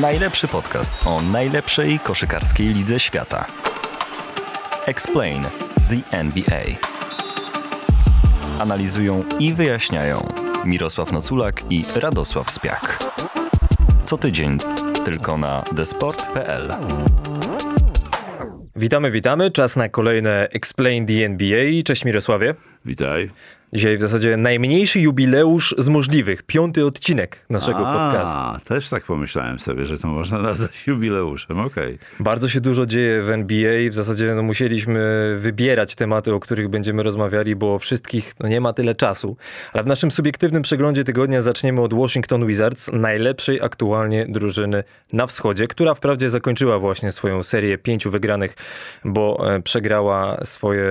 Najlepszy 0.00 0.48
podcast 0.48 1.06
o 1.06 1.22
najlepszej 1.22 1.98
koszykarskiej 1.98 2.68
lidze 2.68 3.00
świata. 3.00 3.46
Explain 4.86 5.42
the 5.90 6.16
NBA. 6.18 6.62
Analizują 8.58 9.24
i 9.38 9.54
wyjaśniają 9.54 10.32
Mirosław 10.64 11.12
Noculak 11.12 11.62
i 11.70 11.84
Radosław 11.96 12.50
Spiak. 12.50 12.98
Co 14.04 14.18
tydzień 14.18 14.58
tylko 15.04 15.38
na 15.38 15.64
desport.pl. 15.72 16.74
Witamy, 18.76 19.10
witamy. 19.10 19.50
Czas 19.50 19.76
na 19.76 19.88
kolejne 19.88 20.48
Explain 20.52 21.06
the 21.06 21.24
NBA. 21.24 21.82
Cześć 21.84 22.04
Mirosławie. 22.04 22.54
Witaj. 22.84 23.30
Dzisiaj 23.74 23.98
w 23.98 24.00
zasadzie 24.00 24.36
najmniejszy 24.36 25.00
jubileusz 25.00 25.74
z 25.78 25.88
możliwych. 25.88 26.42
Piąty 26.42 26.86
odcinek 26.86 27.46
naszego 27.50 27.88
A, 27.88 28.02
podcastu. 28.02 28.68
też 28.68 28.88
tak 28.88 29.04
pomyślałem 29.04 29.58
sobie, 29.58 29.86
że 29.86 29.98
to 29.98 30.08
można 30.08 30.38
nazwać 30.42 30.86
jubileuszem. 30.86 31.60
Okej. 31.60 31.98
Bardzo 32.20 32.48
się 32.48 32.60
dużo 32.60 32.86
dzieje 32.86 33.22
w 33.22 33.30
NBA. 33.30 33.90
W 33.90 33.94
zasadzie 33.94 34.34
no, 34.34 34.42
musieliśmy 34.42 35.00
wybierać 35.38 35.94
tematy, 35.94 36.34
o 36.34 36.40
których 36.40 36.68
będziemy 36.68 37.02
rozmawiali, 37.02 37.56
bo 37.56 37.78
wszystkich 37.78 38.32
no, 38.40 38.48
nie 38.48 38.60
ma 38.60 38.72
tyle 38.72 38.94
czasu. 38.94 39.36
Ale 39.72 39.82
w 39.84 39.86
naszym 39.86 40.10
subiektywnym 40.10 40.62
przeglądzie 40.62 41.04
tygodnia 41.04 41.42
zaczniemy 41.42 41.80
od 41.80 41.94
Washington 41.94 42.46
Wizards, 42.46 42.90
najlepszej 42.92 43.60
aktualnie 43.62 44.26
drużyny 44.28 44.84
na 45.12 45.26
wschodzie, 45.26 45.66
która 45.66 45.94
wprawdzie 45.94 46.30
zakończyła 46.30 46.78
właśnie 46.78 47.12
swoją 47.12 47.42
serię 47.42 47.78
pięciu 47.78 48.10
wygranych, 48.10 48.54
bo 49.04 49.54
e, 49.54 49.62
przegrała 49.62 50.44
swoje 50.44 50.88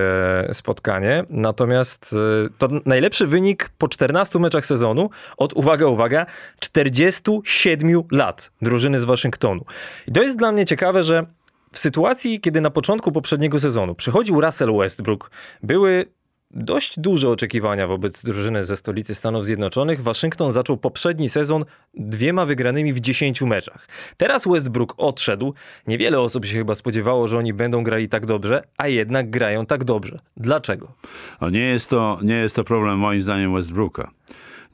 spotkanie. 0.52 1.24
Natomiast 1.30 2.14
e, 2.46 2.48
to 2.58 2.71
najlepszy 2.86 3.26
wynik 3.26 3.70
po 3.78 3.88
14 3.88 4.38
meczach 4.38 4.66
sezonu 4.66 5.10
od, 5.36 5.52
uwaga, 5.52 5.86
uwaga, 5.86 6.26
47 6.60 8.02
lat 8.10 8.50
drużyny 8.62 8.98
z 8.98 9.04
Waszyngtonu. 9.04 9.64
I 10.08 10.12
to 10.12 10.22
jest 10.22 10.36
dla 10.36 10.52
mnie 10.52 10.64
ciekawe, 10.64 11.02
że 11.02 11.26
w 11.72 11.78
sytuacji, 11.78 12.40
kiedy 12.40 12.60
na 12.60 12.70
początku 12.70 13.12
poprzedniego 13.12 13.60
sezonu 13.60 13.94
przychodził 13.94 14.40
Russell 14.40 14.76
Westbrook, 14.76 15.30
były 15.62 16.06
dość 16.52 17.00
duże 17.00 17.28
oczekiwania 17.28 17.86
wobec 17.86 18.24
drużyny 18.24 18.64
ze 18.64 18.76
stolicy 18.76 19.14
Stanów 19.14 19.44
Zjednoczonych. 19.44 20.02
Waszyngton 20.02 20.52
zaczął 20.52 20.76
poprzedni 20.76 21.28
sezon 21.28 21.64
dwiema 21.94 22.46
wygranymi 22.46 22.92
w 22.92 23.00
10 23.00 23.42
meczach. 23.42 23.88
Teraz 24.16 24.48
Westbrook 24.48 24.94
odszedł. 24.96 25.54
Niewiele 25.86 26.20
osób 26.20 26.44
się 26.44 26.56
chyba 26.56 26.74
spodziewało, 26.74 27.28
że 27.28 27.38
oni 27.38 27.52
będą 27.52 27.82
grali 27.82 28.08
tak 28.08 28.26
dobrze, 28.26 28.62
a 28.76 28.88
jednak 28.88 29.30
grają 29.30 29.66
tak 29.66 29.84
dobrze. 29.84 30.18
Dlaczego? 30.36 30.92
O, 31.40 31.50
nie, 31.50 31.60
jest 31.60 31.90
to, 31.90 32.18
nie 32.22 32.34
jest 32.34 32.56
to 32.56 32.64
problem 32.64 32.98
moim 32.98 33.22
zdaniem 33.22 33.54
Westbrooka. 33.54 34.10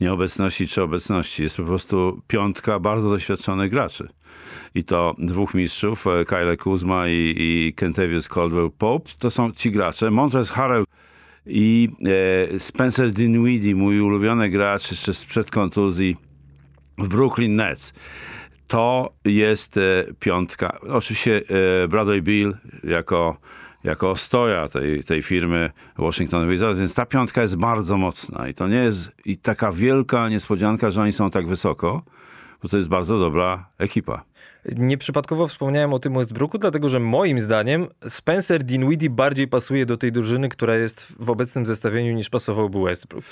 Nieobecności 0.01 0.69
czy 0.69 0.83
obecności. 0.83 1.43
Jest 1.43 1.57
po 1.57 1.63
prostu 1.63 2.23
piątka 2.27 2.81
bardzo 2.81 3.11
doświadczonych 3.11 3.71
graczy. 3.71 4.09
I 4.75 4.85
to 4.85 5.15
dwóch 5.19 5.55
mistrzów, 5.55 6.07
e, 6.07 6.25
Kyle 6.25 6.57
Kuzma 6.57 7.09
i, 7.09 7.35
i 7.39 7.75
Kentavious 7.77 8.29
Caldwell-Pope. 8.29 9.11
To 9.19 9.31
są 9.31 9.53
ci 9.53 9.71
gracze. 9.71 10.11
Montrezl 10.11 10.53
Harrell 10.53 10.85
i 11.49 11.89
e, 12.55 12.61
Spencer 12.61 13.11
Dinwiddie, 13.11 13.75
mój 13.75 14.01
ulubiony 14.01 14.51
gracz 14.51 14.91
jeszcze 14.91 15.15
sprzed 15.15 15.51
kontuzji 15.51 16.17
w 16.99 17.09
Brooklyn 17.09 17.57
Nets. 17.57 17.93
To 18.67 19.13
jest 19.25 19.77
e, 19.77 19.81
piątka. 20.21 20.79
Oczywiście 20.89 21.43
e, 21.85 21.89
Bradley 21.89 22.23
Bill 22.23 22.57
jako, 22.85 23.37
jako 23.85 24.17
stoja 24.17 24.69
tej, 24.69 25.05
tej 25.05 25.23
firmy 25.23 25.71
Washington 25.99 26.51
Wizards, 26.51 26.79
więc 26.79 26.95
ta 26.95 27.07
piątka 27.07 27.43
jest 27.43 27.57
bardzo 27.57 27.97
mocna 27.97 28.49
i 28.49 28.55
to 28.55 28.69
nie 28.69 28.77
jest 28.77 29.13
i 29.25 29.37
taka 29.37 29.73
wielka 29.73 30.29
niespodzianka, 30.29 30.91
że 30.91 31.03
oni 31.03 31.13
są 31.13 31.31
tak 31.31 31.47
wysoko, 31.47 32.03
bo 32.63 32.69
to 32.69 32.77
jest 32.77 32.89
bardzo 32.89 33.19
dobra 33.19 33.69
ekipa. 33.79 34.28
Nieprzypadkowo 34.77 35.49
wspomniałem 35.49 35.95
o 35.95 35.99
tym 35.99 36.15
Westbrooku, 36.15 36.59
dlatego 36.59 36.89
że 36.89 37.01
moim 37.01 37.41
zdaniem 37.41 37.87
Spencer 38.09 38.65
Dinwiddie 38.65 39.11
bardziej 39.11 39.49
pasuje 39.49 39.87
do 39.87 39.97
tej 39.97 40.13
drużyny, 40.13 40.49
która 40.49 40.77
jest 40.77 41.07
w 41.19 41.31
obecnym 41.31 41.67
zestawieniu 41.67 42.13
niż 42.13 42.31
pasowałby 42.31 42.83
Westbrook. 42.83 43.25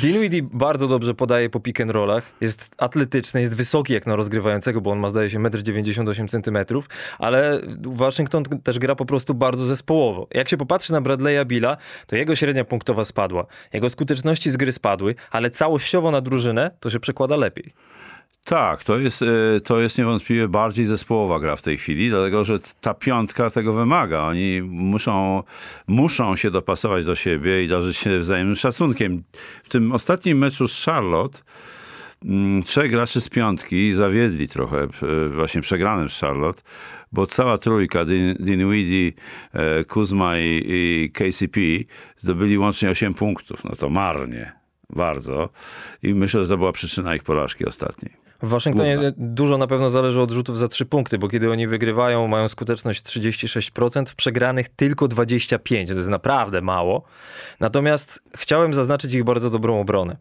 Dinwiddie 0.00 0.42
bardzo 0.42 0.88
dobrze 0.88 1.14
podaje 1.14 1.50
po 1.50 1.60
pick 1.60 1.80
and 1.80 1.90
rollach, 1.90 2.32
jest 2.40 2.74
atletyczny, 2.78 3.40
jest 3.40 3.54
wysoki 3.54 3.92
jak 3.92 4.06
na 4.06 4.16
rozgrywającego, 4.16 4.80
bo 4.80 4.90
on 4.90 4.98
ma 4.98 5.08
zdaje 5.08 5.30
się 5.30 5.38
1,98 5.38 6.28
cm, 6.28 6.82
ale 7.18 7.60
Waszyngton 7.80 8.44
też 8.44 8.78
gra 8.78 8.94
po 8.94 9.06
prostu 9.06 9.34
bardzo 9.34 9.66
zespołowo. 9.66 10.26
Jak 10.30 10.48
się 10.48 10.56
popatrzy 10.56 10.92
na 10.92 11.00
Bradley'a 11.00 11.46
Billa, 11.46 11.76
to 12.06 12.16
jego 12.16 12.36
średnia 12.36 12.64
punktowa 12.64 13.04
spadła, 13.04 13.46
jego 13.72 13.90
skuteczności 13.90 14.50
z 14.50 14.56
gry 14.56 14.72
spadły, 14.72 15.14
ale 15.30 15.50
całościowo 15.50 16.10
na 16.10 16.20
drużynę 16.20 16.70
to 16.80 16.90
się 16.90 17.00
przekłada 17.00 17.36
lepiej. 17.36 17.72
Tak, 18.44 18.84
to 18.84 18.98
jest, 18.98 19.22
e, 19.22 19.60
to 19.60 19.80
jest 19.80 19.98
niewątpliwie 19.98 20.48
bardziej 20.48 20.86
zespołowa 20.86 21.40
gra 21.40 21.56
w 21.56 21.62
tej 21.62 21.76
chwili, 21.76 22.10
dlatego 22.10 22.44
że 22.44 22.58
ta 22.80 22.94
piątka 22.94 23.50
tego 23.50 23.72
wymaga. 23.72 24.22
Oni 24.22 24.62
muszą, 24.62 25.42
muszą 25.86 26.36
się 26.36 26.50
dopasować 26.50 27.04
do 27.04 27.14
siebie 27.14 27.64
i 27.64 27.68
darzyć 27.68 27.96
się 27.96 28.18
wzajemnym 28.18 28.56
szacunkiem. 28.56 29.22
W 29.64 29.68
tym 29.68 29.92
ostatnim 29.92 30.38
meczu 30.38 30.68
z 30.68 30.84
Charlotte 30.84 31.38
mm, 32.24 32.62
trzech 32.62 32.90
graczy 32.90 33.20
z 33.20 33.28
piątki 33.28 33.94
zawiedli 33.94 34.48
trochę, 34.48 34.82
e, 34.82 35.28
właśnie 35.28 35.60
przegranym 35.60 36.10
z 36.10 36.20
Charlotte, 36.20 36.62
bo 37.12 37.26
cała 37.26 37.58
trójka, 37.58 38.04
Din- 38.04 38.36
Dinwiddie, 38.40 39.12
e, 39.52 39.84
Kuzma 39.84 40.38
i, 40.38 40.62
i 40.66 41.10
KCP 41.12 41.60
zdobyli 42.16 42.58
łącznie 42.58 42.90
8 42.90 43.14
punktów. 43.14 43.64
No 43.64 43.70
to 43.76 43.90
marnie, 43.90 44.52
bardzo. 44.90 45.48
I 46.02 46.14
myślę, 46.14 46.42
że 46.42 46.48
to 46.48 46.56
była 46.56 46.72
przyczyna 46.72 47.16
ich 47.16 47.22
porażki 47.22 47.64
ostatniej. 47.66 48.24
W 48.42 48.48
Waszyngtonie 48.48 48.94
Główna. 48.94 49.12
dużo 49.16 49.58
na 49.58 49.66
pewno 49.66 49.90
zależy 49.90 50.20
od 50.20 50.30
rzutów 50.30 50.58
za 50.58 50.68
trzy 50.68 50.86
punkty, 50.86 51.18
bo 51.18 51.28
kiedy 51.28 51.50
oni 51.50 51.66
wygrywają, 51.66 52.28
mają 52.28 52.48
skuteczność 52.48 53.02
36%, 53.02 54.06
w 54.06 54.14
przegranych 54.14 54.68
tylko 54.68 55.06
25%. 55.06 55.88
To 55.88 55.94
jest 55.94 56.08
naprawdę 56.08 56.60
mało. 56.60 57.04
Natomiast 57.60 58.22
chciałem 58.36 58.74
zaznaczyć 58.74 59.14
ich 59.14 59.24
bardzo 59.24 59.50
dobrą 59.50 59.80
obronę. 59.80 60.16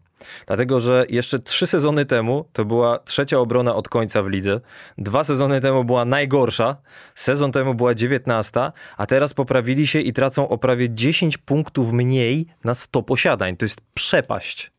Dlatego, 0.47 0.79
że 0.79 1.05
jeszcze 1.09 1.39
trzy 1.39 1.67
sezony 1.67 2.05
temu 2.05 2.45
to 2.53 2.65
była 2.65 2.99
trzecia 2.99 3.39
obrona 3.39 3.75
od 3.75 3.89
końca 3.89 4.23
w 4.23 4.27
lidze. 4.27 4.61
Dwa 4.97 5.23
sezony 5.23 5.61
temu 5.61 5.83
była 5.83 6.05
najgorsza, 6.05 6.77
sezon 7.15 7.51
temu 7.51 7.73
była 7.73 7.95
19, 7.95 8.71
a 8.97 9.05
teraz 9.05 9.33
poprawili 9.33 9.87
się 9.87 9.99
i 9.99 10.13
tracą 10.13 10.49
o 10.49 10.57
prawie 10.57 10.89
10 10.89 11.37
punktów 11.37 11.91
mniej 11.91 12.45
na 12.63 12.75
100 12.75 13.03
posiadań. 13.03 13.57
To 13.57 13.65
jest 13.65 13.81
przepaść. 13.93 14.71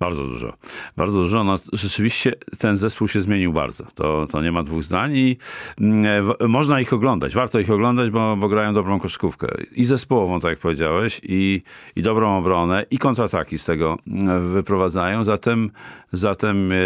Bardzo 0.00 0.26
dużo. 0.26 0.52
Bardzo 0.96 1.18
dużo. 1.18 1.44
No, 1.44 1.58
rzeczywiście 1.72 2.32
ten 2.58 2.76
zespół 2.76 3.08
się 3.08 3.20
zmienił 3.20 3.52
bardzo. 3.52 3.84
To, 3.94 4.26
to 4.30 4.42
nie 4.42 4.52
ma 4.52 4.62
dwóch 4.62 4.84
zdań 4.84 5.16
i 5.16 5.36
mm, 5.80 6.24
w, 6.24 6.48
można 6.48 6.80
ich 6.80 6.92
oglądać. 6.92 7.34
Warto 7.34 7.60
ich 7.60 7.70
oglądać, 7.70 8.10
bo, 8.10 8.36
bo 8.36 8.48
grają 8.48 8.74
dobrą 8.74 9.00
koszykówkę. 9.00 9.48
I 9.72 9.84
zespołową, 9.84 10.40
tak 10.40 10.50
jak 10.50 10.58
powiedziałeś, 10.58 11.20
i, 11.22 11.62
i 11.96 12.02
dobrą 12.02 12.38
obronę, 12.38 12.86
i 12.90 12.98
kontrataki 12.98 13.58
z 13.58 13.64
tego 13.64 13.98
mm, 14.06 14.52
wyprowadzają. 14.52 15.24
Zatem, 15.24 15.70
zatem 16.12 16.72
e, 16.72 16.76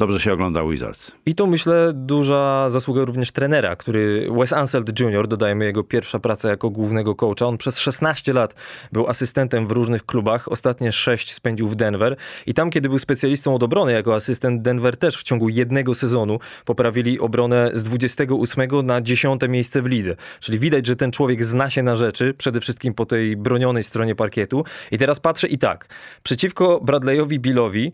dobrze 0.00 0.20
się 0.20 0.32
ogląda 0.32 0.64
Wizards. 0.64 1.12
I 1.26 1.34
to 1.34 1.46
myślę 1.46 1.92
duża 1.94 2.68
zasługa 2.68 3.04
również 3.04 3.32
trenera, 3.32 3.76
który 3.76 4.28
Wes 4.38 4.52
Anseld 4.52 5.00
Jr., 5.00 5.28
dodajmy 5.28 5.64
jego 5.64 5.84
pierwsza 5.84 6.18
praca 6.18 6.48
jako 6.48 6.70
głównego 6.70 7.14
coacha. 7.14 7.46
On 7.46 7.58
przez 7.58 7.78
16 7.78 8.32
lat 8.32 8.54
był 8.92 9.08
asystentem 9.08 9.66
w 9.66 9.70
różnych 9.70 10.06
klubach, 10.06 10.52
ostatnie 10.52 10.92
6 10.92 11.32
spędził 11.32 11.68
w 11.68 11.76
Denver 11.76 12.16
i 12.46 12.54
tam, 12.54 12.70
kiedy 12.70 12.88
był 12.88 12.98
specjalistą 12.98 13.54
od 13.54 13.62
obrony 13.62 13.92
jako 13.92 14.14
asystent, 14.14 14.62
Denver 14.62 14.96
też 14.96 15.16
w 15.16 15.22
ciągu 15.22 15.48
jednego 15.48 15.94
sezonu 15.94 16.38
poprawili 16.64 17.20
obronę 17.20 17.70
z 17.74 17.82
28 17.82 18.86
na 18.86 19.00
10 19.00 19.40
miejsce 19.48 19.82
w 19.82 19.86
lidze. 19.86 20.16
Czyli 20.40 20.58
widać, 20.58 20.86
że 20.86 20.96
ten 20.96 21.10
człowiek 21.10 21.44
zna 21.44 21.70
się 21.70 21.82
na 21.82 21.96
rzeczy, 21.96 22.34
przede 22.34 22.60
wszystkim 22.60 22.94
po 22.94 23.06
tej 23.06 23.36
bronionej 23.36 23.84
stronie 23.84 24.14
parkietu. 24.14 24.64
I 24.90 24.98
teraz 24.98 25.20
patrzę 25.20 25.48
i 25.48 25.58
tak, 25.58 25.86
przeciwko 26.22 26.80
Bradleyowi 26.80 27.40
Billowi 27.40 27.92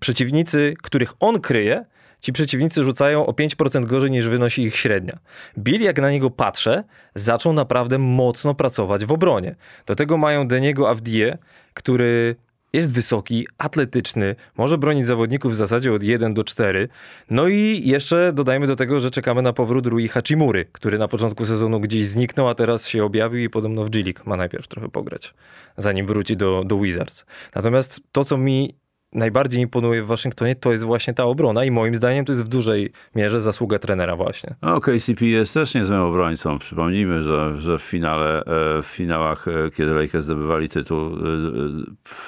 przeciwnicy, 0.00 0.74
których 0.82 1.14
on 1.20 1.40
kryje, 1.40 1.84
ci 2.20 2.32
przeciwnicy 2.32 2.84
rzucają 2.84 3.26
o 3.26 3.32
5% 3.32 3.84
gorzej 3.84 4.10
niż 4.10 4.28
wynosi 4.28 4.62
ich 4.62 4.76
średnia. 4.76 5.18
Bill, 5.58 5.82
jak 5.82 6.00
na 6.00 6.10
niego 6.10 6.30
patrzę, 6.30 6.84
zaczął 7.14 7.52
naprawdę 7.52 7.98
mocno 7.98 8.54
pracować 8.54 9.04
w 9.04 9.12
obronie. 9.12 9.56
Do 9.86 9.94
tego 9.94 10.16
mają 10.16 10.48
Deniego 10.48 10.90
Avdije, 10.90 11.38
który 11.74 12.36
jest 12.72 12.94
wysoki, 12.94 13.46
atletyczny, 13.58 14.36
może 14.56 14.78
bronić 14.78 15.06
zawodników 15.06 15.52
w 15.52 15.54
zasadzie 15.54 15.92
od 15.92 16.02
1 16.02 16.34
do 16.34 16.44
4. 16.44 16.88
No 17.30 17.48
i 17.48 17.82
jeszcze 17.84 18.32
dodajmy 18.32 18.66
do 18.66 18.76
tego, 18.76 19.00
że 19.00 19.10
czekamy 19.10 19.42
na 19.42 19.52
powrót 19.52 19.86
Rui 19.86 20.08
Hachimury, 20.08 20.64
który 20.72 20.98
na 20.98 21.08
początku 21.08 21.46
sezonu 21.46 21.80
gdzieś 21.80 22.06
zniknął, 22.06 22.48
a 22.48 22.54
teraz 22.54 22.88
się 22.88 23.04
objawił 23.04 23.40
i 23.40 23.50
podobno 23.50 23.84
w 23.84 23.90
G-League 23.90 24.20
ma 24.24 24.36
najpierw 24.36 24.68
trochę 24.68 24.88
pograć, 24.88 25.34
zanim 25.76 26.06
wróci 26.06 26.36
do, 26.36 26.64
do 26.64 26.78
Wizards. 26.78 27.26
Natomiast 27.54 28.00
to, 28.12 28.24
co 28.24 28.36
mi 28.38 28.74
najbardziej 29.16 29.62
imponuje 29.62 30.02
w 30.02 30.06
Waszyngtonie, 30.06 30.54
to 30.54 30.72
jest 30.72 30.84
właśnie 30.84 31.14
ta 31.14 31.24
obrona 31.24 31.64
i 31.64 31.70
moim 31.70 31.94
zdaniem 31.94 32.24
to 32.24 32.32
jest 32.32 32.44
w 32.44 32.48
dużej 32.48 32.92
mierze 33.14 33.40
zasługa 33.40 33.78
trenera 33.78 34.16
właśnie. 34.16 34.54
No, 34.62 34.80
KCP 34.80 35.26
jest 35.26 35.54
też 35.54 35.74
niezłym 35.74 36.00
obrońcą. 36.00 36.58
Przypomnijmy, 36.58 37.22
że, 37.22 37.56
że 37.58 37.78
w 37.78 37.82
finale, 37.82 38.40
e, 38.40 38.82
w 38.82 38.86
finałach, 38.86 39.48
e, 39.48 39.70
kiedy 39.70 39.94
Lakers 39.94 40.24
zdobywali 40.24 40.68
tytuł 40.68 40.98
e, 41.06 41.10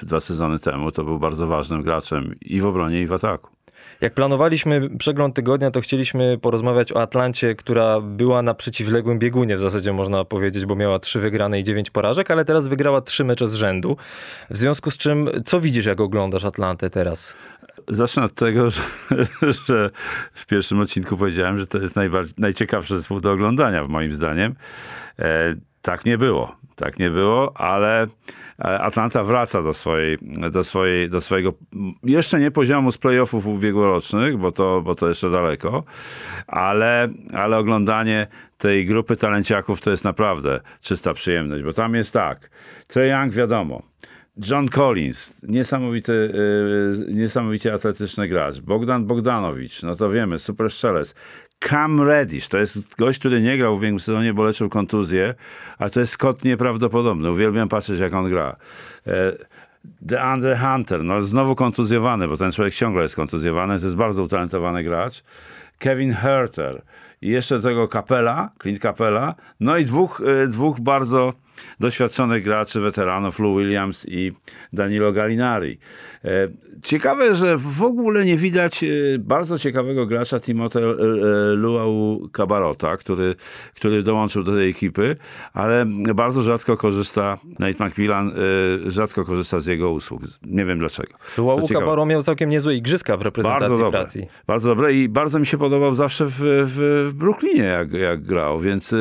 dwa 0.02 0.20
sezony 0.20 0.58
temu, 0.58 0.92
to 0.92 1.04
był 1.04 1.18
bardzo 1.18 1.46
ważnym 1.46 1.82
graczem 1.82 2.34
i 2.40 2.60
w 2.60 2.66
obronie, 2.66 3.02
i 3.02 3.06
w 3.06 3.12
ataku. 3.12 3.57
Jak 4.00 4.14
planowaliśmy 4.14 4.90
przegląd 4.98 5.34
tygodnia, 5.36 5.70
to 5.70 5.80
chcieliśmy 5.80 6.38
porozmawiać 6.38 6.92
o 6.92 7.02
Atlancie, 7.02 7.54
która 7.54 8.00
była 8.00 8.42
na 8.42 8.54
przeciwległym 8.54 9.18
biegunie 9.18 9.56
w 9.56 9.60
zasadzie 9.60 9.92
można 9.92 10.24
powiedzieć, 10.24 10.66
bo 10.66 10.76
miała 10.76 10.98
trzy 10.98 11.20
wygrane 11.20 11.60
i 11.60 11.64
dziewięć 11.64 11.90
porażek, 11.90 12.30
ale 12.30 12.44
teraz 12.44 12.68
wygrała 12.68 13.00
trzy 13.00 13.24
mecze 13.24 13.48
z 13.48 13.54
rzędu. 13.54 13.96
W 14.50 14.56
związku 14.56 14.90
z 14.90 14.96
czym, 14.96 15.30
co 15.44 15.60
widzisz, 15.60 15.86
jak 15.86 16.00
oglądasz 16.00 16.44
Atlantę 16.44 16.90
teraz? 16.90 17.36
Zacznę 17.88 18.22
od 18.22 18.34
tego, 18.34 18.70
że, 18.70 18.82
że, 19.68 19.90
w 20.32 20.46
pierwszym 20.46 20.80
odcinku 20.80 21.16
powiedziałem, 21.16 21.58
że 21.58 21.66
to 21.66 21.78
jest 21.78 21.96
najciekawszy 22.38 22.96
zespół 22.96 23.20
do 23.20 23.32
oglądania, 23.32 23.84
moim 23.84 24.14
zdaniem. 24.14 24.54
E, 25.18 25.54
tak 25.82 26.04
nie 26.04 26.18
było. 26.18 26.56
Tak 26.76 26.98
nie 26.98 27.10
było, 27.10 27.56
ale 27.56 28.06
Atlanta 28.58 29.24
wraca 29.24 29.62
do, 29.62 29.74
swojej, 29.74 30.18
do, 30.52 30.64
swojej, 30.64 31.10
do 31.10 31.20
swojego 31.20 31.52
jeszcze 32.02 32.40
nie 32.40 32.50
poziomu 32.50 32.92
z 32.92 32.98
playoffów 32.98 33.46
ubiegłorocznych, 33.46 34.38
bo 34.38 34.52
to, 34.52 34.80
bo 34.80 34.94
to 34.94 35.08
jeszcze 35.08 35.30
daleko, 35.30 35.84
ale, 36.46 37.08
ale 37.32 37.56
oglądanie 37.56 38.26
tej 38.58 38.86
grupy 38.86 39.16
talenciaków 39.16 39.80
to 39.80 39.90
jest 39.90 40.04
naprawdę 40.04 40.60
czysta 40.80 41.14
przyjemność, 41.14 41.64
bo 41.64 41.72
tam 41.72 41.94
jest 41.94 42.12
tak. 42.12 42.50
Trey 42.86 43.10
Young 43.10 43.32
wiadomo, 43.32 43.82
John 44.50 44.68
Collins, 44.68 45.42
niesamowity, 45.42 46.32
yy, 47.08 47.14
niesamowicie 47.14 47.74
atletyczny 47.74 48.28
gracz. 48.28 48.60
Bogdan 48.60 49.06
Bogdanowicz, 49.06 49.82
no 49.82 49.96
to 49.96 50.10
wiemy, 50.10 50.38
super 50.38 50.70
strzelec. 50.70 51.14
Cam 51.60 52.00
Reddish, 52.00 52.48
to 52.48 52.58
jest 52.58 52.94
gość, 52.96 53.18
który 53.18 53.40
nie 53.42 53.58
grał 53.58 53.74
w 53.74 53.78
ubiegłym 53.78 54.00
sezonie, 54.00 54.34
bo 54.34 54.44
leczył 54.44 54.68
kontuzję, 54.68 55.34
ale 55.78 55.90
to 55.90 56.00
jest 56.00 56.12
Scott 56.12 56.44
nieprawdopodobny. 56.44 57.30
Uwielbiam 57.30 57.68
patrzeć, 57.68 58.00
jak 58.00 58.14
on 58.14 58.28
gra. 58.28 58.56
The 59.04 59.36
DeAndre 60.02 60.58
Hunter, 60.58 61.04
no 61.04 61.22
znowu 61.22 61.54
kontuzjowany, 61.54 62.28
bo 62.28 62.36
ten 62.36 62.52
człowiek 62.52 62.74
ciągle 62.74 63.02
jest 63.02 63.16
kontuzjowany, 63.16 63.78
to 63.78 63.84
jest 63.84 63.96
bardzo 63.96 64.22
utalentowany 64.22 64.82
gracz. 64.82 65.24
Kevin 65.78 66.12
Herter 66.12 66.82
i 67.22 67.28
jeszcze 67.28 67.60
tego 67.60 67.88
Kapela, 67.88 68.50
Clint 68.62 68.80
Kapela, 68.80 69.34
no 69.60 69.76
i 69.76 69.84
dwóch, 69.84 70.22
e, 70.26 70.46
dwóch 70.46 70.80
bardzo 70.80 71.32
doświadczonych 71.80 72.44
graczy, 72.44 72.80
weteranów, 72.80 73.38
Lou 73.38 73.58
Williams 73.58 74.06
i 74.08 74.32
Danilo 74.72 75.12
Gallinari. 75.12 75.78
E, 76.24 76.48
ciekawe, 76.82 77.34
że 77.34 77.56
w 77.56 77.82
ogóle 77.82 78.24
nie 78.24 78.36
widać 78.36 78.84
e, 78.84 78.88
bardzo 79.18 79.58
ciekawego 79.58 80.06
gracza 80.06 80.40
Timote 80.40 80.80
e, 80.80 80.92
Luau 81.54 82.28
Cabarota, 82.32 82.96
który, 82.96 83.34
który 83.74 84.02
dołączył 84.02 84.44
do 84.44 84.52
tej 84.52 84.70
ekipy, 84.70 85.16
ale 85.52 85.86
bardzo 86.14 86.42
rzadko 86.42 86.76
korzysta, 86.76 87.38
Nate 87.58 87.84
McMillan 87.84 88.32
rzadko 88.86 89.24
korzysta 89.24 89.60
z 89.60 89.66
jego 89.66 89.90
usług. 89.90 90.22
Nie 90.42 90.64
wiem 90.64 90.78
dlaczego. 90.78 91.12
Luau 91.38 91.68
Cabarro 91.68 92.06
miał 92.06 92.22
całkiem 92.22 92.50
niezłe 92.50 92.74
igrzyska 92.74 93.16
w 93.16 93.22
reprezentacji 93.22 93.60
bardzo 93.60 93.84
dobre, 93.84 93.98
Francji. 93.98 94.26
Bardzo 94.46 94.68
dobre 94.68 94.92
i 94.94 95.08
bardzo 95.08 95.38
mi 95.38 95.46
się 95.46 95.58
podobał 95.58 95.94
zawsze 95.94 96.26
w, 96.26 96.32
w, 96.38 97.08
w 97.10 97.12
Brooklynie, 97.14 97.62
jak, 97.62 97.92
jak 97.92 98.22
grał, 98.22 98.60
więc 98.60 98.94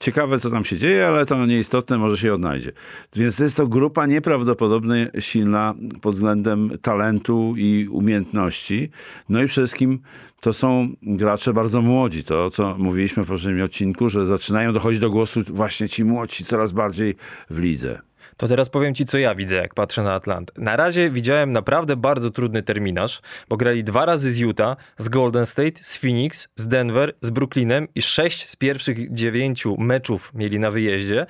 ciekawe, 0.00 0.38
co 0.38 0.50
tam 0.50 0.64
się 0.64 0.76
dzieje, 0.76 1.06
ale 1.06 1.26
to 1.26 1.46
nieistotne, 1.46 1.97
może 1.98 2.18
się 2.18 2.34
odnajdzie. 2.34 2.72
Więc 3.16 3.38
jest 3.38 3.56
to 3.56 3.66
grupa 3.66 4.06
nieprawdopodobnie 4.06 5.10
silna 5.18 5.74
pod 6.00 6.14
względem 6.14 6.70
talentu 6.82 7.54
i 7.56 7.88
umiejętności. 7.90 8.90
No 9.28 9.42
i 9.42 9.46
przede 9.46 9.66
wszystkim 9.66 9.98
to 10.40 10.52
są 10.52 10.88
gracze 11.02 11.52
bardzo 11.52 11.82
młodzi. 11.82 12.24
To, 12.24 12.50
co 12.50 12.74
mówiliśmy 12.78 13.24
w 13.24 13.28
poprzednim 13.28 13.64
odcinku, 13.64 14.08
że 14.08 14.26
zaczynają 14.26 14.72
dochodzić 14.72 15.00
do 15.00 15.10
głosu 15.10 15.40
właśnie 15.48 15.88
ci 15.88 16.04
młodzi 16.04 16.44
coraz 16.44 16.72
bardziej 16.72 17.14
w 17.50 17.58
lidze. 17.58 18.00
To 18.38 18.48
teraz 18.48 18.68
powiem 18.68 18.94
ci, 18.94 19.06
co 19.06 19.18
ja 19.18 19.34
widzę, 19.34 19.56
jak 19.56 19.74
patrzę 19.74 20.02
na 20.02 20.14
Atlantę. 20.14 20.52
Na 20.56 20.76
razie 20.76 21.10
widziałem 21.10 21.52
naprawdę 21.52 21.96
bardzo 21.96 22.30
trudny 22.30 22.62
terminarz, 22.62 23.20
bo 23.48 23.56
grali 23.56 23.84
dwa 23.84 24.06
razy 24.06 24.32
z 24.32 24.38
Utah, 24.38 24.76
z 24.98 25.08
Golden 25.08 25.46
State, 25.46 25.80
z 25.82 25.96
Phoenix, 25.96 26.48
z 26.56 26.66
Denver, 26.66 27.14
z 27.20 27.30
Brooklynem 27.30 27.88
i 27.94 28.02
sześć 28.02 28.48
z 28.48 28.56
pierwszych 28.56 29.12
dziewięciu 29.12 29.76
meczów 29.78 30.32
mieli 30.34 30.58
na 30.58 30.70
wyjeździe, 30.70 31.26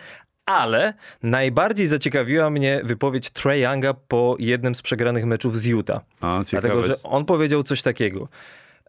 ale 0.48 0.94
najbardziej 1.22 1.86
zaciekawiła 1.86 2.50
mnie 2.50 2.80
wypowiedź 2.84 3.30
Trey 3.30 3.60
Younga 3.60 3.94
po 3.94 4.36
jednym 4.38 4.74
z 4.74 4.82
przegranych 4.82 5.24
meczów 5.24 5.56
z 5.56 5.64
Utah. 5.64 6.00
A, 6.20 6.40
Dlatego, 6.50 6.82
że 6.82 7.02
on 7.02 7.24
powiedział 7.24 7.62
coś 7.62 7.82
takiego. 7.82 8.28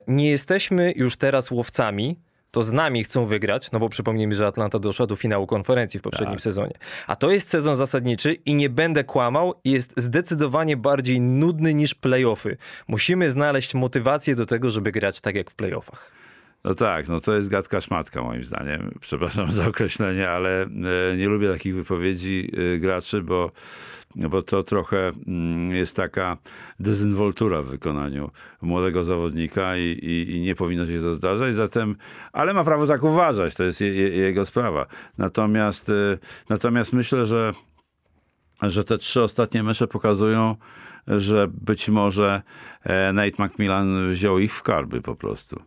Nie 0.07 0.29
jesteśmy 0.29 0.93
już 0.95 1.17
teraz 1.17 1.51
łowcami, 1.51 2.19
to 2.51 2.63
z 2.63 2.71
nami 2.71 3.03
chcą 3.03 3.25
wygrać, 3.25 3.71
no 3.71 3.79
bo 3.79 3.89
przypomnijmy, 3.89 4.35
że 4.35 4.47
Atlanta 4.47 4.79
doszła 4.79 5.07
do 5.07 5.15
finału 5.15 5.47
konferencji 5.47 5.99
w 5.99 6.03
poprzednim 6.03 6.35
tak. 6.35 6.41
sezonie. 6.41 6.73
A 7.07 7.15
to 7.15 7.31
jest 7.31 7.49
sezon 7.49 7.75
zasadniczy 7.75 8.33
i 8.33 8.55
nie 8.55 8.69
będę 8.69 9.03
kłamał, 9.03 9.53
jest 9.65 9.93
zdecydowanie 9.97 10.77
bardziej 10.77 11.21
nudny 11.21 11.73
niż 11.73 11.95
playoffy. 11.95 12.57
Musimy 12.87 13.29
znaleźć 13.29 13.73
motywację 13.73 14.35
do 14.35 14.45
tego, 14.45 14.71
żeby 14.71 14.91
grać 14.91 15.21
tak 15.21 15.35
jak 15.35 15.51
w 15.51 15.55
playoffach. 15.55 16.11
No 16.63 16.73
tak, 16.73 17.07
no 17.07 17.19
to 17.19 17.35
jest 17.35 17.49
gadka 17.49 17.81
szmatka 17.81 18.21
moim 18.21 18.43
zdaniem. 18.43 18.91
Przepraszam 19.01 19.51
za 19.51 19.67
określenie, 19.67 20.29
ale 20.29 20.63
e, 20.63 21.17
nie 21.17 21.27
lubię 21.27 21.51
takich 21.51 21.75
wypowiedzi 21.75 22.51
e, 22.75 22.77
graczy, 22.77 23.21
bo, 23.21 23.51
bo 24.15 24.41
to 24.41 24.63
trochę 24.63 25.11
mm, 25.27 25.71
jest 25.71 25.95
taka 25.95 26.37
dezynwoltura 26.79 27.61
w 27.61 27.65
wykonaniu 27.65 28.31
młodego 28.61 29.03
zawodnika 29.03 29.77
i, 29.77 29.81
i, 29.81 30.35
i, 30.35 30.41
nie 30.41 30.55
powinno 30.55 30.85
się 30.85 31.01
to 31.01 31.15
zdarzać. 31.15 31.55
Zatem, 31.55 31.95
ale 32.33 32.53
ma 32.53 32.63
prawo 32.63 32.87
tak 32.87 33.03
uważać, 33.03 33.55
to 33.55 33.63
jest 33.63 33.81
je, 33.81 33.93
je, 33.93 34.09
jego 34.09 34.45
sprawa. 34.45 34.85
Natomiast, 35.17 35.89
e, 35.89 36.17
natomiast 36.49 36.93
myślę, 36.93 37.25
że, 37.25 37.53
że 38.61 38.83
te 38.83 38.97
trzy 38.97 39.23
ostatnie 39.23 39.63
mecze 39.63 39.87
pokazują, 39.87 40.55
że 41.07 41.47
być 41.47 41.89
może 41.89 42.41
Nate 43.13 43.43
McMillan 43.43 44.09
wziął 44.09 44.39
ich 44.39 44.53
w 44.53 44.63
karby 44.63 45.01
po 45.01 45.15
prostu. 45.15 45.61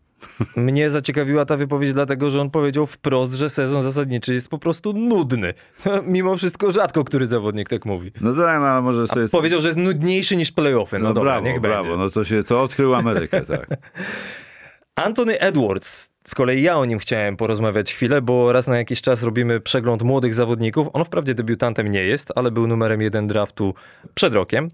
Mnie 0.57 0.91
zaciekawiła 0.91 1.45
ta 1.45 1.57
wypowiedź, 1.57 1.93
dlatego 1.93 2.31
że 2.31 2.41
on 2.41 2.51
powiedział 2.51 2.87
wprost, 2.87 3.33
że 3.33 3.51
sezon 3.51 3.83
zasadniczy 3.83 4.35
jest 4.35 4.49
po 4.49 4.59
prostu 4.59 4.93
nudny. 4.93 5.55
Mimo 6.07 6.37
wszystko 6.37 6.73
rzadko 6.73 7.05
który 7.05 7.27
zawodnik 7.27 7.69
tak 7.69 7.85
mówi. 7.85 8.13
No 8.21 8.31
tak, 8.31 8.61
no, 8.61 8.67
ale 8.67 8.83
może 8.83 9.09
sobie... 9.09 9.25
A 9.25 9.29
powiedział, 9.29 9.61
że 9.61 9.69
jest 9.69 9.79
nudniejszy 9.79 10.37
niż 10.37 10.53
playoffy. 10.53 10.99
No, 10.99 11.09
no 11.09 11.15
dobra, 11.15 11.33
brawo, 11.33 11.47
niech 11.47 11.61
brawo. 11.61 11.83
będzie. 11.83 12.05
No 12.05 12.11
to 12.11 12.25
się, 12.25 12.45
to 12.45 12.63
odkrył 12.63 12.95
Amerykę, 12.95 13.41
tak. 13.57 13.67
Anthony 14.97 15.41
Edwards. 15.41 16.13
Z 16.25 16.35
kolei 16.35 16.63
ja 16.63 16.77
o 16.77 16.85
nim 16.85 16.99
chciałem 16.99 17.37
porozmawiać 17.37 17.93
chwilę, 17.93 18.23
bo 18.23 18.53
raz 18.53 18.67
na 18.67 18.79
jakiś 18.79 19.03
czas 19.03 19.23
robimy 19.23 19.61
przegląd 19.61 20.03
młodych 20.03 20.35
zawodników. 20.35 20.89
On 20.93 21.05
wprawdzie 21.05 21.35
debiutantem 21.35 21.91
nie 21.91 22.03
jest, 22.03 22.33
ale 22.37 22.51
był 22.51 22.67
numerem 22.67 23.03
jeden 23.03 23.27
draftu 23.27 23.75
przed 24.15 24.35
rokiem. 24.35 24.71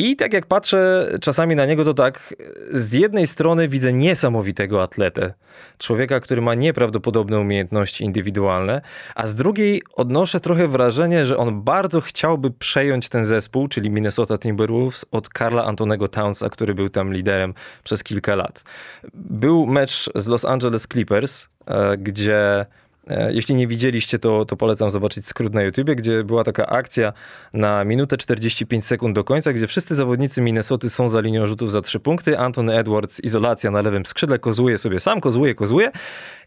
I 0.00 0.16
tak 0.16 0.32
jak 0.32 0.46
patrzę 0.46 1.08
czasami 1.20 1.56
na 1.56 1.66
niego, 1.66 1.84
to 1.84 1.94
tak, 1.94 2.34
z 2.70 2.92
jednej 2.92 3.26
strony 3.26 3.68
widzę 3.68 3.92
niesamowitego 3.92 4.82
atletę, 4.82 5.34
człowieka, 5.78 6.20
który 6.20 6.42
ma 6.42 6.54
nieprawdopodobne 6.54 7.40
umiejętności 7.40 8.04
indywidualne, 8.04 8.80
a 9.14 9.26
z 9.26 9.34
drugiej 9.34 9.82
odnoszę 9.94 10.40
trochę 10.40 10.68
wrażenie, 10.68 11.26
że 11.26 11.36
on 11.36 11.62
bardzo 11.62 12.00
chciałby 12.00 12.50
przejąć 12.50 13.08
ten 13.08 13.24
zespół, 13.24 13.68
czyli 13.68 13.90
Minnesota 13.90 14.38
Timberwolves, 14.38 15.04
od 15.10 15.28
Karla 15.28 15.64
Antonego 15.64 16.08
Townsa, 16.08 16.48
który 16.48 16.74
był 16.74 16.88
tam 16.88 17.12
liderem 17.12 17.54
przez 17.84 18.04
kilka 18.04 18.36
lat. 18.36 18.64
Był 19.14 19.66
mecz 19.66 20.10
z 20.14 20.26
Los 20.26 20.44
Angeles 20.44 20.86
Clippers, 20.86 21.48
e, 21.66 21.96
gdzie 21.96 22.66
jeśli 23.30 23.54
nie 23.54 23.66
widzieliście, 23.66 24.18
to, 24.18 24.44
to 24.44 24.56
polecam 24.56 24.90
zobaczyć 24.90 25.26
skrót 25.26 25.54
na 25.54 25.62
YouTubie, 25.62 25.94
gdzie 25.94 26.24
była 26.24 26.44
taka 26.44 26.66
akcja 26.66 27.12
na 27.52 27.84
minutę 27.84 28.16
45 28.16 28.84
sekund 28.84 29.14
do 29.14 29.24
końca, 29.24 29.52
gdzie 29.52 29.66
wszyscy 29.66 29.94
zawodnicy 29.94 30.40
Minnesoty 30.40 30.90
są 30.90 31.08
za 31.08 31.20
linią 31.20 31.46
rzutów 31.46 31.72
za 31.72 31.80
trzy 31.80 32.00
punkty. 32.00 32.38
Anthony 32.38 32.78
Edwards, 32.78 33.20
izolacja 33.20 33.70
na 33.70 33.82
lewym 33.82 34.06
skrzydle, 34.06 34.38
kozłuje 34.38 34.78
sobie 34.78 35.00
sam, 35.00 35.20
kozłuje, 35.20 35.54
kozłuje. 35.54 35.90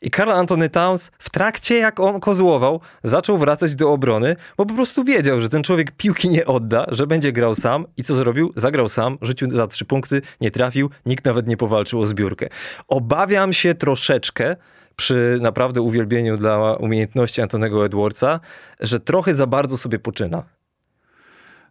I 0.02 0.12
Karl 0.12 0.32
Anthony 0.32 0.70
Towns 0.70 1.12
w 1.20 1.30
trakcie, 1.30 1.78
jak 1.78 2.00
on 2.00 2.20
kozłował, 2.20 2.82
zaczął 3.04 3.38
wracać 3.38 3.76
do 3.76 3.92
obrony, 3.92 4.36
bo 4.58 4.66
po 4.66 4.74
prostu 4.74 5.04
wiedział, 5.04 5.42
że 5.42 5.50
ten 5.50 5.64
człowiek 5.64 5.92
piłki 5.92 6.30
nie 6.30 6.46
odda, 6.46 6.86
że 6.88 7.08
będzie 7.08 7.32
grał 7.32 7.56
sam. 7.56 7.86
I 7.98 8.04
co 8.04 8.16
zrobił? 8.16 8.54
Zagrał 8.56 8.90
sam, 8.90 9.18
rzucił 9.22 9.52
za 9.52 9.68
trzy 9.68 9.86
punkty, 9.86 10.22
nie 10.42 10.52
trafił, 10.52 10.90
nikt 11.06 11.26
nawet 11.26 11.48
nie 11.48 11.58
powalczył 11.58 12.02
o 12.02 12.08
zbiórkę. 12.08 12.48
Obawiam 12.88 13.54
się 13.54 13.76
troszeczkę, 13.76 14.56
przy 15.02 15.38
naprawdę 15.42 15.82
uwielbieniu 15.82 16.38
dla 16.38 16.76
umiejętności 16.76 17.42
Antonego 17.42 17.86
Edwardsa, 17.86 18.40
że 18.80 19.00
trochę 19.00 19.34
za 19.34 19.48
bardzo 19.48 19.78
sobie 19.78 20.00
poczyna. 20.00 20.44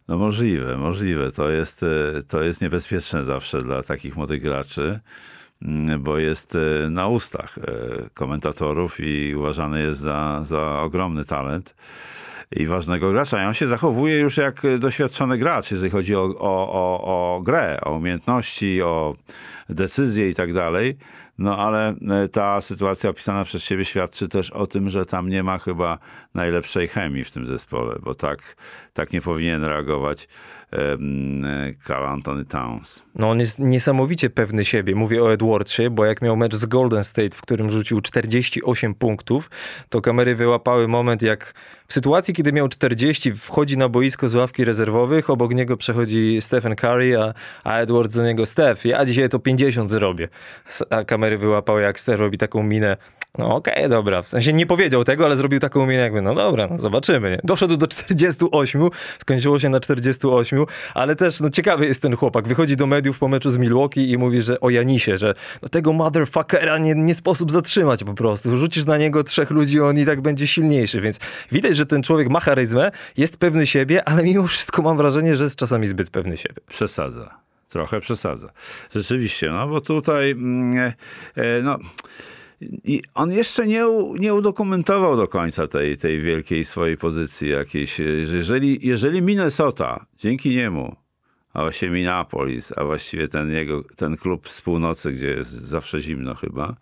No 0.07 0.17
możliwe, 0.17 0.77
możliwe. 0.77 1.31
To 1.31 1.49
jest, 1.49 1.83
e, 1.83 2.23
to 2.27 2.43
jest 2.43 2.61
niebezpieczne 2.61 3.23
zawsze 3.23 3.61
dla 3.61 3.83
takich 3.83 4.15
młodych 4.15 4.41
graczy, 4.41 4.99
mm, 5.61 6.03
bo 6.03 6.17
jest 6.17 6.55
e, 6.55 6.89
na 6.89 7.07
ustach 7.07 7.57
e, 7.57 7.61
komentatorów 8.13 8.99
i 8.99 9.35
uważany 9.35 9.83
jest 9.83 9.99
za, 9.99 10.41
za 10.43 10.81
ogromny 10.81 11.25
talent 11.25 11.75
i 12.51 12.65
ważnego 12.65 13.11
gracza. 13.11 13.43
I 13.43 13.47
on 13.47 13.53
się 13.53 13.67
zachowuje 13.67 14.19
już 14.19 14.37
jak 14.37 14.61
doświadczony 14.79 15.37
gracz, 15.37 15.71
jeżeli 15.71 15.91
chodzi 15.91 16.15
o, 16.15 16.23
o, 16.23 16.71
o, 16.71 17.01
o 17.03 17.41
grę, 17.41 17.79
o 17.81 17.91
umiejętności, 17.91 18.81
o 18.81 19.15
decyzje 19.69 20.29
i 20.29 20.35
tak 20.35 20.53
dalej. 20.53 20.97
No 21.41 21.57
ale 21.57 21.95
e, 22.09 22.27
ta 22.27 22.61
sytuacja 22.61 23.09
opisana 23.09 23.43
przez 23.43 23.63
ciebie 23.63 23.85
świadczy 23.85 24.27
też 24.27 24.51
o 24.51 24.67
tym, 24.67 24.89
że 24.89 25.05
tam 25.05 25.29
nie 25.29 25.43
ma 25.43 25.57
chyba 25.57 25.97
najlepszej 26.33 26.87
chemii 26.87 27.23
w 27.23 27.31
tym 27.31 27.47
zespole, 27.47 27.95
bo 28.03 28.15
tak, 28.15 28.55
tak 28.93 29.13
nie 29.13 29.21
powinien 29.21 29.63
reagować 29.63 30.27
Carl 31.87 32.05
Anthony 32.05 32.45
Towns. 32.45 33.03
No 33.15 33.29
on 33.29 33.39
jest 33.39 33.59
niesamowicie 33.59 34.29
pewny 34.29 34.65
siebie. 34.65 34.95
Mówię 34.95 35.23
o 35.23 35.33
Edwardsie, 35.33 35.89
bo 35.89 36.05
jak 36.05 36.21
miał 36.21 36.37
mecz 36.37 36.55
z 36.55 36.65
Golden 36.65 37.03
State, 37.03 37.37
w 37.37 37.41
którym 37.41 37.69
rzucił 37.69 38.01
48 38.01 38.95
punktów, 38.95 39.49
to 39.89 40.01
kamery 40.01 40.35
wyłapały 40.35 40.87
moment, 40.87 41.21
jak 41.21 41.53
w 41.87 41.93
sytuacji, 41.93 42.33
kiedy 42.33 42.53
miał 42.53 42.67
40, 42.67 43.33
wchodzi 43.33 43.77
na 43.77 43.89
boisko 43.89 44.29
z 44.29 44.35
ławki 44.35 44.65
rezerwowych, 44.65 45.29
obok 45.29 45.53
niego 45.53 45.77
przechodzi 45.77 46.37
Stephen 46.41 46.75
Curry, 46.75 47.19
a, 47.19 47.33
a 47.63 47.77
Edwards 47.77 48.15
do 48.15 48.23
niego, 48.23 48.45
Steph, 48.45 48.85
ja 48.85 49.05
dzisiaj 49.05 49.29
to 49.29 49.39
50 49.39 49.91
zrobię. 49.91 50.27
A 50.89 51.03
kamery 51.03 51.37
wyłapały, 51.37 51.81
jak 51.81 51.99
Steph 51.99 52.19
robi 52.19 52.37
taką 52.37 52.63
minę, 52.63 52.97
no 53.37 53.55
okej, 53.55 53.73
okay, 53.73 53.89
dobra. 53.89 54.21
W 54.21 54.27
sensie 54.27 54.53
nie 54.53 54.65
powiedział 54.65 55.03
tego, 55.03 55.25
ale 55.25 55.37
zrobił 55.37 55.59
taką 55.59 55.85
minę 55.85 56.01
jakby, 56.01 56.20
no 56.21 56.35
dobra, 56.35 56.67
no 56.67 56.77
zobaczymy. 56.77 57.31
Nie? 57.31 57.39
Doszedł 57.43 57.77
do 57.77 57.87
48, 57.87 58.89
skończyło 59.19 59.59
się 59.59 59.69
na 59.69 59.79
48, 59.79 60.65
ale 60.93 61.15
też 61.15 61.39
no 61.39 61.49
ciekawy 61.49 61.85
jest 61.85 62.01
ten 62.01 62.15
chłopak. 62.15 62.47
Wychodzi 62.47 62.77
do 62.77 62.87
mediów 62.87 63.19
po 63.19 63.27
meczu 63.27 63.49
z 63.49 63.57
Milwaukee 63.57 64.11
i 64.11 64.17
mówi, 64.17 64.41
że 64.41 64.59
o 64.59 64.69
Janisie, 64.69 65.17
że 65.17 65.33
no, 65.61 65.69
tego 65.69 65.93
motherfuckera 65.93 66.77
nie, 66.77 66.95
nie 66.95 67.15
sposób 67.15 67.51
zatrzymać 67.51 68.03
po 68.03 68.13
prostu. 68.13 68.57
Rzucisz 68.57 68.85
na 68.85 68.97
niego 68.97 69.23
trzech 69.23 69.49
ludzi, 69.49 69.79
on 69.79 69.97
i 69.97 70.05
tak 70.05 70.21
będzie 70.21 70.47
silniejszy, 70.47 71.01
więc 71.01 71.19
widać, 71.51 71.75
że 71.75 71.85
ten 71.85 72.03
człowiek 72.03 72.29
ma 72.29 72.39
charyzmę, 72.39 72.91
jest 73.17 73.37
pewny 73.37 73.67
siebie, 73.67 74.07
ale 74.09 74.23
mimo 74.23 74.47
wszystko 74.47 74.81
mam 74.81 74.97
wrażenie, 74.97 75.35
że 75.35 75.43
jest 75.43 75.55
czasami 75.55 75.87
zbyt 75.87 76.09
pewny 76.09 76.37
siebie. 76.37 76.61
Przesadza. 76.67 77.41
Trochę 77.69 78.01
przesadza. 78.01 78.49
Rzeczywiście, 78.95 79.49
no 79.49 79.67
bo 79.67 79.81
tutaj, 79.81 80.31
mm, 80.31 80.77
e, 80.77 80.93
e, 81.35 81.61
no 81.61 81.77
i 82.83 83.01
on 83.13 83.31
jeszcze 83.31 83.67
nie, 83.67 83.85
nie 84.19 84.33
udokumentował 84.33 85.17
do 85.17 85.27
końca 85.27 85.67
tej, 85.67 85.97
tej 85.97 86.19
wielkiej 86.19 86.65
swojej 86.65 86.97
pozycji 86.97 87.49
jakiejś. 87.49 87.99
Jeżeli, 88.33 88.87
jeżeli 88.87 89.21
Minnesota 89.21 90.05
dzięki 90.17 90.49
niemu, 90.49 90.95
a 91.53 91.61
właściwie 91.61 91.91
Minneapolis, 91.91 92.73
a 92.75 92.83
właściwie 92.83 93.27
ten 93.27 93.51
jego, 93.51 93.83
ten 93.95 94.17
klub 94.17 94.49
z 94.49 94.61
północy, 94.61 95.11
gdzie 95.11 95.27
jest 95.27 95.51
zawsze 95.51 96.01
zimno 96.01 96.35
chyba, 96.35 96.75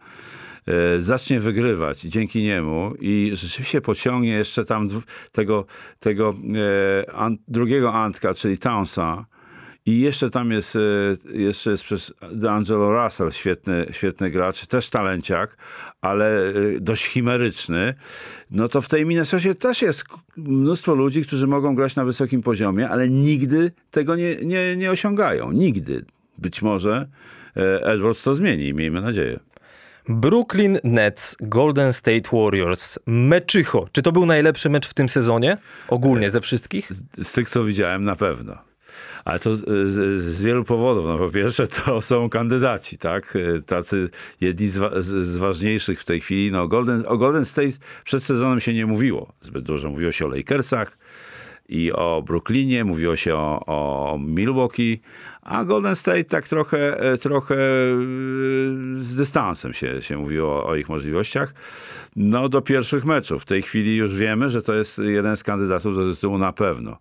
e, 0.68 1.02
zacznie 1.02 1.40
wygrywać 1.40 2.02
dzięki 2.02 2.44
niemu 2.44 2.94
i 3.00 3.32
rzeczywiście 3.34 3.82
pociągnie 3.82 4.32
jeszcze 4.32 4.66
tam 4.66 4.88
tego, 5.32 5.66
tego 6.00 6.36
e, 7.20 7.36
drugiego 7.48 7.94
Antka, 7.94 8.34
czyli 8.34 8.58
Townsa, 8.58 9.26
i 9.86 10.00
jeszcze 10.00 10.30
tam 10.30 10.52
jest, 10.52 10.76
e, 10.76 10.80
jeszcze 11.38 11.72
jest 11.72 11.84
przez 11.84 12.14
D'Angelo 12.22 13.04
Russell, 13.04 13.32
świetny, 13.32 13.86
świetny 13.92 14.32
gracz, 14.32 14.66
też 14.66 14.90
talenciak, 14.90 15.58
ale 16.02 16.50
e, 16.50 16.54
dość 16.80 17.06
chimeryczny. 17.06 17.94
No 18.52 18.68
to 18.68 18.82
w 18.82 18.88
tej 18.88 19.06
Minnesocie 19.06 19.56
też 19.56 19.82
jest 19.82 20.04
mnóstwo 20.38 20.96
ludzi, 20.96 21.24
którzy 21.24 21.48
mogą 21.48 21.76
grać 21.76 21.96
na 21.96 22.06
wysokim 22.06 22.42
poziomie, 22.42 22.90
ale 22.90 23.10
nigdy 23.10 23.72
tego 23.92 24.16
nie, 24.16 24.36
nie, 24.36 24.76
nie 24.76 24.92
osiągają. 24.92 25.52
Nigdy. 25.52 26.06
Być 26.38 26.62
może 26.62 27.08
e, 27.58 27.86
Edwards 27.86 28.24
to 28.24 28.36
zmieni, 28.36 28.74
miejmy 28.74 29.02
nadzieję. 29.02 29.40
Brooklyn 30.10 30.80
Nets, 30.84 31.38
Golden 31.42 31.94
State 31.94 32.30
Warriors, 32.34 33.00
meczycho. 33.06 33.88
Czy 33.92 34.02
to 34.02 34.12
był 34.12 34.26
najlepszy 34.26 34.70
mecz 34.70 34.88
w 34.88 34.94
tym 34.94 35.10
sezonie? 35.10 35.58
Ogólnie 35.88 36.30
ze 36.30 36.42
wszystkich? 36.42 36.94
Z, 36.94 37.28
z 37.28 37.34
tych, 37.34 37.50
co 37.50 37.64
widziałem, 37.64 38.04
na 38.04 38.16
pewno. 38.16 38.69
Ale 39.26 39.40
to 39.40 39.56
z, 39.56 39.62
z, 40.22 40.42
wielu 40.42 40.64
powodów. 40.64 41.06
No, 41.06 41.18
po 41.18 41.30
pierwsze, 41.30 41.68
to 41.68 42.02
są 42.02 42.30
kandydaci, 42.30 42.98
tak? 42.98 43.38
Tacy 43.66 44.10
jedni 44.42 44.68
z, 44.68 45.06
z, 45.06 45.38
ważniejszych 45.38 46.02
w 46.02 46.06
tej 46.06 46.22
chwili. 46.22 46.52
No, 46.52 46.68
Golden, 46.68 47.04
o 47.08 47.18
Golden 47.18 47.46
State 47.46 47.72
przed 48.04 48.24
sezonem 48.24 48.60
się 48.60 48.74
nie 48.74 48.86
mówiło 48.86 49.34
zbyt 49.42 49.64
dużo. 49.64 49.90
Mówiło 49.90 50.12
się 50.12 50.26
o 50.26 50.30
Lakersach 50.30 50.98
i 51.70 51.92
o 51.92 52.24
Brooklynie, 52.28 52.86
mówiło 52.86 53.16
się 53.16 53.36
o, 53.36 53.64
o 53.66 54.18
Milwaukee, 54.18 55.00
a 55.42 55.66
Golden 55.66 55.96
State 55.96 56.24
tak 56.24 56.48
trochę, 56.48 56.98
trochę 57.22 57.56
z 59.00 59.16
dystansem 59.16 59.74
się, 59.74 60.02
się 60.02 60.18
mówiło 60.18 60.66
o 60.66 60.76
ich 60.76 60.90
możliwościach. 60.90 61.54
No 62.16 62.50
do 62.50 62.62
pierwszych 62.62 63.06
meczów. 63.06 63.44
W 63.44 63.46
tej 63.46 63.62
chwili 63.62 63.96
już 63.96 64.16
wiemy, 64.16 64.50
że 64.50 64.62
to 64.62 64.74
jest 64.74 64.98
jeden 64.98 65.38
z 65.38 65.44
kandydatów 65.44 65.96
do 65.96 66.14
tytułu 66.14 66.38
na 66.38 66.54
pewno. 66.54 66.98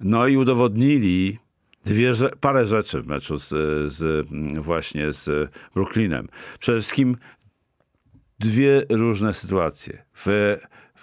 No 0.00 0.26
i 0.26 0.36
udowodnili 0.36 1.38
dwie, 1.84 2.12
parę 2.40 2.66
rzeczy 2.66 3.02
w 3.02 3.06
meczu 3.06 3.38
z, 3.38 3.48
z, 3.92 4.28
właśnie 4.58 5.12
z 5.12 5.50
Brooklynem. 5.74 6.28
Przede 6.58 6.80
wszystkim 6.80 7.16
dwie 8.38 8.86
różne 8.90 9.32
sytuacje. 9.32 10.04
W, 10.14 10.56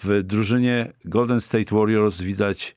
w 0.04 0.24
drużynie 0.24 0.94
Golden 1.06 1.42
State 1.42 1.76
Warriors 1.76 2.22
widać 2.22 2.76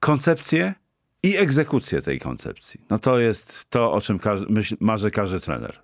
koncepcję 0.00 0.74
i 1.22 1.36
egzekucję 1.36 2.02
tej 2.02 2.20
koncepcji. 2.20 2.80
No 2.90 2.98
to 2.98 3.18
jest 3.18 3.70
to, 3.70 3.92
o 3.92 4.00
czym 4.00 4.18
każdy, 4.18 4.52
myśl, 4.52 4.76
marzy 4.80 5.10
każdy 5.10 5.40
trener. 5.40 5.80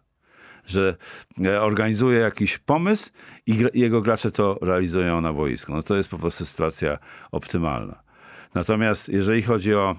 Że 0.67 0.97
e, 1.45 1.63
organizuje 1.63 2.19
jakiś 2.19 2.59
pomysł 2.59 3.11
i 3.47 3.65
jego 3.75 4.01
gracze 4.03 4.31
to 4.31 4.59
realizują 4.63 5.21
na 5.21 5.33
boisku. 5.33 5.75
No 5.75 5.83
to 5.83 5.97
jest 5.97 6.09
po 6.09 6.19
prostu 6.19 6.45
sytuacja 6.45 6.99
optymalna. 7.33 8.08
Natomiast 8.55 9.09
jeżeli 9.09 9.43
chodzi 9.43 9.75
o, 9.75 9.97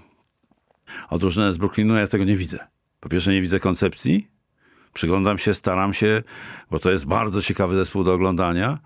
o 1.10 1.20
z 1.53 1.58
Brooklynu, 1.58 1.96
ja 1.96 2.08
tego 2.08 2.24
nie 2.24 2.36
widzę. 2.36 2.60
Po 3.00 3.10
pierwsze 3.10 3.32
nie 3.32 3.41
widzę 3.41 3.60
koncepcji, 3.60 4.27
przyglądam 4.94 5.38
się, 5.38 5.53
staram 5.53 5.94
się, 5.94 6.24
bo 6.72 6.79
to 6.79 6.91
jest 6.91 7.06
bardzo 7.06 7.41
ciekawy 7.41 7.75
zespół 7.75 8.03
do 8.03 8.13
oglądania. 8.13 8.79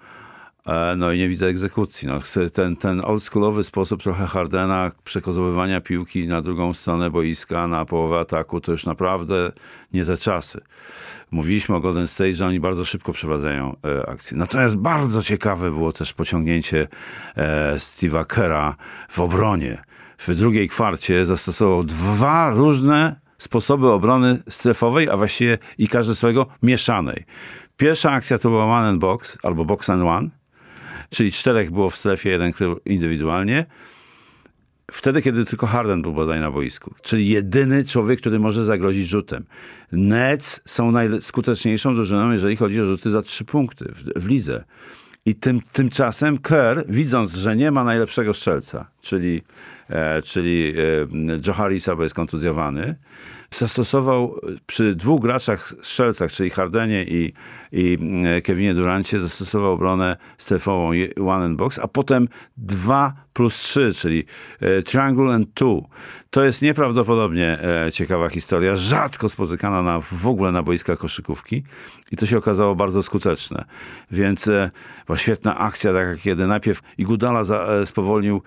E, 0.67 0.95
no 0.95 1.11
i 1.11 1.17
nie 1.17 1.29
widzę 1.29 1.47
egzekucji. 1.47 2.07
No, 2.07 2.19
ten, 2.53 2.75
ten 2.75 3.01
oldschoolowy 3.05 3.63
sposób 3.63 4.03
trochę 4.03 4.25
Hardena 4.25 4.91
przekozowywania 5.03 5.81
piłki 5.81 6.27
na 6.27 6.41
drugą 6.41 6.73
stronę 6.73 7.09
boiska, 7.09 7.67
na 7.67 7.85
połowę 7.85 8.19
ataku, 8.19 8.61
to 8.61 8.71
już 8.71 8.85
naprawdę 8.85 9.51
nie 9.93 10.05
te 10.05 10.17
czasy. 10.17 10.61
Mówiliśmy 11.31 11.75
o 11.75 11.79
Golden 11.79 12.07
State, 12.07 12.33
że 12.33 12.45
oni 12.45 12.59
bardzo 12.59 12.85
szybko 12.85 13.13
przeprowadzają 13.13 13.75
e, 13.85 14.09
akcje. 14.09 14.37
Natomiast 14.37 14.77
bardzo 14.77 15.23
ciekawe 15.23 15.71
było 15.71 15.93
też 15.93 16.13
pociągnięcie 16.13 16.87
e, 17.35 17.75
Steve'a 17.75 18.25
Kera 18.25 18.75
w 19.09 19.19
obronie. 19.19 19.81
W 20.17 20.35
drugiej 20.35 20.69
kwarcie 20.69 21.25
zastosował 21.25 21.83
dwa 21.83 22.49
różne 22.49 23.15
sposoby 23.37 23.91
obrony 23.91 24.43
strefowej, 24.49 25.09
a 25.09 25.17
właściwie 25.17 25.57
i 25.77 25.87
każdy 25.87 26.15
swojego 26.15 26.47
mieszanej. 26.61 27.25
Pierwsza 27.77 28.11
akcja 28.11 28.37
to 28.37 28.49
była 28.49 28.65
one 28.65 28.87
and 28.87 28.99
box 28.99 29.37
albo 29.43 29.65
box 29.65 29.89
and 29.89 30.03
one, 30.03 30.29
czyli 31.13 31.31
czterech 31.31 31.71
było 31.71 31.89
w 31.89 31.95
strefie, 31.95 32.29
jeden 32.29 32.51
indywidualnie 32.85 33.65
wtedy, 34.91 35.21
kiedy 35.21 35.45
tylko 35.45 35.67
Harden 35.67 36.01
był 36.01 36.13
bodaj 36.13 36.39
na 36.39 36.51
boisku. 36.51 36.95
Czyli 37.01 37.29
jedyny 37.29 37.85
człowiek, 37.85 38.19
który 38.19 38.39
może 38.39 38.65
zagrozić 38.65 39.07
rzutem. 39.07 39.45
Nets 39.91 40.61
są 40.65 40.91
najskuteczniejszą 40.91 41.95
drużyną, 41.95 42.31
jeżeli 42.31 42.55
chodzi 42.55 42.81
o 42.81 42.85
rzuty 42.85 43.09
za 43.09 43.21
trzy 43.21 43.45
punkty 43.45 43.85
w, 43.85 44.23
w 44.23 44.27
lidze. 44.27 44.63
I 45.25 45.35
tym, 45.35 45.61
tymczasem 45.71 46.37
Kerr, 46.37 46.83
widząc, 46.89 47.33
że 47.33 47.55
nie 47.55 47.71
ma 47.71 47.83
najlepszego 47.83 48.33
strzelca, 48.33 48.87
czyli, 49.01 49.41
e, 49.89 50.21
czyli 50.21 50.73
e, 50.77 51.39
Joe 51.47 51.95
bo 51.95 52.03
jest 52.03 52.15
kontuzjowany, 52.15 52.95
zastosował 53.57 54.39
przy 54.65 54.95
dwóch 54.95 55.21
graczach 55.21 55.73
strzelcach, 55.81 56.31
czyli 56.31 56.49
Hardenie 56.49 57.03
i, 57.03 57.33
i 57.71 57.97
e, 58.25 58.41
Kevinie 58.41 58.73
Durancie, 58.73 59.19
zastosował 59.19 59.71
obronę 59.71 60.17
strefową 60.37 60.91
one 61.27 61.45
and 61.45 61.57
box, 61.57 61.79
a 61.79 61.87
potem 61.87 62.27
2 62.57 63.13
plus 63.33 63.55
3, 63.55 63.93
czyli 63.93 64.25
e, 64.59 64.81
triangle 64.81 65.33
and 65.33 65.53
two. 65.53 65.83
To 66.29 66.43
jest 66.43 66.61
nieprawdopodobnie 66.61 67.59
e, 67.85 67.91
ciekawa 67.91 68.29
historia, 68.29 68.75
rzadko 68.75 69.29
spotykana 69.29 69.81
na, 69.81 69.99
w 70.01 70.27
ogóle 70.27 70.51
na 70.51 70.63
boiskach 70.63 70.97
koszykówki 70.97 71.63
i 72.11 72.17
to 72.17 72.25
się 72.25 72.37
okazało 72.37 72.75
bardzo 72.75 73.03
skuteczne. 73.03 73.65
Więc 74.11 74.49
była 75.05 75.17
świetna 75.17 75.57
akcja, 75.57 75.93
taka 75.93 76.17
kiedy 76.17 76.47
najpierw 76.47 76.81
Igudala 76.97 77.43
spowolnił 77.85 78.41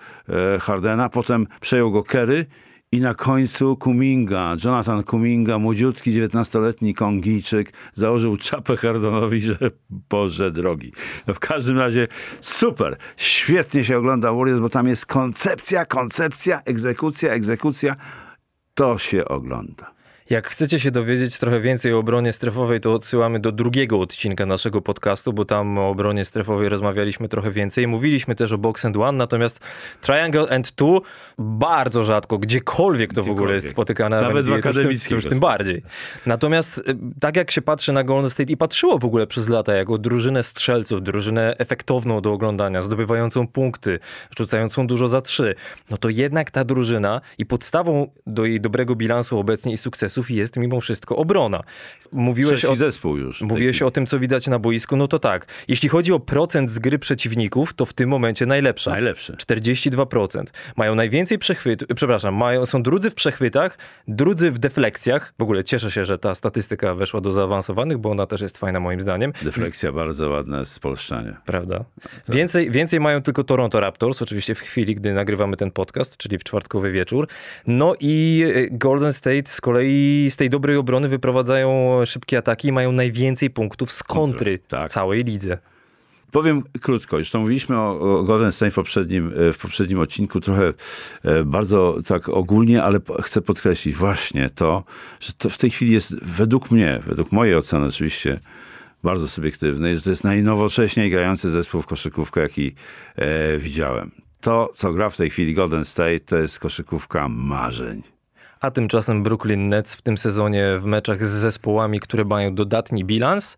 Hardena, 0.59 1.09
potem 1.09 1.47
przejął 1.61 1.91
go 1.91 2.03
Kerry 2.03 2.45
i 2.91 2.99
na 2.99 3.13
końcu 3.13 3.75
Kuminga, 3.75 4.55
Jonathan 4.63 5.03
Kuminga, 5.03 5.59
młodziutki, 5.59 6.11
19-letni 6.11 6.93
Kongijczyk, 6.93 7.73
założył 7.93 8.37
czapę 8.37 8.77
Hardonowi, 8.77 9.41
że 9.41 9.57
Boże 9.89 10.51
drogi. 10.51 10.91
No 11.27 11.33
w 11.33 11.39
każdym 11.39 11.77
razie 11.77 12.07
super, 12.41 12.97
świetnie 13.17 13.83
się 13.83 13.97
ogląda 13.97 14.33
Warriors, 14.33 14.59
bo 14.59 14.69
tam 14.69 14.87
jest 14.87 15.05
koncepcja, 15.05 15.85
koncepcja, 15.85 16.61
egzekucja, 16.65 17.31
egzekucja. 17.31 17.95
To 18.73 18.97
się 18.97 19.25
ogląda. 19.25 19.96
Jak 20.29 20.47
chcecie 20.47 20.79
się 20.79 20.91
dowiedzieć 20.91 21.39
trochę 21.39 21.61
więcej 21.61 21.93
o 21.93 21.99
obronie 21.99 22.33
strefowej, 22.33 22.79
to 22.79 22.93
odsyłamy 22.93 23.39
do 23.39 23.51
drugiego 23.51 23.99
odcinka 23.99 24.45
naszego 24.45 24.81
podcastu, 24.81 25.33
bo 25.33 25.45
tam 25.45 25.77
o 25.77 25.89
obronie 25.89 26.25
strefowej 26.25 26.69
rozmawialiśmy 26.69 27.27
trochę 27.27 27.51
więcej. 27.51 27.87
Mówiliśmy 27.87 28.35
też 28.35 28.51
o 28.51 28.57
Box 28.57 28.85
and 28.85 28.97
One, 28.97 29.17
natomiast 29.17 29.59
Triangle 30.01 30.49
and 30.49 30.71
Two 30.71 31.01
bardzo 31.37 32.03
rzadko, 32.03 32.37
gdziekolwiek 32.37 33.13
to 33.13 33.23
w 33.23 33.29
ogóle 33.29 33.53
jest 33.53 33.69
spotykane. 33.69 34.21
Nawet 34.21 34.45
w 34.45 34.53
akademickich. 34.53 35.11
Już, 35.11 35.23
już 35.23 35.29
tym 35.29 35.39
bardziej. 35.39 35.81
Natomiast 36.25 36.77
y, 36.77 36.83
tak 37.19 37.35
jak 37.35 37.51
się 37.51 37.61
patrzy 37.61 37.93
na 37.93 38.03
Golden 38.03 38.29
State 38.29 38.53
i 38.53 38.57
patrzyło 38.57 38.99
w 38.99 39.05
ogóle 39.05 39.27
przez 39.27 39.49
lata 39.49 39.75
jako 39.75 39.97
drużynę 39.97 40.43
strzelców, 40.43 41.03
drużynę 41.03 41.55
efektowną 41.57 42.21
do 42.21 42.33
oglądania, 42.33 42.81
zdobywającą 42.81 43.47
punkty, 43.47 43.99
rzucającą 44.37 44.87
dużo 44.87 45.07
za 45.07 45.21
trzy, 45.21 45.55
no 45.89 45.97
to 45.97 46.09
jednak 46.09 46.51
ta 46.51 46.63
drużyna 46.63 47.21
i 47.37 47.45
podstawą 47.45 48.07
do 48.27 48.45
jej 48.45 48.61
dobrego 48.61 48.95
bilansu 48.95 49.39
obecnie 49.39 49.71
i 49.71 49.77
sukcesów 50.17 50.31
jest 50.31 50.57
mimo 50.57 50.81
wszystko 50.81 51.15
obrona. 51.15 51.63
Mówiłeś 52.11 52.65
o, 52.65 52.75
zespół 52.75 53.17
już. 53.17 53.41
Mówiłeś 53.41 53.81
o 53.81 53.91
tym, 53.91 54.05
co 54.05 54.19
widać 54.19 54.47
na 54.47 54.59
boisku, 54.59 54.95
no 54.95 55.07
to 55.07 55.19
tak. 55.19 55.45
Jeśli 55.67 55.89
chodzi 55.89 56.13
o 56.13 56.19
procent 56.19 56.71
z 56.71 56.79
gry 56.79 56.99
przeciwników, 56.99 57.73
to 57.73 57.85
w 57.85 57.93
tym 57.93 58.09
momencie 58.09 58.45
najlepsza. 58.45 58.91
Najlepsze. 58.91 59.33
42%. 59.33 60.43
Mają 60.75 60.95
najwięcej 60.95 61.37
przechwytów, 61.37 61.87
przepraszam, 61.95 62.35
mają, 62.35 62.65
są 62.65 62.83
drudzy 62.83 63.09
w 63.09 63.15
przechwytach, 63.15 63.77
drudzy 64.07 64.51
w 64.51 64.59
defleksjach. 64.59 65.33
W 65.39 65.41
ogóle 65.43 65.63
cieszę 65.63 65.91
się, 65.91 66.05
że 66.05 66.17
ta 66.17 66.35
statystyka 66.35 66.95
weszła 66.95 67.21
do 67.21 67.31
zaawansowanych, 67.31 67.97
bo 67.97 68.11
ona 68.11 68.25
też 68.25 68.41
jest 68.41 68.57
fajna 68.57 68.79
moim 68.79 69.01
zdaniem. 69.01 69.33
Defleksja 69.43 69.91
bardzo 69.91 70.29
ładne 70.29 70.65
spolszczanie. 70.65 71.33
Prawda. 71.45 71.85
Tak. 72.01 72.35
Więcej, 72.35 72.71
więcej 72.71 72.99
mają 72.99 73.21
tylko 73.21 73.43
Toronto 73.43 73.79
Raptors, 73.79 74.21
oczywiście 74.21 74.55
w 74.55 74.59
chwili, 74.59 74.95
gdy 74.95 75.13
nagrywamy 75.13 75.57
ten 75.57 75.71
podcast, 75.71 76.17
czyli 76.17 76.37
w 76.37 76.43
czwartkowy 76.43 76.91
wieczór. 76.91 77.27
No 77.67 77.93
i 77.99 78.43
e, 78.55 78.77
Golden 78.77 79.13
State 79.13 79.49
z 79.49 79.61
kolei 79.61 80.06
z 80.29 80.35
tej 80.35 80.49
dobrej 80.49 80.77
obrony 80.77 81.09
wyprowadzają 81.09 81.99
szybkie 82.05 82.37
ataki 82.37 82.67
i 82.67 82.71
mają 82.71 82.91
najwięcej 82.91 83.49
punktów 83.49 83.91
z 83.91 84.03
kontry 84.03 84.59
tak. 84.67 84.89
w 84.89 84.93
całej 84.93 85.23
lidze. 85.23 85.57
Powiem 86.31 86.63
krótko, 86.81 87.17
już 87.17 87.31
to 87.31 87.39
mówiliśmy 87.39 87.79
o, 87.79 88.23
Golden 88.23 88.51
State 88.51 88.71
w 88.71 88.75
poprzednim, 88.75 89.33
e, 89.49 89.53
w 89.53 89.57
poprzednim 89.57 89.99
odcinku, 89.99 90.39
trochę 90.39 90.73
e, 91.23 91.43
bardzo 91.43 91.97
tak 92.07 92.29
ogólnie, 92.29 92.83
ale 92.83 92.99
chcę 93.21 93.41
podkreślić 93.41 93.95
właśnie 93.95 94.49
to, 94.49 94.83
że 95.19 95.33
to 95.33 95.49
w 95.49 95.57
tej 95.57 95.69
chwili 95.69 95.91
jest 95.91 96.15
według 96.21 96.71
mnie, 96.71 96.99
według 97.07 97.31
mojej 97.31 97.55
oceny 97.55 97.85
oczywiście, 97.85 98.39
bardzo 99.03 99.27
subiektywnej, 99.27 99.95
że 99.95 100.01
to 100.01 100.09
jest 100.09 100.23
najnowocześniej 100.23 101.11
grający 101.11 101.51
zespół 101.51 101.81
w 101.81 101.87
koszykówkę, 101.87 102.41
jaki 102.41 102.75
e, 103.15 103.57
widziałem. 103.57 104.11
To, 104.41 104.69
co 104.73 104.93
gra 104.93 105.09
w 105.09 105.17
tej 105.17 105.29
chwili 105.29 105.53
Golden 105.53 105.85
State, 105.85 106.19
to 106.19 106.37
jest 106.37 106.59
koszykówka 106.59 107.29
marzeń. 107.29 108.16
A 108.59 108.71
tymczasem 108.71 109.23
Brooklyn 109.23 109.69
Nets 109.69 109.95
w 109.95 110.01
tym 110.01 110.17
sezonie 110.17 110.77
w 110.77 110.85
meczach 110.85 111.27
z 111.27 111.31
zespołami, 111.31 111.99
które 111.99 112.25
mają 112.25 112.55
dodatni 112.55 113.05
bilans, 113.05 113.57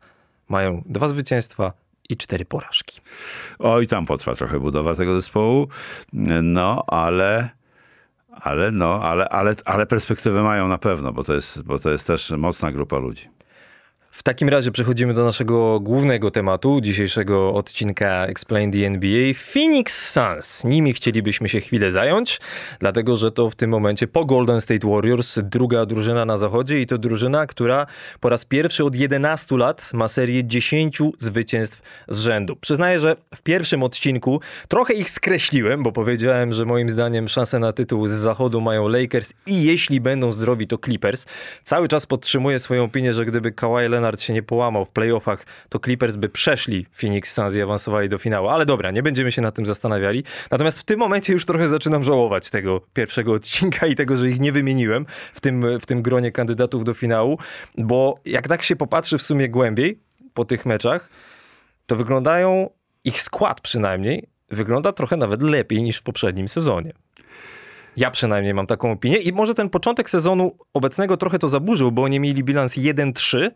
mają 0.50 0.84
dwa 0.86 1.08
zwycięstwa, 1.08 1.74
i 2.10 2.18
cztery 2.18 2.46
porażki. 2.46 3.01
Oj, 3.60 3.88
tam 3.88 4.06
potrwa 4.06 4.36
trochę 4.36 4.60
budowa 4.60 4.96
tego 4.96 5.15
zespołu, 5.15 5.68
no 6.44 6.84
ale 6.88 7.50
ale 8.32 8.72
no, 8.72 9.03
ale, 9.03 9.29
ale, 9.29 9.56
ale 9.65 9.86
perspektywę 9.86 10.44
mają 10.44 10.68
na 10.68 10.77
pewno, 10.77 11.13
bo 11.13 11.24
to, 11.24 11.34
jest, 11.34 11.63
bo 11.63 11.79
to 11.79 11.89
jest 11.89 12.08
też 12.08 12.32
mocna 12.32 12.72
grupa 12.72 12.98
ludzi. 12.98 13.29
W 14.20 14.24
takim 14.24 14.50
razie 14.50 14.72
przechodzimy 14.72 15.14
do 15.14 15.24
naszego 15.24 15.80
głównego 15.80 16.32
tematu 16.32 16.82
dzisiejszego 16.82 17.54
odcinka 17.54 18.26
Explain 18.26 18.72
the 18.72 18.86
NBA. 18.86 19.34
Phoenix 19.54 20.12
Suns. 20.12 20.64
Nimi 20.64 20.94
chcielibyśmy 20.94 21.50
się 21.50 21.62
chwilę 21.62 21.92
zająć, 21.92 22.40
dlatego 22.80 23.16
że 23.16 23.32
to 23.32 23.50
w 23.50 23.56
tym 23.56 23.70
momencie 23.70 24.08
po 24.08 24.26
Golden 24.26 24.62
State 24.62 24.88
Warriors 24.88 25.40
druga 25.44 25.86
drużyna 25.86 26.26
na 26.26 26.38
zachodzie 26.38 26.82
i 26.82 26.88
to 26.88 26.98
drużyna, 26.98 27.48
która 27.48 27.86
po 28.20 28.30
raz 28.30 28.46
pierwszy 28.46 28.84
od 28.84 28.96
11 28.96 29.58
lat 29.58 29.90
ma 29.94 30.08
serię 30.08 30.44
10 30.44 31.00
zwycięstw 31.18 31.82
z 32.08 32.20
rzędu. 32.20 32.56
Przyznaję, 32.56 33.00
że 33.00 33.16
w 33.36 33.42
pierwszym 33.42 33.84
odcinku 33.84 34.42
trochę 34.68 34.94
ich 34.94 35.10
skreśliłem, 35.10 35.84
bo 35.84 35.92
powiedziałem, 35.92 36.54
że 36.54 36.66
moim 36.66 36.90
zdaniem 36.90 37.28
szanse 37.28 37.60
na 37.60 37.74
tytuł 37.74 38.08
z 38.08 38.12
zachodu 38.12 38.62
mają 38.62 38.88
Lakers 38.88 39.34
i 39.46 39.64
jeśli 39.64 40.02
będą 40.02 40.32
zdrowi 40.32 40.68
to 40.68 40.78
Clippers. 40.78 41.26
Cały 41.64 41.88
czas 41.88 42.06
podtrzymuję 42.06 42.60
swoją 42.60 42.84
opinię, 42.84 43.14
że 43.14 43.26
gdyby 43.26 43.52
Kawhi 43.52 43.88
Leonard 43.90 44.09
Leonard 44.10 44.22
się 44.22 44.34
nie 44.34 44.44
połamał 44.44 44.86
w 44.86 44.92
playoffach, 44.92 45.46
to 45.70 45.80
Clippers 45.80 46.16
by 46.16 46.30
przeszli 46.30 46.86
Phoenix 46.92 47.34
Suns 47.34 47.56
i 47.56 47.62
awansowali 47.62 48.10
do 48.10 48.18
finału. 48.18 48.48
Ale 48.48 48.66
dobra, 48.66 48.92
nie 48.92 49.04
będziemy 49.04 49.32
się 49.32 49.42
nad 49.42 49.56
tym 49.56 49.66
zastanawiali. 49.66 50.24
Natomiast 50.51 50.80
w 50.80 50.84
tym 50.84 51.00
momencie 51.00 51.34
już 51.34 51.46
trochę 51.46 51.70
zaczynam 51.70 52.04
żałować 52.04 52.50
tego 52.50 52.82
pierwszego 52.94 53.34
odcinka 53.34 53.88
i 53.88 53.96
tego, 53.96 54.16
że 54.16 54.30
ich 54.30 54.39
nie 54.39 54.51
wymieniłem 54.51 55.06
w 55.34 55.42
tym, 55.42 55.80
w 55.80 55.86
tym 55.86 56.01
gronie 56.01 56.32
kandydatów 56.32 56.84
do 56.84 56.94
finału, 56.94 57.38
bo 57.78 58.16
jak 58.25 58.48
tak 58.48 58.63
się 58.63 58.75
popatrzy 58.75 59.18
w 59.18 59.22
sumie 59.22 59.50
głębiej 59.50 60.00
po 60.33 60.46
tych 60.46 60.66
meczach, 60.66 61.10
to 61.86 61.96
wyglądają, 61.96 62.70
ich 63.03 63.22
skład 63.22 63.62
przynajmniej, 63.62 64.27
wygląda 64.50 64.92
trochę 64.92 65.18
nawet 65.18 65.42
lepiej 65.42 65.83
niż 65.83 65.98
w 65.98 66.03
poprzednim 66.03 66.48
sezonie. 66.48 66.94
Ja 67.98 68.12
przynajmniej 68.12 68.53
mam 68.53 68.68
taką 68.68 68.92
opinię 68.92 69.18
i 69.18 69.33
może 69.33 69.53
ten 69.53 69.70
początek 69.70 70.10
sezonu 70.10 70.57
obecnego 70.74 71.18
trochę 71.18 71.40
to 71.40 71.50
zaburzył, 71.50 71.92
bo 71.92 72.03
oni 72.03 72.20
mieli 72.20 72.44
bilans 72.44 72.77
1-3, 72.77 73.51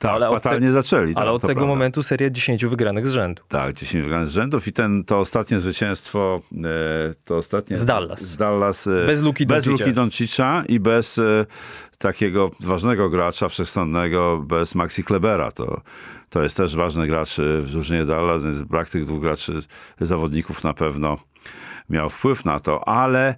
tak, 0.00 0.12
ale 0.12 0.30
fatalnie 0.30 0.66
te... 0.66 0.72
zaczęli. 0.72 1.14
Ale 1.14 1.26
tak, 1.26 1.34
od 1.34 1.42
tego 1.42 1.54
prawda. 1.54 1.66
momentu 1.66 2.02
seria 2.02 2.30
10 2.30 2.66
wygranych 2.66 3.06
z 3.06 3.10
rzędu. 3.10 3.42
Tak, 3.48 3.74
10 3.74 4.04
wygranych 4.04 4.28
z 4.28 4.32
rzędów 4.32 4.68
i 4.68 4.72
ten, 4.72 5.04
to 5.04 5.18
ostatnie 5.18 5.60
zwycięstwo, 5.60 6.40
e, 6.52 7.14
to 7.24 7.36
ostatnie... 7.36 7.76
Z 7.76 7.84
Dallas. 7.84 8.20
Z 8.20 8.36
Dallas. 8.36 8.86
E, 8.86 9.06
bez 9.06 9.22
Luki 9.22 9.46
Bez 9.46 9.66
Luki 9.66 9.92
Doncicza 9.92 10.64
i 10.68 10.80
bez 10.80 11.18
e, 11.18 11.46
takiego 11.98 12.50
ważnego 12.60 13.10
gracza 13.10 13.48
wszechstronnego, 13.48 14.44
bez 14.46 14.74
Maxi 14.74 15.04
Klebera. 15.04 15.50
To, 15.50 15.80
to 16.30 16.42
jest 16.42 16.56
też 16.56 16.76
ważny 16.76 17.06
gracz 17.06 17.36
w 17.38 17.70
drużynie 17.70 18.04
Dallas, 18.04 18.44
więc 18.44 18.62
brak 18.62 18.88
tych 18.88 19.04
dwóch 19.04 19.20
graczy, 19.20 19.52
zawodników 20.00 20.64
na 20.64 20.74
pewno 20.74 21.18
miał 21.90 22.10
wpływ 22.10 22.44
na 22.44 22.60
to, 22.60 22.88
ale 22.88 23.34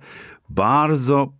bardzo 0.48 1.32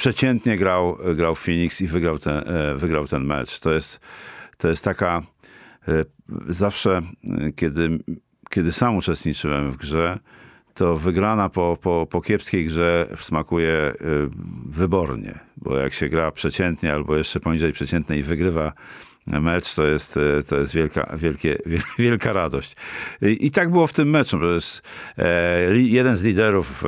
przeciętnie 0.00 0.56
grał, 0.56 0.98
grał 1.14 1.34
Phoenix 1.34 1.80
i 1.80 1.86
wygrał 1.86 2.18
ten, 2.18 2.42
e, 2.46 2.74
wygrał 2.74 3.06
ten 3.06 3.24
mecz. 3.24 3.58
To 3.58 3.72
jest, 3.72 4.00
to 4.58 4.68
jest 4.68 4.84
taka 4.84 5.22
e, 5.88 6.04
zawsze, 6.48 7.02
e, 7.24 7.52
kiedy, 7.52 7.98
kiedy 8.50 8.72
sam 8.72 8.96
uczestniczyłem 8.96 9.70
w 9.70 9.76
grze, 9.76 10.18
to 10.74 10.96
wygrana 10.96 11.48
po, 11.48 11.78
po, 11.82 12.06
po 12.10 12.20
kiepskiej 12.20 12.66
grze 12.66 13.06
smakuje 13.20 13.94
wybornie, 14.66 15.38
bo 15.56 15.76
jak 15.76 15.92
się 15.92 16.08
gra 16.08 16.30
przeciętnie 16.30 16.92
albo 16.92 17.16
jeszcze 17.16 17.40
poniżej 17.40 17.72
przeciętnej 17.72 18.20
i 18.20 18.22
wygrywa 18.22 18.72
mecz, 19.26 19.74
to 19.74 19.86
jest, 19.86 20.18
to 20.48 20.58
jest 20.58 20.74
wielka, 20.74 21.16
wielkie, 21.16 21.58
wielka 21.98 22.32
radość. 22.32 22.76
I 23.22 23.50
tak 23.50 23.70
było 23.70 23.86
w 23.86 23.92
tym 23.92 24.10
meczu. 24.10 24.38
Jeden 25.74 26.16
z 26.16 26.24
liderów, 26.24 26.84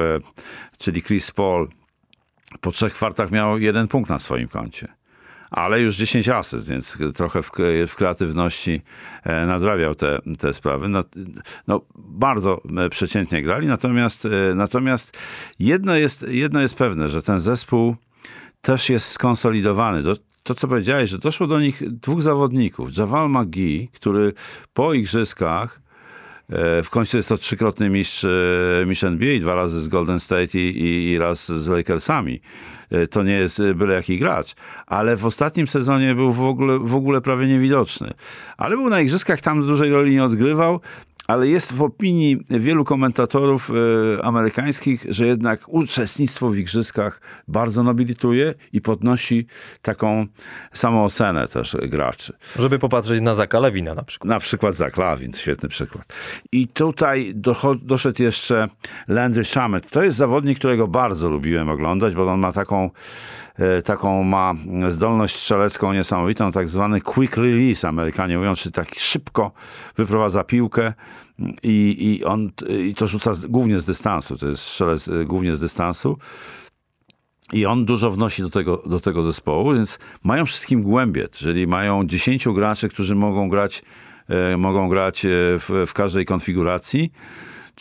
czyli 0.79 1.03
Chris 1.03 1.31
Paul, 1.31 1.69
po 2.61 2.73
trzech 2.73 2.93
kwartach 2.93 3.31
miał 3.31 3.59
jeden 3.59 3.89
punkt 3.89 4.11
na 4.11 4.19
swoim 4.19 4.49
koncie. 4.49 4.89
Ale 5.51 5.81
już 5.81 5.97
10 5.97 6.29
asyst, 6.29 6.69
więc 6.69 6.99
trochę 7.15 7.43
w, 7.43 7.51
w 7.89 7.95
kreatywności 7.97 8.83
e, 9.25 9.47
nadrabiał 9.47 9.95
te, 9.95 10.19
te 10.39 10.55
sprawy. 10.55 10.89
No, 10.89 11.05
no, 11.67 11.81
bardzo 11.97 12.61
e, 12.77 12.89
przeciętnie 12.89 13.43
grali, 13.43 13.67
natomiast, 13.67 14.25
e, 14.25 14.55
natomiast 14.55 15.19
jedno, 15.59 15.97
jest, 15.97 16.27
jedno 16.29 16.61
jest 16.61 16.79
pewne, 16.79 17.09
że 17.09 17.23
ten 17.23 17.41
zespół 17.41 17.97
też 18.61 18.91
jest 18.91 19.07
skonsolidowany. 19.07 20.03
To, 20.03 20.13
to, 20.43 20.55
co 20.55 20.69
powiedziałeś, 20.69 21.11
że 21.11 21.19
doszło 21.19 21.47
do 21.47 21.61
nich 21.61 21.83
dwóch 21.91 22.23
zawodników. 22.23 22.97
Javal 22.97 23.31
McGee, 23.31 23.89
który 23.93 24.33
po 24.75 24.95
igrzyskach 24.95 25.82
w 26.83 26.91
końcu 26.91 27.17
jest 27.17 27.29
to 27.29 27.37
trzykrotny 27.37 27.91
mistrz, 27.91 28.25
e, 28.25 28.87
mistrz 28.87 29.05
NBA, 29.05 29.39
dwa 29.41 29.55
razy 29.55 29.81
z 29.81 29.89
Golden 29.89 30.21
State 30.21 30.59
i, 30.59 30.59
i, 30.59 31.11
i 31.11 31.19
raz 31.19 31.53
z 31.53 31.69
Lakersami. 31.69 32.41
E, 32.91 33.07
to 33.07 33.23
nie 33.23 33.33
jest 33.33 33.63
byle 33.75 33.95
jaki 33.95 34.19
gracz, 34.19 34.55
ale 34.87 35.17
w 35.17 35.27
ostatnim 35.27 35.69
sezonie 35.69 36.15
był 36.15 36.33
w 36.33 36.45
ogóle, 36.45 36.79
w 36.79 36.95
ogóle 36.95 37.21
prawie 37.21 37.47
niewidoczny. 37.47 38.15
Ale 38.57 38.77
był 38.77 38.89
na 38.89 39.01
igrzyskach, 39.01 39.41
tam 39.41 39.67
dużej 39.67 39.91
roli 39.91 40.15
nie 40.15 40.25
odgrywał 40.25 40.81
ale 41.33 41.49
jest 41.49 41.75
w 41.75 41.83
opinii 41.83 42.39
wielu 42.51 42.85
komentatorów 42.85 43.71
e, 43.71 44.25
amerykańskich, 44.25 45.07
że 45.09 45.27
jednak 45.27 45.69
uczestnictwo 45.69 46.49
w 46.49 46.57
igrzyskach 46.57 47.21
bardzo 47.49 47.83
nobilituje 47.83 48.55
i 48.73 48.81
podnosi 48.81 49.47
taką 49.83 50.27
samoocenę 50.73 51.49
też 51.49 51.77
graczy. 51.83 52.33
Żeby 52.59 52.79
popatrzeć 52.79 53.21
na 53.21 53.35
Zaka 53.35 53.61
Lawina 53.61 53.95
na 53.95 54.03
przykład. 54.03 54.29
Na 54.29 54.39
przykład 54.39 54.75
Zak 54.75 54.97
Lawin, 54.97 55.33
świetny 55.33 55.69
przykład. 55.69 56.15
I 56.53 56.69
tutaj 56.69 57.33
doszedł 57.83 58.23
jeszcze 58.23 58.69
Landry 59.09 59.45
Shamet. 59.45 59.91
To 59.91 60.03
jest 60.03 60.19
zawodnik, 60.19 60.59
którego 60.59 60.89
bardzo 60.89 61.31
lubiłem 61.31 61.69
oglądać, 61.69 62.15
bo 62.15 62.33
on 62.33 62.41
ma 62.41 62.53
taką 62.53 62.91
e, 63.59 63.83
taką 63.83 64.23
ma 64.23 64.55
zdolność 64.89 65.37
strzelecką 65.37 65.93
niesamowitą, 65.93 66.53
tak 66.53 66.69
zwany 66.69 67.01
quick 67.01 67.37
release, 67.37 67.85
Amerykanie 67.85 68.39
mówią, 68.39 68.55
czyli 68.55 68.73
tak 68.73 68.95
szybko 68.95 69.53
wyprowadza 69.97 70.45
piłkę, 70.45 70.93
i, 71.63 71.97
i 71.99 72.25
on 72.25 72.51
i 72.87 72.95
to 72.95 73.07
rzuca 73.07 73.35
z, 73.35 73.47
głównie 73.47 73.81
z 73.81 73.85
dystansu, 73.85 74.39
to 74.39 74.49
jest 74.49 74.63
strzelec 74.63 75.11
głównie 75.25 75.57
z 75.57 75.61
dystansu. 75.61 76.19
I 77.53 77.67
on 77.67 77.85
dużo 77.85 78.11
wnosi 78.11 78.43
do 78.43 78.51
tego, 78.51 78.83
do 78.87 79.01
tego 79.01 79.23
zespołu, 79.23 79.75
więc 79.75 79.99
mają 80.25 80.47
wszystkim 80.47 80.83
głębie, 80.83 81.29
czyli 81.29 81.67
mają 81.67 82.07
10 82.07 82.49
graczy, 82.49 82.89
którzy 82.89 83.15
mogą 83.15 83.49
grać, 83.49 83.83
e, 84.29 84.57
mogą 84.57 84.89
grać 84.89 85.25
e, 85.25 85.29
w, 85.59 85.85
w 85.87 85.93
każdej 85.93 86.27
konfiguracji 86.27 87.13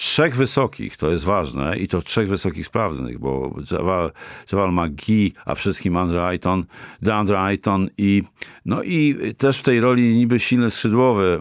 trzech 0.02 0.36
wysokich, 0.36 0.98
to 0.98 1.10
jest 1.10 1.24
ważne, 1.24 1.78
i 1.78 1.88
to 1.88 2.02
trzech 2.02 2.30
wysokich 2.30 2.66
sprawnych, 2.66 3.20
bo 3.20 3.56
Javal, 3.72 4.12
Javal 4.52 4.72
McGee, 4.74 5.34
a 5.46 5.56
wszystkim 5.56 5.98
Andre 5.98 6.24
Ayton, 6.24 6.66
DeAndre 7.02 7.40
Ayton 7.40 7.90
i, 7.98 8.24
no 8.66 8.84
i 8.84 9.16
też 9.38 9.60
w 9.60 9.64
tej 9.64 9.80
roli 9.80 10.16
niby 10.16 10.40
silny 10.40 10.70
skrzydłowy 10.70 11.40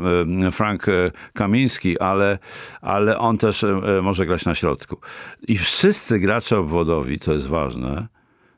Frank 0.52 0.88
e, 0.88 1.10
Kamiński, 1.32 2.00
ale, 2.00 2.38
ale 2.80 3.18
on 3.18 3.38
też 3.38 3.64
e, 3.64 4.00
może 4.02 4.26
grać 4.26 4.44
na 4.44 4.54
środku. 4.54 4.96
I 5.48 5.56
wszyscy 5.58 6.18
gracze 6.18 6.58
obwodowi, 6.58 7.18
to 7.18 7.32
jest 7.32 7.46
ważne, 7.46 8.08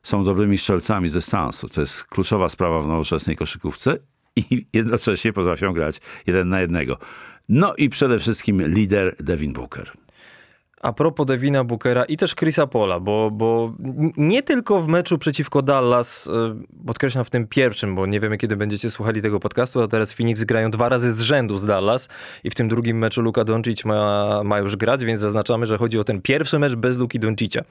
są 0.02 0.24
dobrymi 0.24 0.58
strzelcami 0.58 1.08
z 1.08 1.12
dystansu. 1.12 1.68
To 1.68 1.80
jest 1.80 2.04
kluczowa 2.04 2.48
sprawa 2.48 2.80
w 2.80 2.86
nowoczesnej 2.86 3.36
koszykówce 3.36 3.98
i 4.36 4.66
jednocześnie 4.72 5.32
potrafią 5.32 5.72
grać 5.72 6.00
jeden 6.26 6.48
na 6.48 6.60
jednego. 6.60 6.98
No 7.48 7.74
i 7.74 7.88
przede 7.88 8.18
wszystkim 8.18 8.62
lider 8.62 9.16
Devin 9.20 9.52
Booker. 9.52 9.92
A 10.82 10.92
propos 10.92 11.26
Devina 11.26 11.64
Bookera 11.64 12.04
i 12.04 12.16
też 12.16 12.34
Chrisa 12.34 12.66
Pola, 12.66 13.00
bo, 13.00 13.30
bo 13.30 13.74
nie 14.16 14.42
tylko 14.42 14.80
w 14.80 14.88
meczu 14.88 15.18
przeciwko 15.18 15.62
Dallas, 15.62 16.28
e, 16.28 16.62
podkreślam 16.86 17.24
w 17.24 17.30
tym 17.30 17.46
pierwszym, 17.46 17.94
bo 17.94 18.06
nie 18.06 18.20
wiemy 18.20 18.38
kiedy 18.38 18.56
będziecie 18.56 18.90
słuchali 18.90 19.22
tego 19.22 19.40
podcastu, 19.40 19.80
a 19.80 19.88
teraz 19.88 20.12
Phoenix 20.12 20.44
grają 20.44 20.70
dwa 20.70 20.88
razy 20.88 21.12
z 21.12 21.20
rzędu 21.20 21.56
z 21.56 21.64
Dallas 21.64 22.08
i 22.44 22.50
w 22.50 22.54
tym 22.54 22.68
drugim 22.68 22.98
meczu 22.98 23.22
Luka 23.22 23.44
Doncic 23.44 23.84
ma, 23.84 24.40
ma 24.44 24.58
już 24.58 24.76
grać, 24.76 25.04
więc 25.04 25.20
zaznaczamy, 25.20 25.66
że 25.66 25.78
chodzi 25.78 25.98
o 25.98 26.04
ten 26.04 26.22
pierwszy 26.22 26.58
mecz 26.58 26.74
bez 26.74 26.98
Luki 26.98 27.18
Doncicia. 27.18 27.62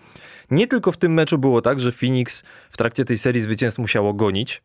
Nie 0.51 0.67
tylko 0.67 0.91
w 0.91 0.97
tym 0.97 1.13
meczu 1.13 1.37
było 1.37 1.61
tak, 1.61 1.79
że 1.79 1.91
Phoenix 1.91 2.43
w 2.69 2.77
trakcie 2.77 3.05
tej 3.05 3.17
serii 3.17 3.41
zwycięstw 3.41 3.79
musiało 3.79 4.13
gonić, 4.13 4.61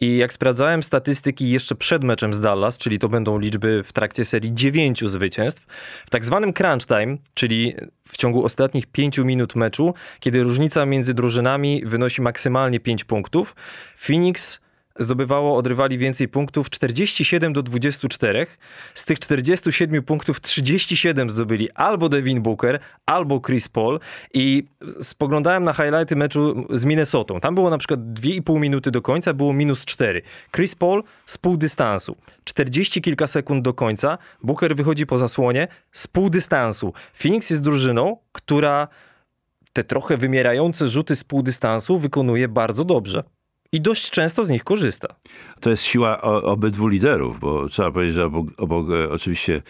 i 0.00 0.16
jak 0.16 0.32
sprawdzałem 0.32 0.82
statystyki 0.82 1.50
jeszcze 1.50 1.74
przed 1.74 2.04
meczem 2.04 2.34
z 2.34 2.40
Dallas, 2.40 2.78
czyli 2.78 2.98
to 2.98 3.08
będą 3.08 3.38
liczby 3.38 3.82
w 3.82 3.92
trakcie 3.92 4.24
serii 4.24 4.54
dziewięciu 4.54 5.08
zwycięstw, 5.08 5.66
w 6.06 6.10
tak 6.10 6.24
zwanym 6.24 6.52
crunch 6.52 6.86
time, 6.86 7.16
czyli 7.34 7.74
w 8.08 8.16
ciągu 8.16 8.44
ostatnich 8.44 8.86
pięciu 8.86 9.24
minut 9.24 9.54
meczu, 9.54 9.94
kiedy 10.20 10.42
różnica 10.42 10.86
między 10.86 11.14
drużynami 11.14 11.82
wynosi 11.86 12.22
maksymalnie 12.22 12.80
5 12.80 13.04
punktów, 13.04 13.54
Phoenix 13.96 14.60
zdobywało 14.98 15.56
od 15.56 15.66
rywali 15.66 15.98
więcej 15.98 16.28
punktów 16.28 16.70
47 16.70 17.52
do 17.52 17.62
24. 17.62 18.46
Z 18.94 19.04
tych 19.04 19.18
47 19.18 20.02
punktów 20.02 20.40
37 20.40 21.30
zdobyli 21.30 21.70
albo 21.70 22.08
Devin 22.08 22.42
Booker, 22.42 22.78
albo 23.06 23.40
Chris 23.40 23.68
Paul 23.68 24.00
i 24.34 24.64
spoglądałem 25.02 25.64
na 25.64 25.72
highlighty 25.72 26.16
meczu 26.16 26.66
z 26.70 26.84
Minnesotą. 26.84 27.40
Tam 27.40 27.54
było 27.54 27.70
na 27.70 27.78
przykład 27.78 28.00
2,5 28.00 28.60
minuty 28.60 28.90
do 28.90 29.02
końca, 29.02 29.34
było 29.34 29.52
minus 29.52 29.84
4. 29.84 30.22
Chris 30.52 30.74
Paul 30.74 31.02
z 31.26 31.38
pół 31.38 31.56
dystansu. 31.56 32.16
40 32.44 33.02
kilka 33.02 33.26
sekund 33.26 33.64
do 33.64 33.74
końca, 33.74 34.18
Booker 34.42 34.76
wychodzi 34.76 35.06
po 35.06 35.18
zasłonie 35.18 35.68
z 35.92 36.06
pół 36.06 36.30
dystansu. 36.30 36.92
Phoenix 37.14 37.50
jest 37.50 37.62
drużyną, 37.62 38.16
która 38.32 38.88
te 39.72 39.84
trochę 39.84 40.16
wymierające 40.16 40.88
rzuty 40.88 41.16
z 41.16 41.24
pół 41.24 41.42
dystansu 41.42 41.98
wykonuje 41.98 42.48
bardzo 42.48 42.84
dobrze 42.84 43.24
i 43.72 43.80
dość 43.80 44.10
często 44.10 44.44
z 44.44 44.50
nich 44.50 44.64
korzysta. 44.64 45.08
To 45.60 45.70
jest 45.70 45.82
siła 45.82 46.20
obydwu 46.20 46.88
liderów, 46.88 47.40
bo 47.40 47.68
trzeba 47.68 47.90
powiedzieć, 47.90 48.14
że 48.14 48.24
obok, 48.24 48.46
obok 48.56 48.86
e, 48.90 49.10
oczywiście 49.10 49.62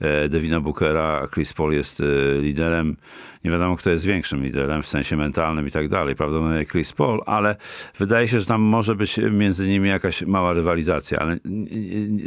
e, 0.00 0.28
Devina 0.28 0.60
Bookera, 0.60 1.28
Chris 1.34 1.52
Paul 1.52 1.72
jest 1.72 2.00
e, 2.00 2.04
liderem. 2.40 2.96
Nie 3.44 3.50
wiadomo, 3.50 3.76
kto 3.76 3.90
jest 3.90 4.04
większym 4.04 4.44
liderem 4.44 4.82
w 4.82 4.86
sensie 4.86 5.16
mentalnym 5.16 5.68
i 5.68 5.70
tak 5.70 5.88
dalej. 5.88 6.16
Prawdopodobnie 6.16 6.66
Chris 6.66 6.92
Paul, 6.92 7.20
ale 7.26 7.56
wydaje 7.98 8.28
się, 8.28 8.40
że 8.40 8.46
tam 8.46 8.60
może 8.60 8.94
być 8.94 9.20
między 9.30 9.68
nimi 9.68 9.88
jakaś 9.88 10.22
mała 10.22 10.52
rywalizacja. 10.52 11.18
Ale 11.18 11.36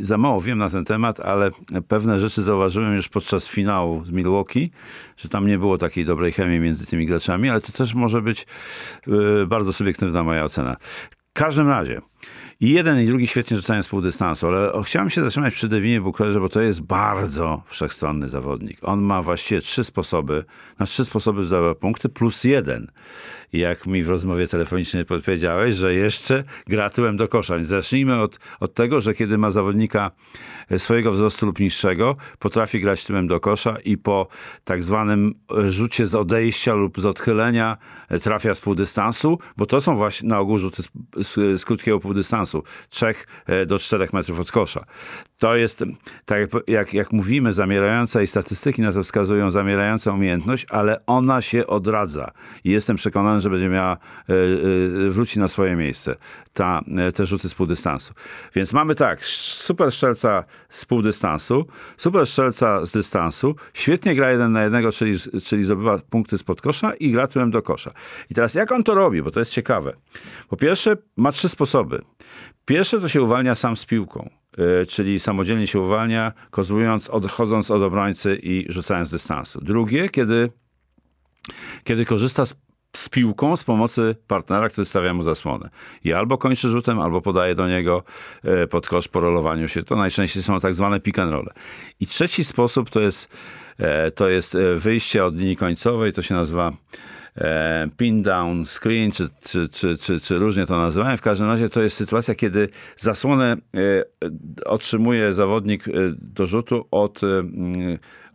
za 0.01 0.17
mało 0.17 0.41
wiem 0.41 0.57
na 0.57 0.69
ten 0.69 0.85
temat, 0.85 1.19
ale 1.19 1.51
pewne 1.87 2.19
rzeczy 2.19 2.43
zauważyłem 2.43 2.95
już 2.95 3.09
podczas 3.09 3.47
finału 3.47 4.05
z 4.05 4.11
Milwaukee, 4.11 4.71
że 5.17 5.29
tam 5.29 5.47
nie 5.47 5.57
było 5.57 5.77
takiej 5.77 6.05
dobrej 6.05 6.31
chemii 6.31 6.59
między 6.59 6.85
tymi 6.85 7.05
graczami, 7.05 7.49
ale 7.49 7.61
to 7.61 7.71
też 7.71 7.93
może 7.93 8.21
być 8.21 8.47
bardzo 9.47 9.73
subiektywna 9.73 10.23
moja 10.23 10.43
ocena. 10.43 10.75
W 11.09 11.33
każdym 11.33 11.67
razie, 11.67 12.01
i 12.65 12.71
jeden 12.71 13.01
i 13.01 13.05
drugi 13.05 13.27
świetnie 13.27 13.57
rzucają 13.57 13.83
z 13.83 13.87
pół 13.87 14.01
dystansu, 14.01 14.47
ale 14.47 14.71
chciałem 14.83 15.09
się 15.09 15.21
zatrzymać 15.21 15.53
przy 15.53 15.69
Devinie 15.69 16.01
Bookerze, 16.01 16.39
bo 16.39 16.49
to 16.49 16.61
jest 16.61 16.81
bardzo 16.81 17.63
wszechstronny 17.67 18.29
zawodnik. 18.29 18.77
On 18.81 19.01
ma 19.01 19.21
właściwie 19.21 19.61
trzy 19.61 19.83
sposoby, 19.83 20.45
na 20.79 20.85
trzy 20.85 21.05
sposoby 21.05 21.45
zdobywa 21.45 21.75
punkty 21.75 22.09
plus 22.09 22.43
jeden. 22.43 22.91
Jak 23.57 23.87
mi 23.87 24.03
w 24.03 24.09
rozmowie 24.09 24.47
telefonicznej 24.47 25.05
podpowiedziałeś, 25.05 25.75
że 25.75 25.93
jeszcze 25.93 26.43
gra 26.67 26.89
tyłem 26.89 27.17
do 27.17 27.27
kosza. 27.27 27.63
Zacznijmy 27.63 28.21
od, 28.21 28.39
od 28.59 28.73
tego, 28.73 29.01
że 29.01 29.13
kiedy 29.13 29.37
ma 29.37 29.51
zawodnika 29.51 30.11
swojego 30.77 31.11
wzrostu 31.11 31.45
lub 31.45 31.59
niższego, 31.59 32.15
potrafi 32.39 32.79
grać 32.79 33.05
tyłem 33.05 33.27
do 33.27 33.39
kosza 33.39 33.77
i 33.85 33.97
po 33.97 34.27
tak 34.63 34.83
zwanym 34.83 35.33
rzucie 35.67 36.07
z 36.07 36.15
odejścia 36.15 36.73
lub 36.73 37.01
z 37.01 37.05
odchylenia 37.05 37.77
trafia 38.21 38.55
z 38.55 38.61
półdystansu, 38.61 39.39
bo 39.57 39.65
to 39.65 39.81
są 39.81 39.95
właśnie 39.95 40.29
na 40.29 40.39
ogół 40.39 40.57
rzuty 40.57 40.83
z, 40.83 40.89
z, 41.17 41.61
z 41.61 41.65
krótkiego 41.65 41.99
półdystansu, 41.99 42.63
3 42.89 43.05
e, 43.45 43.65
do 43.65 43.79
4 43.79 44.07
metrów 44.13 44.39
od 44.39 44.51
kosza. 44.51 44.85
To 45.37 45.55
jest, 45.55 45.83
tak 46.25 46.39
jak, 46.39 46.49
jak, 46.67 46.93
jak 46.93 47.11
mówimy, 47.11 47.53
zamierająca 47.53 48.21
i 48.21 48.27
statystyki 48.27 48.81
na 48.81 48.91
to 48.91 49.03
wskazują, 49.03 49.51
zamierająca 49.51 50.11
umiejętność, 50.11 50.65
ale 50.69 51.05
ona 51.05 51.41
się 51.41 51.67
odradza. 51.67 52.31
I 52.63 52.71
jestem 52.71 52.97
przekonany, 52.97 53.41
że 53.45 53.49
będzie 53.49 53.69
miała, 53.69 53.91
e, 53.93 53.97
e, 55.07 55.09
wróci 55.09 55.39
na 55.39 55.47
swoje 55.47 55.75
miejsce, 55.75 56.15
ta, 56.53 56.81
te 57.15 57.25
rzuty 57.25 57.49
z 57.49 57.53
półdystansu. 57.53 58.13
Więc 58.55 58.73
mamy 58.73 58.95
tak, 58.95 59.25
super 59.25 59.91
strzelca 59.91 60.43
z 60.69 60.85
półdystansu, 60.85 61.65
super 61.97 62.27
strzelca 62.27 62.85
z 62.85 62.91
dystansu, 62.91 63.55
świetnie 63.73 64.15
gra 64.15 64.31
jeden 64.31 64.51
na 64.51 64.63
jednego, 64.63 64.91
czyli, 64.91 65.19
czyli 65.43 65.63
zdobywa 65.63 65.99
punkty 66.09 66.37
spod 66.37 66.61
kosza 66.61 66.93
i 66.93 67.11
gra 67.11 67.27
tyłem 67.27 67.51
do 67.51 67.61
kosza. 67.61 67.91
I 68.29 68.33
teraz 68.33 68.53
jak 68.53 68.71
on 68.71 68.83
to 68.83 68.95
robi, 68.95 69.21
bo 69.21 69.31
to 69.31 69.39
jest 69.39 69.51
ciekawe. 69.51 69.93
Po 70.49 70.57
pierwsze, 70.57 70.97
ma 71.17 71.31
trzy 71.31 71.49
sposoby. 71.49 72.01
Pierwsze 72.65 72.99
to 72.99 73.07
się 73.07 73.21
uwalnia 73.21 73.55
sam 73.55 73.77
z 73.77 73.85
piłką, 73.85 74.29
czyli 74.89 75.19
samodzielnie 75.19 75.67
się 75.67 75.79
uwalnia, 75.79 76.33
kozłując, 76.51 77.09
odchodząc 77.09 77.71
od 77.71 77.81
obrońcy 77.81 78.39
i 78.43 78.65
rzucając 78.69 79.11
dystansu. 79.11 79.61
Drugie, 79.61 80.09
kiedy, 80.09 80.49
kiedy 81.83 82.05
korzysta 82.05 82.45
z 82.45 82.64
z 82.97 83.09
piłką 83.09 83.55
z 83.57 83.63
pomocy 83.63 84.15
partnera, 84.27 84.69
który 84.69 84.85
stawia 84.85 85.13
mu 85.13 85.23
zasłonę. 85.23 85.69
I 86.03 86.13
albo 86.13 86.37
kończy 86.37 86.69
rzutem, 86.69 86.99
albo 86.99 87.21
podaje 87.21 87.55
do 87.55 87.67
niego 87.67 88.03
e, 88.43 88.67
pod 88.67 88.87
kosz 88.87 89.07
po 89.07 89.19
rolowaniu 89.19 89.67
się. 89.67 89.83
To 89.83 89.95
najczęściej 89.95 90.43
są 90.43 90.59
tak 90.59 90.75
zwane 90.75 90.99
pick 90.99 91.19
and 91.19 91.31
roll. 91.31 91.49
I 91.99 92.07
trzeci 92.07 92.43
sposób 92.43 92.89
to 92.89 92.99
jest, 92.99 93.29
e, 93.77 94.11
to 94.11 94.29
jest 94.29 94.57
wyjście 94.75 95.25
od 95.25 95.37
linii 95.37 95.55
końcowej, 95.55 96.13
to 96.13 96.21
się 96.21 96.35
nazywa 96.35 96.71
E, 96.71 97.14
pin 97.97 98.21
down 98.21 98.65
screen, 98.65 99.11
czy, 99.11 99.29
czy, 99.43 99.69
czy, 99.69 99.97
czy, 99.97 100.19
czy 100.19 100.39
różnie 100.39 100.65
to 100.65 100.77
nazywałem. 100.77 101.17
W 101.17 101.21
każdym 101.21 101.47
razie 101.47 101.69
to 101.69 101.81
jest 101.81 101.97
sytuacja, 101.97 102.35
kiedy 102.35 102.69
zasłonę 102.97 103.57
e, 103.75 104.03
otrzymuje 104.65 105.33
zawodnik 105.33 105.87
e, 105.87 105.91
do 106.17 106.45
rzutu 106.45 106.87
od, 106.91 107.21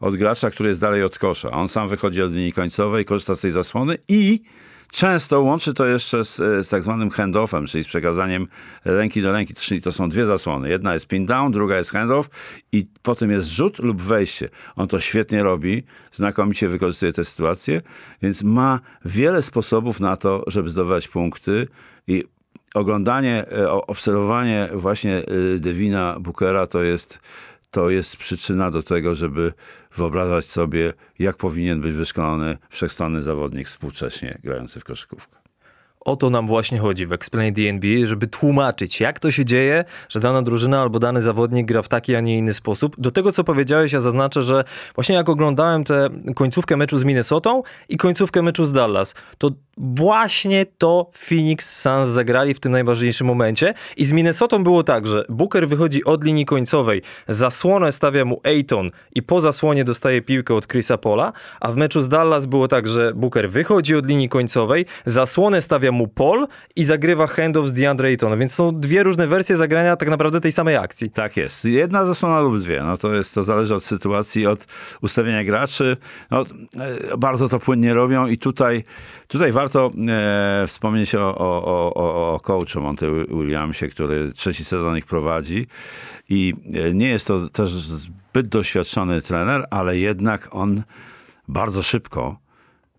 od 0.01 0.17
gracza, 0.17 0.51
który 0.51 0.69
jest 0.69 0.81
dalej 0.81 1.03
od 1.03 1.19
kosza. 1.19 1.51
On 1.51 1.69
sam 1.69 1.89
wychodzi 1.89 2.23
od 2.23 2.33
linii 2.33 2.53
końcowej, 2.53 3.05
korzysta 3.05 3.35
z 3.35 3.41
tej 3.41 3.51
zasłony 3.51 3.99
i 4.09 4.41
Często 4.93 5.41
łączy 5.41 5.75
to 5.75 5.87
jeszcze 5.87 6.25
z, 6.25 6.37
z 6.37 6.69
tak 6.69 6.83
zwanym 6.83 7.11
handoffem, 7.11 7.67
czyli 7.67 7.85
z 7.85 7.87
przekazaniem 7.87 8.47
ręki 8.85 9.23
do 9.23 9.33
ręki, 9.33 9.55
czyli 9.55 9.83
to 9.83 9.93
są 9.93 10.09
dwie 10.09 10.27
zasłony. 10.27 10.69
Jedna 10.69 10.95
jest 10.95 11.07
pin 11.07 11.27
down, 11.27 11.53
druga 11.53 11.77
jest 11.77 11.91
handoff 11.91 12.31
i 12.73 12.87
potem 13.03 13.31
jest 13.31 13.49
rzut 13.49 13.79
lub 13.79 14.03
wejście. 14.03 14.49
On 14.77 14.89
to 14.89 15.01
świetnie 15.01 15.43
robi, 15.43 15.83
znakomicie 16.13 16.69
wykorzystuje 16.69 17.13
tę 17.13 17.25
sytuację, 17.25 17.83
więc 18.23 18.43
ma 18.43 18.81
wiele 19.05 19.43
sposobów 19.43 20.01
na 20.01 20.17
to, 20.17 20.45
żeby 20.47 20.71
zdobywać 20.71 21.09
punkty 21.09 21.69
i 22.07 22.25
oglądanie, 22.75 23.47
e, 23.53 23.71
obserwowanie 23.71 24.69
właśnie 24.75 25.17
e, 25.17 25.25
Devina 25.59 26.17
Bookera 26.21 26.67
to 26.67 26.83
jest 26.83 27.21
to 27.71 27.91
jest 27.91 28.17
przyczyna 28.17 28.71
do 28.71 28.83
tego, 28.83 29.15
żeby 29.15 29.53
wyobrażać 29.97 30.45
sobie, 30.45 30.93
jak 31.19 31.37
powinien 31.37 31.81
być 31.81 31.93
wyszkolony 31.93 32.59
wszechstronny 32.69 33.23
zawodnik 33.23 33.69
współcześnie 33.69 34.39
grający 34.45 34.81
w 34.81 34.85
koszykówkę. 34.85 35.40
O 36.05 36.17
to 36.17 36.31
nam 36.31 36.47
właśnie 36.47 36.79
chodzi 36.79 37.07
w 37.07 37.13
Explain 37.13 37.55
the 37.55 37.63
NBA, 37.63 38.07
żeby 38.07 38.27
tłumaczyć, 38.27 39.01
jak 39.01 39.19
to 39.19 39.31
się 39.31 39.45
dzieje, 39.45 39.85
że 40.09 40.21
dana 40.21 40.43
drużyna 40.43 40.81
albo 40.81 40.99
dany 40.99 41.23
zawodnik 41.23 41.67
gra 41.67 41.83
w 41.83 41.89
taki, 41.89 42.15
a 42.15 42.21
nie 42.21 42.39
inny 42.39 42.55
sposób. 42.55 42.97
Do 42.99 43.11
tego, 43.11 43.33
co 43.33 43.45
powiedziałeś, 43.45 43.93
ja 43.93 44.01
zaznaczę, 44.01 44.43
że 44.43 44.65
właśnie 44.95 45.15
jak 45.15 45.29
oglądałem 45.29 45.85
tę 45.85 46.11
końcówkę 46.35 46.77
meczu 46.77 46.99
z 46.99 47.05
Minnesotą 47.05 47.63
i 47.89 47.97
końcówkę 47.97 48.43
meczu 48.43 48.67
z 48.67 48.73
Dallas, 48.73 49.15
to 49.39 49.51
właśnie 49.81 50.67
to 50.79 51.11
Phoenix 51.13 51.81
Suns 51.81 52.09
zagrali 52.09 52.55
w 52.55 52.61
tym 52.61 52.73
najważniejszym 52.73 53.27
momencie. 53.27 53.75
I 53.97 54.05
z 54.05 54.13
Minnesotą 54.13 54.65
było 54.65 54.83
tak, 54.83 55.07
że 55.07 55.25
Booker 55.29 55.69
wychodzi 55.69 56.05
od 56.05 56.25
linii 56.25 56.47
końcowej, 56.47 57.03
zasłonę 57.29 57.93
stawia 57.93 58.25
mu 58.25 58.41
Ayton 58.45 58.91
i 59.15 59.23
po 59.23 59.41
zasłonie 59.41 59.85
dostaje 59.85 60.23
piłkę 60.23 60.55
od 60.55 60.67
Chrisa 60.67 60.99
Pola, 60.99 61.33
a 61.61 61.73
w 61.73 61.77
meczu 61.77 62.01
z 62.01 62.09
Dallas 62.09 62.47
było 62.47 62.69
tak, 62.69 62.89
że 62.89 63.13
Booker 63.15 63.51
wychodzi 63.51 63.97
od 63.97 64.07
linii 64.07 64.29
końcowej, 64.29 64.87
zasłonę 65.07 65.63
stawia 65.63 65.90
mu 65.93 66.09
Paul 66.09 66.47
i 66.77 66.85
zagrywa 66.85 67.27
handoff 67.27 67.69
z 67.69 67.73
DeAndre 67.73 68.09
Aytona, 68.09 68.37
więc 68.37 68.55
są 68.55 68.81
dwie 68.81 69.03
różne 69.03 69.27
wersje 69.27 69.57
zagrania 69.57 69.97
tak 69.97 70.09
naprawdę 70.09 70.41
tej 70.41 70.53
samej 70.53 70.77
akcji. 70.77 71.11
Tak 71.11 71.37
jest. 71.37 71.65
Jedna 71.65 72.05
zasłona 72.05 72.41
lub 72.41 72.59
dwie. 72.59 72.83
No 72.83 72.97
to 72.97 73.15
jest, 73.15 73.35
to 73.35 73.43
zależy 73.43 73.75
od 73.75 73.85
sytuacji, 73.85 74.47
od 74.47 74.67
ustawienia 75.03 75.45
graczy. 75.45 75.97
No, 76.31 76.45
e, 77.13 77.17
bardzo 77.19 77.49
to 77.49 77.59
płynnie 77.59 77.95
robią 77.95 78.27
i 78.27 78.39
tutaj, 78.39 78.85
tutaj 79.29 79.53
warto 79.53 79.91
e, 80.09 80.65
wspomnieć 80.67 81.15
o, 81.15 81.39
o, 81.39 81.65
o, 81.95 82.35
o 82.35 82.41
coachu 82.41 82.81
Monty 82.81 83.07
Williamsie, 83.29 83.89
który 83.89 84.33
trzeci 84.33 84.65
sezon 84.65 84.99
ich 84.99 85.07
prowadzi 85.07 85.67
i 86.29 86.55
e, 86.75 86.95
nie 86.95 87.09
jest 87.09 87.27
to 87.27 87.49
też 87.49 87.71
zbyt 87.71 88.49
doświadczony 88.49 89.23
trener, 89.23 89.67
ale 89.71 89.99
jednak 89.99 90.49
on 90.51 90.83
bardzo 91.49 91.83
szybko 91.83 92.37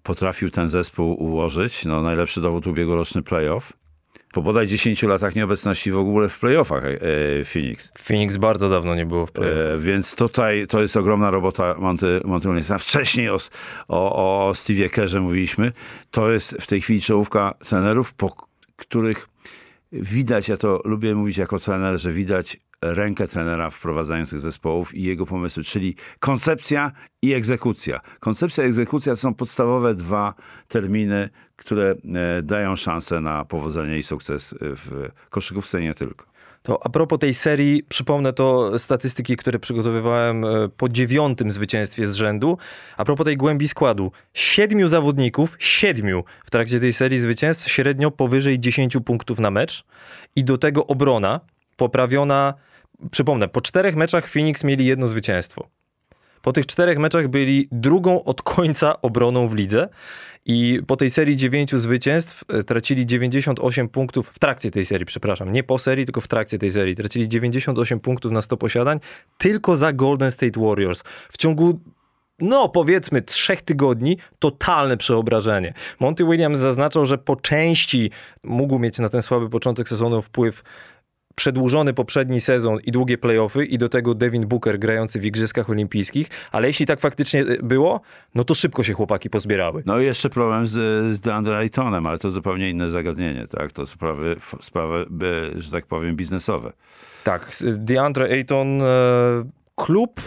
potrafił 0.04 0.50
ten 0.50 0.70
zespół 0.70 1.24
ułożyć. 1.24 1.86
No, 1.86 2.02
najlepszy 2.02 2.42
dowód 2.42 2.68
ubiegłoroczny 2.68 3.24
playoff. 3.24 3.74
Po 4.34 4.42
bodaj 4.42 4.68
10 4.68 5.04
latach 5.04 5.36
nieobecności 5.36 5.92
w 5.92 5.98
ogóle 5.98 6.30
w 6.30 6.40
playoffach 6.40 6.84
e, 6.86 7.00
Phoenix. 7.46 7.92
Phoenix 7.98 8.38
bardzo 8.38 8.70
dawno 8.70 8.96
nie 8.96 9.06
było 9.06 9.26
w 9.26 9.32
playoffach. 9.32 9.74
E, 9.74 9.78
więc 9.78 10.16
tutaj 10.16 10.68
to 10.68 10.82
jest 10.82 10.98
ogromna 10.98 11.32
robota 11.32 11.76
Monty, 11.78 12.22
Monty 12.26 12.48
Williamsa. 12.48 12.78
Wcześniej 12.78 13.30
o, 13.30 13.38
o, 13.88 14.48
o 14.48 14.54
Stevie 14.56 14.90
Kerrze 14.90 15.22
mówiliśmy. 15.22 15.72
To 16.12 16.32
jest 16.32 16.58
w 16.60 16.68
tej 16.68 16.82
chwili 16.82 17.02
czołówka 17.02 17.54
trenerów, 17.70 18.14
po 18.14 18.36
których 18.76 19.28
widać, 19.92 20.50
ja 20.50 20.58
to 20.58 20.82
lubię 20.86 21.16
mówić 21.16 21.38
jako 21.38 21.60
trener, 21.60 22.00
że 22.00 22.12
widać 22.12 22.58
rękę 22.82 23.28
trenera 23.28 23.70
w 23.70 23.76
wprowadzaniu 23.76 24.26
tych 24.26 24.40
zespołów 24.40 24.96
i 24.96 25.04
jego 25.04 25.26
pomysły, 25.26 25.64
czyli 25.64 25.96
koncepcja 26.20 26.92
i 27.22 27.34
egzekucja. 27.34 28.00
Koncepcja 28.20 28.64
i 28.64 28.68
egzekucja 28.68 29.14
to 29.14 29.22
są 29.22 29.34
podstawowe 29.34 29.96
dwa 29.96 30.34
terminy, 30.68 31.30
które 31.56 31.96
e, 32.16 32.42
dają 32.42 32.76
szansę 32.76 33.22
na 33.22 33.46
powodzenie 33.46 33.98
i 33.98 34.04
sukces 34.04 34.56
w 34.62 35.10
koszykówce 35.30 35.82
nie 35.82 35.94
tylko. 35.94 36.32
To 36.64 36.86
a 36.86 36.90
propos 36.90 37.20
tej 37.20 37.34
serii, 37.34 37.84
przypomnę 37.84 38.34
to 38.34 38.80
statystyki, 38.80 39.38
które 39.38 39.60
przygotowywałem 39.60 40.46
e, 40.46 40.70
po 40.78 40.90
dziewiątym 40.90 41.52
zwycięstwie 41.52 42.08
z 42.08 42.14
rzędu. 42.14 42.58
A 42.98 43.06
propos 43.06 43.26
tej 43.26 43.38
głębi 43.38 43.68
składu. 43.68 44.12
Siedmiu 44.34 44.88
zawodników, 44.88 45.56
siedmiu 45.60 46.24
w 46.46 46.52
trakcie 46.52 46.80
tej 46.80 46.94
serii 46.94 47.20
zwycięstw, 47.20 47.72
średnio 47.72 48.12
powyżej 48.12 48.60
10 48.60 48.98
punktów 49.06 49.40
na 49.40 49.52
mecz. 49.52 49.84
I 50.36 50.44
do 50.44 50.58
tego 50.58 50.88
obrona 50.88 51.40
poprawiona 51.78 52.54
przypomnę, 53.12 53.48
po 53.48 53.62
czterech 53.62 53.96
meczach 53.96 54.28
Phoenix 54.28 54.64
mieli 54.64 54.86
jedno 54.86 55.08
zwycięstwo. 55.08 55.68
Po 56.42 56.54
tych 56.54 56.66
czterech 56.66 56.98
meczach 56.98 57.28
byli 57.28 57.68
drugą 57.72 58.24
od 58.24 58.42
końca 58.42 59.02
obroną 59.02 59.48
w 59.48 59.56
lidze 59.56 59.90
i 60.46 60.80
po 60.88 60.98
tej 60.98 61.10
serii 61.10 61.36
dziewięciu 61.36 61.80
zwycięstw 61.80 62.44
e, 62.48 62.64
tracili 62.64 63.06
98 63.06 63.90
punktów, 63.90 64.30
w 64.34 64.40
trakcie 64.40 64.72
tej 64.72 64.86
serii, 64.86 65.06
przepraszam, 65.06 65.52
nie 65.52 65.64
po 65.64 65.80
serii, 65.80 66.06
tylko 66.06 66.22
w 66.22 66.28
trakcie 66.28 66.58
tej 66.58 66.72
serii, 66.72 66.96
tracili 66.96 67.30
98 67.30 68.00
punktów 68.00 68.32
na 68.32 68.42
100 68.42 68.58
posiadań 68.58 69.00
tylko 69.38 69.78
za 69.78 69.94
Golden 69.94 70.32
State 70.32 70.60
Warriors. 70.60 71.04
W 71.30 71.38
ciągu 71.38 71.80
no 72.40 72.70
powiedzmy 72.70 73.22
trzech 73.22 73.62
tygodni, 73.62 74.18
totalne 74.40 74.98
przeobrażenie. 74.98 75.74
Monty 76.00 76.26
Williams 76.26 76.60
zaznaczał, 76.60 77.06
że 77.06 77.18
po 77.18 77.36
części 77.36 78.12
mógł 78.44 78.80
mieć 78.80 79.00
na 79.00 79.10
ten 79.10 79.22
słaby 79.22 79.50
początek 79.50 79.90
sezonu 79.90 80.22
wpływ 80.22 80.64
przedłużony 81.36 81.94
poprzedni 81.94 82.42
sezon 82.42 82.80
i 82.84 82.92
długie 82.92 83.18
playoffy 83.18 83.66
i 83.66 83.78
do 83.78 83.90
tego 83.90 84.16
Devin 84.16 84.48
Booker 84.48 84.80
grający 84.80 85.20
w 85.20 85.26
Igrzyskach 85.26 85.70
Olimpijskich, 85.70 86.28
ale 86.52 86.68
jeśli 86.68 86.86
tak 86.86 87.00
faktycznie 87.00 87.42
e, 87.42 87.64
było, 87.64 88.02
no 88.36 88.44
to 88.44 88.56
szybko 88.56 88.84
się 88.84 88.94
chłopaki 88.94 89.30
pozbierały. 89.30 89.84
No 89.86 90.00
i 90.00 90.06
jeszcze 90.06 90.30
problem 90.30 90.68
z, 90.68 90.72
z 91.16 91.20
DeAndre 91.20 91.58
Aytonem, 91.58 92.08
ale 92.08 92.20
to 92.20 92.32
zupełnie 92.32 92.70
inne 92.70 92.90
zagadnienie, 92.90 93.48
tak? 93.48 93.72
To 93.72 93.88
sprawy, 93.88 94.36
sprawy 94.62 95.06
że 95.56 95.72
tak 95.72 95.86
powiem, 95.86 96.16
biznesowe. 96.16 96.74
Tak, 97.24 97.52
DeAndre 97.62 98.26
Ayton, 98.26 98.82
e, 98.82 98.86
klub 99.76 100.22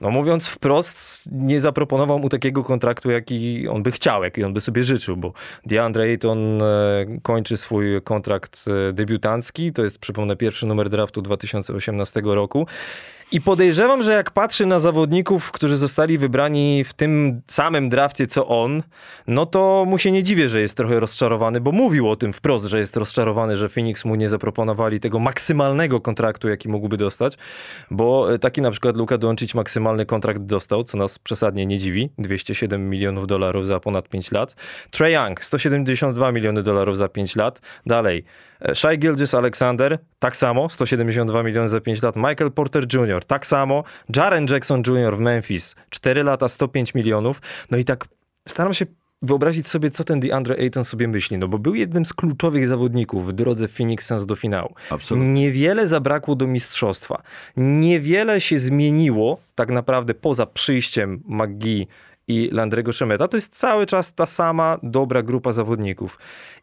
no 0.00 0.10
mówiąc 0.10 0.48
wprost, 0.48 1.22
nie 1.32 1.60
zaproponował 1.60 2.18
mu 2.18 2.28
takiego 2.28 2.64
kontraktu, 2.64 3.10
jaki 3.10 3.68
on 3.68 3.82
by 3.82 3.90
chciał, 3.90 4.24
jaki 4.24 4.44
on 4.44 4.52
by 4.52 4.60
sobie 4.60 4.84
życzył, 4.84 5.16
bo 5.16 5.32
DeAndre 5.66 6.04
Ayton 6.04 6.62
e, 6.62 7.06
kończy 7.22 7.56
swój 7.56 8.02
kontrakt 8.04 8.64
e, 8.88 8.92
debiutancki, 8.92 9.72
to 9.72 9.84
jest, 9.84 9.98
przypomnę, 9.98 10.36
pierwszy 10.36 10.66
numer 10.66 10.90
draftu 10.90 11.22
2018 11.22 12.22
roku 12.24 12.66
i 13.32 13.40
podejrzewam, 13.40 14.02
że 14.02 14.12
jak 14.12 14.30
patrzy 14.30 14.66
na 14.66 14.80
zawodników, 14.80 15.52
którzy 15.52 15.76
zostali 15.76 16.18
wybrani 16.18 16.84
w 16.84 16.92
tym 16.92 17.42
samym 17.46 17.88
drafcie 17.88 18.26
co 18.26 18.46
on, 18.46 18.82
no 19.26 19.46
to 19.46 19.84
mu 19.88 19.98
się 19.98 20.10
nie 20.10 20.22
dziwię, 20.22 20.48
że 20.48 20.60
jest 20.60 20.76
trochę 20.76 21.00
rozczarowany, 21.00 21.60
bo 21.60 21.72
mówił 21.72 22.10
o 22.10 22.16
tym 22.16 22.32
wprost, 22.32 22.66
że 22.66 22.78
jest 22.78 22.96
rozczarowany, 22.96 23.56
że 23.56 23.68
Phoenix 23.68 24.04
mu 24.04 24.14
nie 24.14 24.28
zaproponowali 24.28 25.00
tego 25.00 25.18
maksymalnego 25.18 26.00
kontraktu, 26.00 26.48
jaki 26.48 26.68
mógłby 26.68 26.96
dostać, 26.96 27.38
bo 27.90 28.38
taki 28.38 28.62
na 28.62 28.70
przykład 28.70 28.96
Luka 28.96 29.18
Doncic 29.18 29.54
maksymalny 29.54 30.06
kontrakt 30.06 30.42
dostał, 30.42 30.84
co 30.84 30.98
nas 30.98 31.18
przesadnie 31.18 31.66
nie 31.66 31.78
dziwi, 31.78 32.10
207 32.18 32.90
milionów 32.90 33.26
dolarów 33.26 33.66
za 33.66 33.80
ponad 33.80 34.08
5 34.08 34.32
lat. 34.32 34.56
Trey 34.90 35.14
Young 35.14 35.44
172 35.44 36.32
miliony 36.32 36.62
dolarów 36.62 36.96
za 36.96 37.08
5 37.08 37.36
lat. 37.36 37.60
Dalej, 37.86 38.24
Shai 38.74 38.98
Gilgis 38.98 39.34
Alexander, 39.34 39.98
tak 40.18 40.36
samo, 40.36 40.68
172 40.68 41.42
miliony 41.42 41.68
za 41.68 41.80
5 41.80 42.02
lat. 42.02 42.16
Michael 42.16 42.50
Porter 42.50 42.86
Jr., 42.94 43.24
tak 43.24 43.46
samo. 43.46 43.84
Jaren 44.16 44.46
Jackson 44.50 44.82
Jr. 44.86 45.16
w 45.16 45.20
Memphis, 45.20 45.74
4 45.90 46.22
lata, 46.22 46.48
105 46.48 46.94
milionów. 46.94 47.40
No 47.70 47.78
i 47.78 47.84
tak 47.84 48.08
staram 48.48 48.74
się 48.74 48.86
wyobrazić 49.22 49.68
sobie, 49.68 49.90
co 49.90 50.04
ten 50.04 50.20
DeAndre 50.20 50.56
Ayton 50.56 50.84
sobie 50.84 51.08
myśli, 51.08 51.38
no 51.38 51.48
bo 51.48 51.58
był 51.58 51.74
jednym 51.74 52.04
z 52.04 52.12
kluczowych 52.12 52.68
zawodników 52.68 53.28
w 53.28 53.32
drodze 53.32 53.68
Phoenix 53.68 54.06
Suns 54.06 54.26
do 54.26 54.36
finału. 54.36 54.74
Absolutnie. 54.90 55.32
Niewiele 55.32 55.86
zabrakło 55.86 56.34
do 56.34 56.46
mistrzostwa. 56.46 57.22
Niewiele 57.56 58.40
się 58.40 58.58
zmieniło 58.58 59.40
tak 59.54 59.70
naprawdę 59.70 60.14
poza 60.14 60.46
przyjściem 60.46 61.22
McGee 61.28 61.86
i 62.30 62.48
Landrego 62.52 62.92
Szemeta. 62.92 63.28
To 63.28 63.36
jest 63.36 63.58
cały 63.58 63.86
czas 63.86 64.14
ta 64.14 64.26
sama 64.26 64.78
dobra 64.82 65.22
grupa 65.22 65.52
zawodników. 65.52 66.18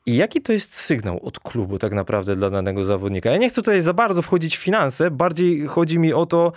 I 0.05 0.15
jaki 0.15 0.41
to 0.41 0.53
jest 0.53 0.73
sygnał 0.73 1.19
od 1.23 1.39
klubu 1.39 1.79
tak 1.79 1.93
naprawdę 1.93 2.35
dla 2.35 2.49
danego 2.49 2.83
zawodnika? 2.83 3.31
Ja 3.31 3.37
nie 3.37 3.49
chcę 3.49 3.61
tutaj 3.61 3.81
za 3.81 3.93
bardzo 3.93 4.21
wchodzić 4.21 4.57
w 4.57 4.61
finanse, 4.61 5.11
bardziej 5.11 5.67
chodzi 5.67 5.99
mi 5.99 6.13
o 6.13 6.25
to, 6.25 6.51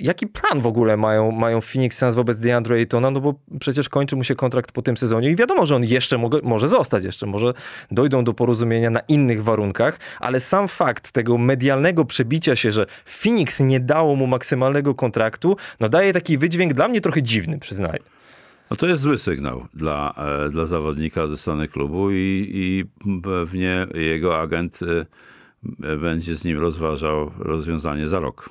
jaki 0.00 0.26
plan 0.26 0.60
w 0.60 0.66
ogóle 0.66 0.96
mają, 0.96 1.30
mają 1.30 1.60
Phoenix 1.60 1.98
Suns 1.98 2.14
wobec 2.14 2.38
DeAndre 2.38 2.76
Aytona, 2.76 3.10
no 3.10 3.20
bo 3.20 3.34
przecież 3.60 3.88
kończy 3.88 4.16
mu 4.16 4.24
się 4.24 4.34
kontrakt 4.34 4.72
po 4.72 4.82
tym 4.82 4.96
sezonie 4.96 5.30
i 5.30 5.36
wiadomo, 5.36 5.66
że 5.66 5.76
on 5.76 5.84
jeszcze 5.84 6.18
mo 6.18 6.30
może 6.42 6.68
zostać, 6.68 7.04
jeszcze 7.04 7.26
może 7.26 7.54
dojdą 7.90 8.24
do 8.24 8.34
porozumienia 8.34 8.90
na 8.90 9.00
innych 9.00 9.42
warunkach, 9.42 9.98
ale 10.20 10.40
sam 10.40 10.68
fakt 10.68 11.12
tego 11.12 11.38
medialnego 11.38 12.04
przebicia 12.04 12.56
się, 12.56 12.70
że 12.70 12.86
Phoenix 13.04 13.60
nie 13.60 13.80
dało 13.80 14.16
mu 14.16 14.26
maksymalnego 14.26 14.94
kontraktu, 14.94 15.56
no 15.80 15.88
daje 15.88 16.12
taki 16.12 16.38
wydźwięk 16.38 16.74
dla 16.74 16.88
mnie 16.88 17.00
trochę 17.00 17.22
dziwny, 17.22 17.58
przyznaję. 17.58 17.98
No 18.72 18.76
to 18.76 18.86
jest 18.86 19.02
zły 19.02 19.18
sygnał 19.18 19.66
dla, 19.74 20.14
e, 20.16 20.48
dla 20.48 20.66
zawodnika 20.66 21.26
ze 21.26 21.36
strony 21.36 21.68
klubu 21.68 22.10
i, 22.10 22.50
i 22.54 22.84
pewnie 23.22 23.86
jego 23.94 24.40
agent 24.40 24.80
e, 24.82 25.96
będzie 25.96 26.34
z 26.34 26.44
nim 26.44 26.58
rozważał 26.58 27.30
rozwiązanie 27.38 28.06
za 28.06 28.20
rok. 28.20 28.50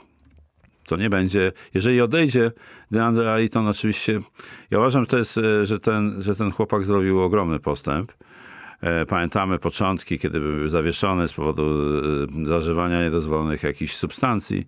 To 0.86 0.98
nie 0.98 1.10
będzie, 1.10 1.52
jeżeli 1.74 2.02
odejdzie 2.02 2.52
DeAndre 2.92 3.34
Ayton, 3.34 3.68
oczywiście, 3.68 4.22
ja 4.72 4.80
uważam, 4.80 5.04
że, 5.04 5.08
to 5.08 5.18
jest, 5.18 5.38
e, 5.38 5.66
że, 5.66 5.80
ten, 5.80 6.22
że 6.22 6.36
ten 6.36 6.52
chłopak 6.52 6.86
zrobił 6.86 7.22
ogromny 7.22 7.60
postęp. 7.60 8.12
Pamiętamy 9.08 9.60
początki, 9.60 10.20
kiedy 10.20 10.40
był 10.40 10.70
zawieszony 10.70 11.28
z 11.28 11.34
powodu 11.34 11.64
zażywania 12.44 13.04
niedozwolonych 13.04 13.64
jakichś 13.64 13.96
substancji 13.96 14.66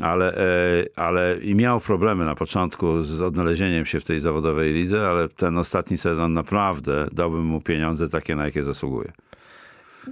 ale, 0.00 0.36
e, 0.36 0.86
ale 0.96 1.38
i 1.38 1.54
miał 1.54 1.80
problemy 1.80 2.24
na 2.24 2.34
początku 2.34 3.02
z 3.02 3.20
odnalezieniem 3.20 3.86
się 3.86 4.00
w 4.00 4.04
tej 4.04 4.20
zawodowej 4.20 4.72
lidze, 4.72 5.08
ale 5.08 5.28
ten 5.28 5.58
ostatni 5.58 5.98
sezon 5.98 6.32
naprawdę 6.32 7.06
dałbym 7.12 7.44
mu 7.44 7.60
pieniądze 7.60 8.08
takie, 8.08 8.36
na 8.36 8.44
jakie 8.44 8.62
zasługuje. 8.62 9.12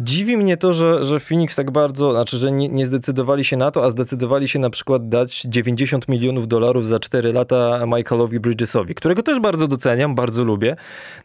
Dziwi 0.01 0.37
mnie 0.37 0.57
to, 0.57 0.73
że, 0.73 1.05
że 1.05 1.21
Phoenix 1.21 1.57
tak 1.57 1.71
bardzo, 1.71 2.13
znaczy, 2.13 2.37
że 2.37 2.53
nie, 2.53 2.69
nie 2.69 2.87
zdecydowali 2.87 3.45
się 3.45 3.57
na 3.57 3.71
to, 3.71 3.85
a 3.85 3.91
zdecydowali 3.91 4.49
się 4.49 4.59
na 4.59 4.71
przykład 4.71 5.09
dać 5.09 5.43
90 5.43 6.09
milionów 6.09 6.49
dolarów 6.49 6.87
za 6.87 7.01
4 7.01 7.33
lata 7.33 7.85
Michaelowi 7.87 8.41
Bridgesowi, 8.41 8.95
którego 8.95 9.23
też 9.23 9.41
bardzo 9.41 9.69
doceniam, 9.69 10.15
bardzo 10.15 10.45
lubię. 10.45 10.77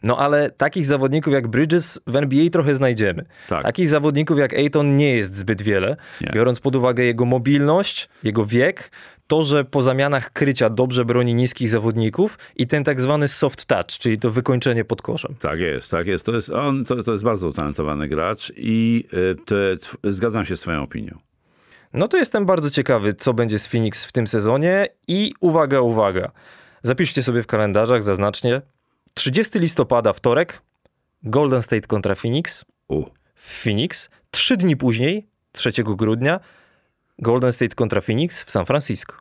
No 0.02 0.18
ale 0.18 0.50
takich 0.50 0.86
zawodników 0.86 1.32
jak 1.32 1.48
Bridges 1.48 2.00
w 2.06 2.16
NBA 2.16 2.50
trochę 2.50 2.74
znajdziemy. 2.74 3.24
Tak. 3.48 3.62
Takich 3.62 3.88
zawodników 3.88 4.38
jak 4.38 4.54
Ayton 4.54 4.96
nie 4.96 5.16
jest 5.16 5.36
zbyt 5.36 5.62
wiele, 5.62 5.96
Nie. 6.20 6.30
biorąc 6.34 6.60
pod 6.60 6.76
uwagę 6.76 7.04
jego 7.04 7.24
mobilność, 7.24 8.08
jego 8.24 8.46
wiek, 8.46 8.90
to, 9.28 9.44
że 9.44 9.64
po 9.64 9.82
zamianach 9.82 10.32
krycia 10.32 10.70
dobrze 10.70 11.04
broni 11.04 11.34
niskich 11.34 11.70
zawodników 11.70 12.38
i 12.56 12.66
ten 12.66 12.84
tak 12.84 13.00
zwany 13.00 13.28
soft 13.28 13.66
touch, 13.66 13.86
czyli 13.86 14.18
to 14.18 14.30
wykończenie 14.30 14.84
pod 14.84 15.02
koszem. 15.02 15.34
Tak 15.40 15.60
jest, 15.60 15.90
tak 15.90 16.06
jest. 16.06 16.26
To 16.26 16.34
jest, 16.34 16.50
on, 16.50 16.84
to, 16.84 17.02
to 17.02 17.12
jest 17.12 17.24
bardzo 17.24 17.48
utalentowany 17.48 18.08
gracz 18.08 18.52
i 18.56 19.04
y, 19.12 19.36
te, 19.44 20.10
zgadzam 20.12 20.44
się 20.44 20.56
z 20.56 20.60
twoją 20.60 20.82
opinią. 20.82 21.18
No 21.92 22.08
to 22.08 22.16
jestem 22.16 22.46
bardzo 22.46 22.70
ciekawy, 22.70 23.14
co 23.14 23.34
będzie 23.34 23.58
z 23.58 23.66
Phoenix 23.66 24.04
w 24.04 24.12
tym 24.12 24.26
sezonie 24.26 24.88
i 25.08 25.34
uwaga, 25.40 25.80
uwaga. 25.80 26.30
Zapiszcie 26.82 27.22
sobie 27.22 27.42
w 27.42 27.46
kalendarzach, 27.46 28.02
zaznacznie. 28.02 28.62
30 29.14 29.58
listopada, 29.58 30.12
wtorek, 30.12 30.62
Golden 31.22 31.62
State 31.62 31.86
kontra 31.86 32.14
Phoenix 32.14 32.64
U. 32.88 33.04
Phoenix. 33.34 34.08
Trzy 34.30 34.56
dni 34.56 34.76
później, 34.76 35.28
3 35.52 35.70
grudnia, 35.84 36.40
Golden 37.18 37.52
State 37.52 37.74
kontra 37.74 38.00
Phoenix 38.00 38.44
w 38.44 38.50
San 38.50 38.66
Francisco. 38.66 39.16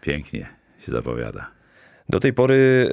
Pięknie 0.00 0.46
się 0.86 0.92
zapowiada. 0.92 1.61
Do 2.12 2.20
tej 2.20 2.32
pory 2.32 2.88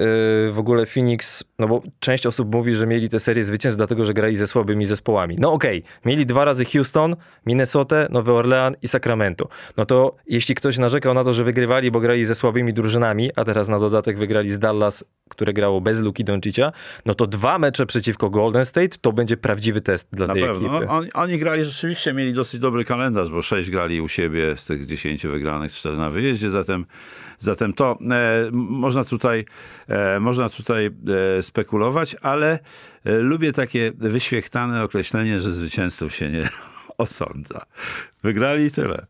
yy, 0.46 0.52
w 0.52 0.58
ogóle 0.58 0.86
Phoenix, 0.86 1.44
no 1.58 1.68
bo 1.68 1.82
część 1.98 2.26
osób 2.26 2.54
mówi, 2.54 2.74
że 2.74 2.86
mieli 2.86 3.08
tę 3.08 3.20
serię 3.20 3.44
zwycięstw 3.44 3.76
dlatego, 3.76 4.04
że 4.04 4.14
grali 4.14 4.36
ze 4.36 4.46
słabymi 4.46 4.86
zespołami. 4.86 5.36
No 5.38 5.52
okej, 5.52 5.82
mieli 6.04 6.26
dwa 6.26 6.44
razy 6.44 6.64
Houston, 6.64 7.16
Minnesota, 7.46 7.96
Nowy 8.10 8.32
Orlean 8.32 8.76
i 8.82 8.88
Sacramento. 8.88 9.48
No 9.76 9.84
to 9.84 10.16
jeśli 10.26 10.54
ktoś 10.54 10.78
narzekał 10.78 11.14
na 11.14 11.24
to, 11.24 11.32
że 11.34 11.44
wygrywali, 11.44 11.90
bo 11.90 12.00
grali 12.00 12.24
ze 12.24 12.34
słabymi 12.34 12.72
drużynami, 12.72 13.30
a 13.36 13.44
teraz 13.44 13.68
na 13.68 13.78
dodatek 13.78 14.18
wygrali 14.18 14.50
z 14.50 14.58
Dallas, 14.58 15.04
które 15.30 15.52
grało 15.52 15.80
bez 15.80 16.00
Luki 16.00 16.24
Doncic'a, 16.24 16.72
no 17.06 17.14
to 17.14 17.26
dwa 17.26 17.58
mecze 17.58 17.86
przeciwko 17.86 18.30
Golden 18.30 18.64
State 18.64 18.98
to 19.00 19.12
będzie 19.12 19.36
prawdziwy 19.36 19.80
test 19.80 20.08
dla 20.12 20.26
Na 20.26 20.34
tej 20.34 20.42
pewno. 20.42 20.76
ekipy. 20.76 20.88
On, 20.88 21.08
oni 21.14 21.38
grali 21.38 21.64
rzeczywiście, 21.64 22.12
mieli 22.12 22.32
dosyć 22.32 22.60
dobry 22.60 22.84
kalendarz, 22.84 23.30
bo 23.30 23.42
sześć 23.42 23.70
grali 23.70 24.00
u 24.00 24.08
siebie 24.08 24.56
z 24.56 24.64
tych 24.64 24.86
10 24.86 25.26
wygranych, 25.26 25.72
cztery 25.72 25.96
na 25.96 26.10
wyjeździe, 26.10 26.50
zatem, 26.50 26.86
zatem 27.40 27.72
to 27.72 27.98
e, 28.10 28.50
można 28.52 29.04
tutaj, 29.04 29.44
e, 29.88 30.20
można 30.20 30.48
tutaj 30.48 30.90
e, 31.38 31.42
spekulować, 31.42 32.16
ale 32.22 32.58
lubię 33.04 33.52
takie 33.52 33.92
wyświechtane 33.94 34.82
określenie, 34.82 35.40
że 35.40 35.50
zwycięzców 35.50 36.14
się 36.14 36.30
nie 36.30 36.48
osądza. 36.98 37.62
Wygrali 38.22 38.70
tyle. 38.70 39.06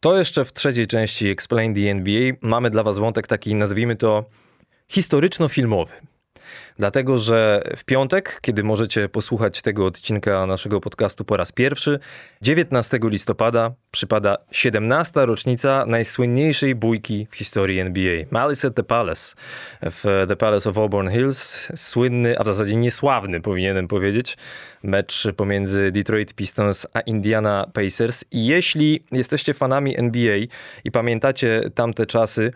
To 0.00 0.18
jeszcze 0.18 0.44
w 0.44 0.52
trzeciej 0.52 0.86
części 0.86 1.28
Explain 1.28 1.74
the 1.74 1.90
NBA 1.90 2.32
mamy 2.42 2.70
dla 2.70 2.82
was 2.82 2.98
wątek 2.98 3.26
taki, 3.26 3.54
nazwijmy 3.54 3.96
to 3.96 4.24
historyczno-filmowy. 4.88 5.92
Dlatego, 6.78 7.18
że 7.18 7.62
w 7.76 7.84
piątek, 7.84 8.38
kiedy 8.42 8.64
możecie 8.64 9.08
posłuchać 9.08 9.62
tego 9.62 9.86
odcinka 9.86 10.46
naszego 10.46 10.80
podcastu 10.80 11.24
po 11.24 11.36
raz 11.36 11.52
pierwszy, 11.52 11.98
19 12.42 12.98
listopada 13.02 13.74
przypada 13.90 14.36
17. 14.50 15.26
rocznica 15.26 15.84
najsłynniejszej 15.86 16.74
bójki 16.74 17.26
w 17.30 17.36
historii 17.36 17.80
NBA. 17.80 18.24
Malice 18.30 18.68
at 18.68 18.74
the 18.74 18.82
Palace 18.82 19.34
w 19.82 20.24
The 20.28 20.36
Palace 20.36 20.70
of 20.70 20.78
Auburn 20.78 21.10
Hills. 21.10 21.68
Słynny, 21.74 22.38
a 22.38 22.44
w 22.44 22.46
zasadzie 22.46 22.76
niesławny 22.76 23.40
powinienem 23.40 23.88
powiedzieć, 23.88 24.36
mecz 24.82 25.28
pomiędzy 25.36 25.92
Detroit 25.92 26.34
Pistons 26.34 26.86
a 26.94 27.00
Indiana 27.00 27.70
Pacers. 27.72 28.24
I 28.30 28.46
jeśli 28.46 29.04
jesteście 29.12 29.54
fanami 29.54 29.98
NBA 29.98 30.36
i 30.84 30.90
pamiętacie 30.90 31.70
tamte 31.74 32.06
czasy, 32.06 32.52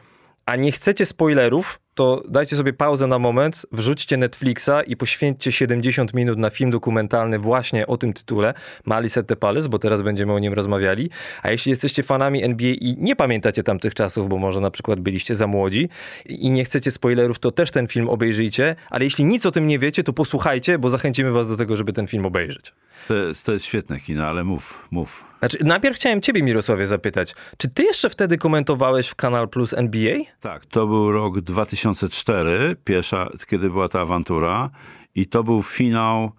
a 0.47 0.57
nie 0.57 0.73
chcecie 0.73 1.07
spoilerów, 1.07 1.81
to 2.01 2.23
dajcie 2.29 2.57
sobie 2.57 2.73
pauzę 2.73 3.07
na 3.07 3.19
moment, 3.19 3.67
wrzućcie 3.73 4.17
Netflixa 4.17 4.71
i 4.87 4.97
poświęćcie 4.97 5.53
70 5.53 6.15
minut 6.15 6.39
na 6.39 6.51
film 6.51 6.71
dokumentalny 6.71 7.39
właśnie 7.39 7.87
o 7.87 7.97
tym 7.97 8.13
tytule, 8.13 8.55
Malice 8.85 9.25
the 9.25 9.37
Palace, 9.37 9.69
bo 9.69 9.79
teraz 9.79 10.03
będziemy 10.03 10.33
o 10.33 10.39
nim 10.39 10.53
rozmawiali. 10.53 11.11
A 11.43 11.51
jeśli 11.51 11.71
jesteście 11.71 12.03
fanami 12.03 12.45
NBA 12.45 12.71
i 12.71 12.97
nie 12.99 13.17
pamiętacie 13.17 13.63
tamtych 13.63 13.95
czasów, 13.95 14.29
bo 14.29 14.39
może 14.39 14.61
na 14.61 14.71
przykład 14.71 15.01
byliście 15.01 15.35
za 15.35 15.47
młodzi 15.47 15.89
i 16.27 16.51
nie 16.51 16.65
chcecie 16.65 16.91
spoilerów, 16.91 17.39
to 17.39 17.51
też 17.51 17.71
ten 17.71 17.87
film 17.87 18.09
obejrzyjcie, 18.09 18.77
ale 18.91 19.05
jeśli 19.05 19.25
nic 19.25 19.47
o 19.47 19.51
tym 19.51 19.67
nie 19.67 19.79
wiecie, 19.79 20.03
to 20.03 20.13
posłuchajcie, 20.13 20.79
bo 20.79 20.91
zachęcimy 20.91 21.31
was 21.31 21.49
do 21.49 21.57
tego, 21.57 21.77
żeby 21.77 21.93
ten 21.93 22.07
film 22.07 22.27
obejrzeć. 22.27 22.73
To 23.09 23.15
jest, 23.15 23.47
to 23.47 23.53
jest 23.53 23.65
świetne 23.65 24.01
kino, 24.01 24.27
ale 24.27 24.45
mów, 24.45 24.89
mów. 24.91 25.30
Znaczy, 25.41 25.59
najpierw 25.65 25.97
chciałem 25.97 26.21
ciebie, 26.21 26.43
Mirosławie, 26.43 26.87
zapytać, 26.87 27.35
czy 27.59 27.69
ty 27.69 27.83
jeszcze 27.83 28.11
wtedy 28.11 28.39
komentowałeś 28.39 29.09
w 29.09 29.15
Kanal 29.15 29.49
Plus 29.49 29.75
NBA? 29.75 30.19
Tak, 30.41 30.67
to 30.67 30.87
był 30.87 31.13
rok 31.13 31.41
2004, 31.41 32.77
pierwsza, 32.85 33.31
kiedy 33.47 33.71
była 33.71 33.89
ta 33.89 34.01
awantura. 34.01 34.71
I 35.15 35.27
to 35.27 35.45
był 35.45 35.63
finał, 35.63 36.33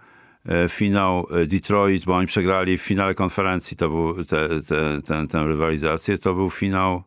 e, 0.45 0.69
finał 0.69 1.27
e, 1.31 1.45
Detroit, 1.45 2.05
bo 2.05 2.15
oni 2.15 2.27
przegrali 2.27 2.77
w 2.77 2.81
finale 2.81 3.15
konferencji, 3.15 3.77
to 3.77 3.89
był 3.89 4.25
te, 4.25 4.49
te, 4.67 5.01
ten, 5.05 5.27
tę 5.27 5.43
rywalizację, 5.47 6.17
to 6.17 6.33
był 6.33 6.49
finał 6.49 7.03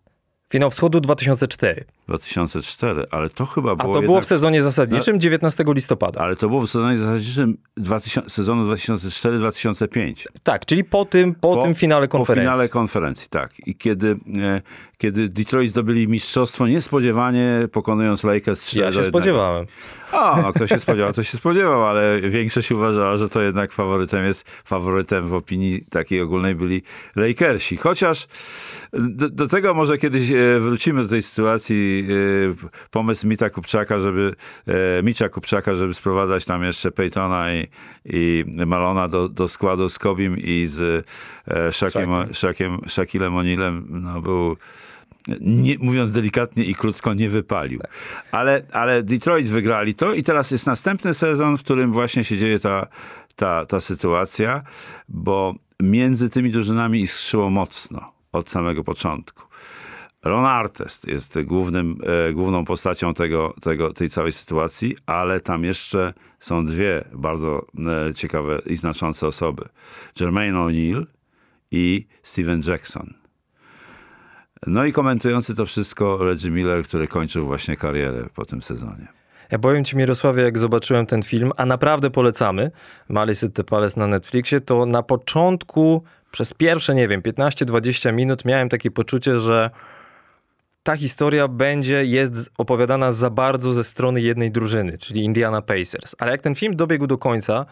Finał 0.53 0.71
Wschodu 0.71 1.01
2004. 1.01 1.85
2004, 2.09 3.07
ale 3.11 3.31
to 3.31 3.47
chyba 3.47 3.73
A 3.73 3.77
było 3.77 3.95
to 3.95 4.01
było 4.01 4.15
jednak, 4.15 4.25
w 4.25 4.29
sezonie 4.29 4.63
zasadniczym 4.63 5.21
19 5.21 5.65
listopada. 5.67 6.21
ale 6.21 6.37
to 6.37 6.49
było 6.49 6.61
w 6.61 6.71
sezonie 6.71 6.99
zasadniczym 6.99 7.57
2000, 7.77 8.31
sezonu 8.31 8.75
2004-2005. 8.75 10.27
Tak, 10.43 10.67
czyli 10.67 10.85
po 10.85 11.05
tym, 11.05 11.35
po, 11.35 11.57
tym 11.57 11.75
finale 11.75 12.09
konferencji. 12.09 12.49
Po 12.49 12.53
finale 12.53 12.69
konferencji, 12.69 13.29
tak. 13.31 13.51
I 13.67 13.77
kiedy, 13.77 14.17
e, 14.43 14.63
kiedy 14.99 15.29
Detroit 15.29 15.71
zdobyli 15.71 16.09
mistrzostwo 16.09 16.67
niespodziewanie, 16.67 17.69
pokonując 17.73 18.25
Lakers 18.25 18.61
3 18.61 18.79
Ja 18.79 18.93
się 18.93 19.05
spodziewałem. 19.05 19.67
A, 20.13 20.43
no 20.43 20.53
kto 20.53 20.67
się 20.67 20.81
spodziewał, 20.81 21.13
to 21.13 21.23
się 21.23 21.37
spodziewał, 21.39 21.87
ale 21.87 22.21
większość 22.21 22.73
uważała, 22.73 23.17
że 23.17 23.29
to 23.29 23.43
jednak 23.43 23.73
faworytem 23.73 24.25
jest, 24.25 24.51
faworytem 24.65 25.29
w 25.29 25.35
opinii 25.35 25.85
takiej 25.91 26.21
ogólnej 26.21 26.55
byli 26.55 26.83
Lakersi. 27.17 27.77
Chociaż 27.77 28.27
do, 28.93 29.29
do 29.29 29.47
tego 29.47 29.75
może 29.75 29.99
kiedyś 29.99 30.31
e, 30.31 30.61
wrócimy 30.61 31.03
do 31.03 31.09
tej 31.09 31.23
sytuacji. 31.23 32.07
e, 32.65 32.69
Pomysł 32.91 33.27
Mita 33.27 33.51
Kupczaka, 33.51 33.99
żeby, 33.99 34.35
e, 34.67 35.03
Micza 35.03 35.29
Kupczaka, 35.29 35.75
żeby 35.75 35.95
sprowadzać 35.95 36.45
tam 36.45 36.63
jeszcze 36.63 36.91
Peytona 36.91 37.55
i, 37.55 37.69
i 38.05 38.45
Malona 38.67 39.09
do, 39.09 39.29
do 39.29 39.49
składu 39.49 39.89
z 39.89 39.99
Kobim 39.99 40.39
i 40.39 40.67
z 40.67 41.07
Shaquem. 41.71 42.35
Shaquem, 42.35 42.79
Shaquillem 42.89 43.33
O'Nealem, 43.33 43.83
no 43.91 44.23
był 44.23 44.57
nie, 45.41 45.79
mówiąc 45.79 46.13
delikatnie 46.13 46.65
i 46.65 46.75
krótko, 46.75 47.15
nie 47.15 47.29
wypalił. 47.29 47.81
Ale, 48.33 48.63
ale 48.73 49.03
Detroit 49.03 49.49
wygrali 49.49 49.95
to 49.95 50.15
i 50.15 50.23
teraz 50.23 50.51
jest 50.51 50.67
następny 50.67 51.15
sezon, 51.15 51.57
w 51.57 51.63
którym 51.63 51.93
właśnie 51.93 52.25
się 52.25 52.39
dzieje 52.39 52.61
ta, 52.61 52.87
ta, 53.37 53.67
ta 53.67 53.81
sytuacja, 53.81 54.63
bo 55.09 55.55
między 55.83 56.31
tymi 56.31 56.51
drużynami 56.51 57.01
iskrzyło 57.01 57.51
mocno 57.51 58.13
od 58.33 58.51
samego 58.51 58.85
początku. 58.85 59.45
Ron 60.23 60.45
Artest 60.45 61.09
jest 61.09 61.43
głównym, 61.43 61.99
e, 62.29 62.33
główną 62.33 62.65
postacią 62.65 63.15
tego, 63.15 63.55
tego, 63.63 63.93
tej 63.93 64.09
całej 64.09 64.33
sytuacji, 64.33 64.97
ale 65.07 65.41
tam 65.41 65.65
jeszcze 65.65 66.15
są 66.39 66.67
dwie 66.67 67.05
bardzo 67.13 67.67
e, 68.09 68.15
ciekawe 68.15 68.59
i 68.67 68.77
znaczące 68.77 69.27
osoby. 69.27 69.69
Jermaine 70.21 70.55
O'Neal 70.55 71.07
i 71.71 72.07
Steven 72.23 72.63
Jackson. 72.67 73.24
No 74.67 74.85
i 74.85 74.93
komentujący 74.93 75.55
to 75.55 75.67
wszystko 75.67 76.19
Reggie 76.19 76.51
Miller, 76.51 76.85
który 76.85 77.09
kończył 77.09 77.47
właśnie 77.47 77.77
karierę 77.77 78.25
po 78.35 78.45
tym 78.45 78.63
sezonie. 78.63 79.09
Ja 79.51 79.59
powiem 79.59 79.85
ci, 79.85 79.97
Mirosławie, 79.97 80.43
jak 80.43 80.59
zobaczyłem 80.59 81.07
ten 81.07 81.23
film, 81.23 81.53
a 81.57 81.67
naprawdę 81.67 82.11
polecamy, 82.11 82.71
Malice 83.09 83.51
the 83.51 83.65
Palace 83.65 84.01
na 84.01 84.07
Netflixie, 84.07 84.61
to 84.61 84.87
na 84.87 85.03
początku, 85.03 86.03
przez 86.31 86.55
pierwsze, 86.55 86.95
nie 86.95 87.09
wiem, 87.09 87.23
15-20 87.23 88.13
minut 88.13 88.45
miałem 88.45 88.69
takie 88.69 88.91
poczucie, 88.91 89.39
że 89.39 89.71
ta 90.83 90.97
historia 90.97 91.49
będzie, 91.49 92.05
jest 92.05 92.51
opowiadana 92.59 93.13
za 93.13 93.31
bardzo 93.31 93.73
ze 93.73 93.85
strony 93.85 94.21
jednej 94.21 94.51
drużyny, 94.51 94.99
czyli 94.99 95.25
Indiana 95.25 95.63
Pacers. 95.63 96.15
Ale 96.19 96.33
jak 96.33 96.43
ten 96.43 96.55
film 96.55 96.77
dobiegł 96.77 97.07
do 97.07 97.19
końca, 97.19 97.67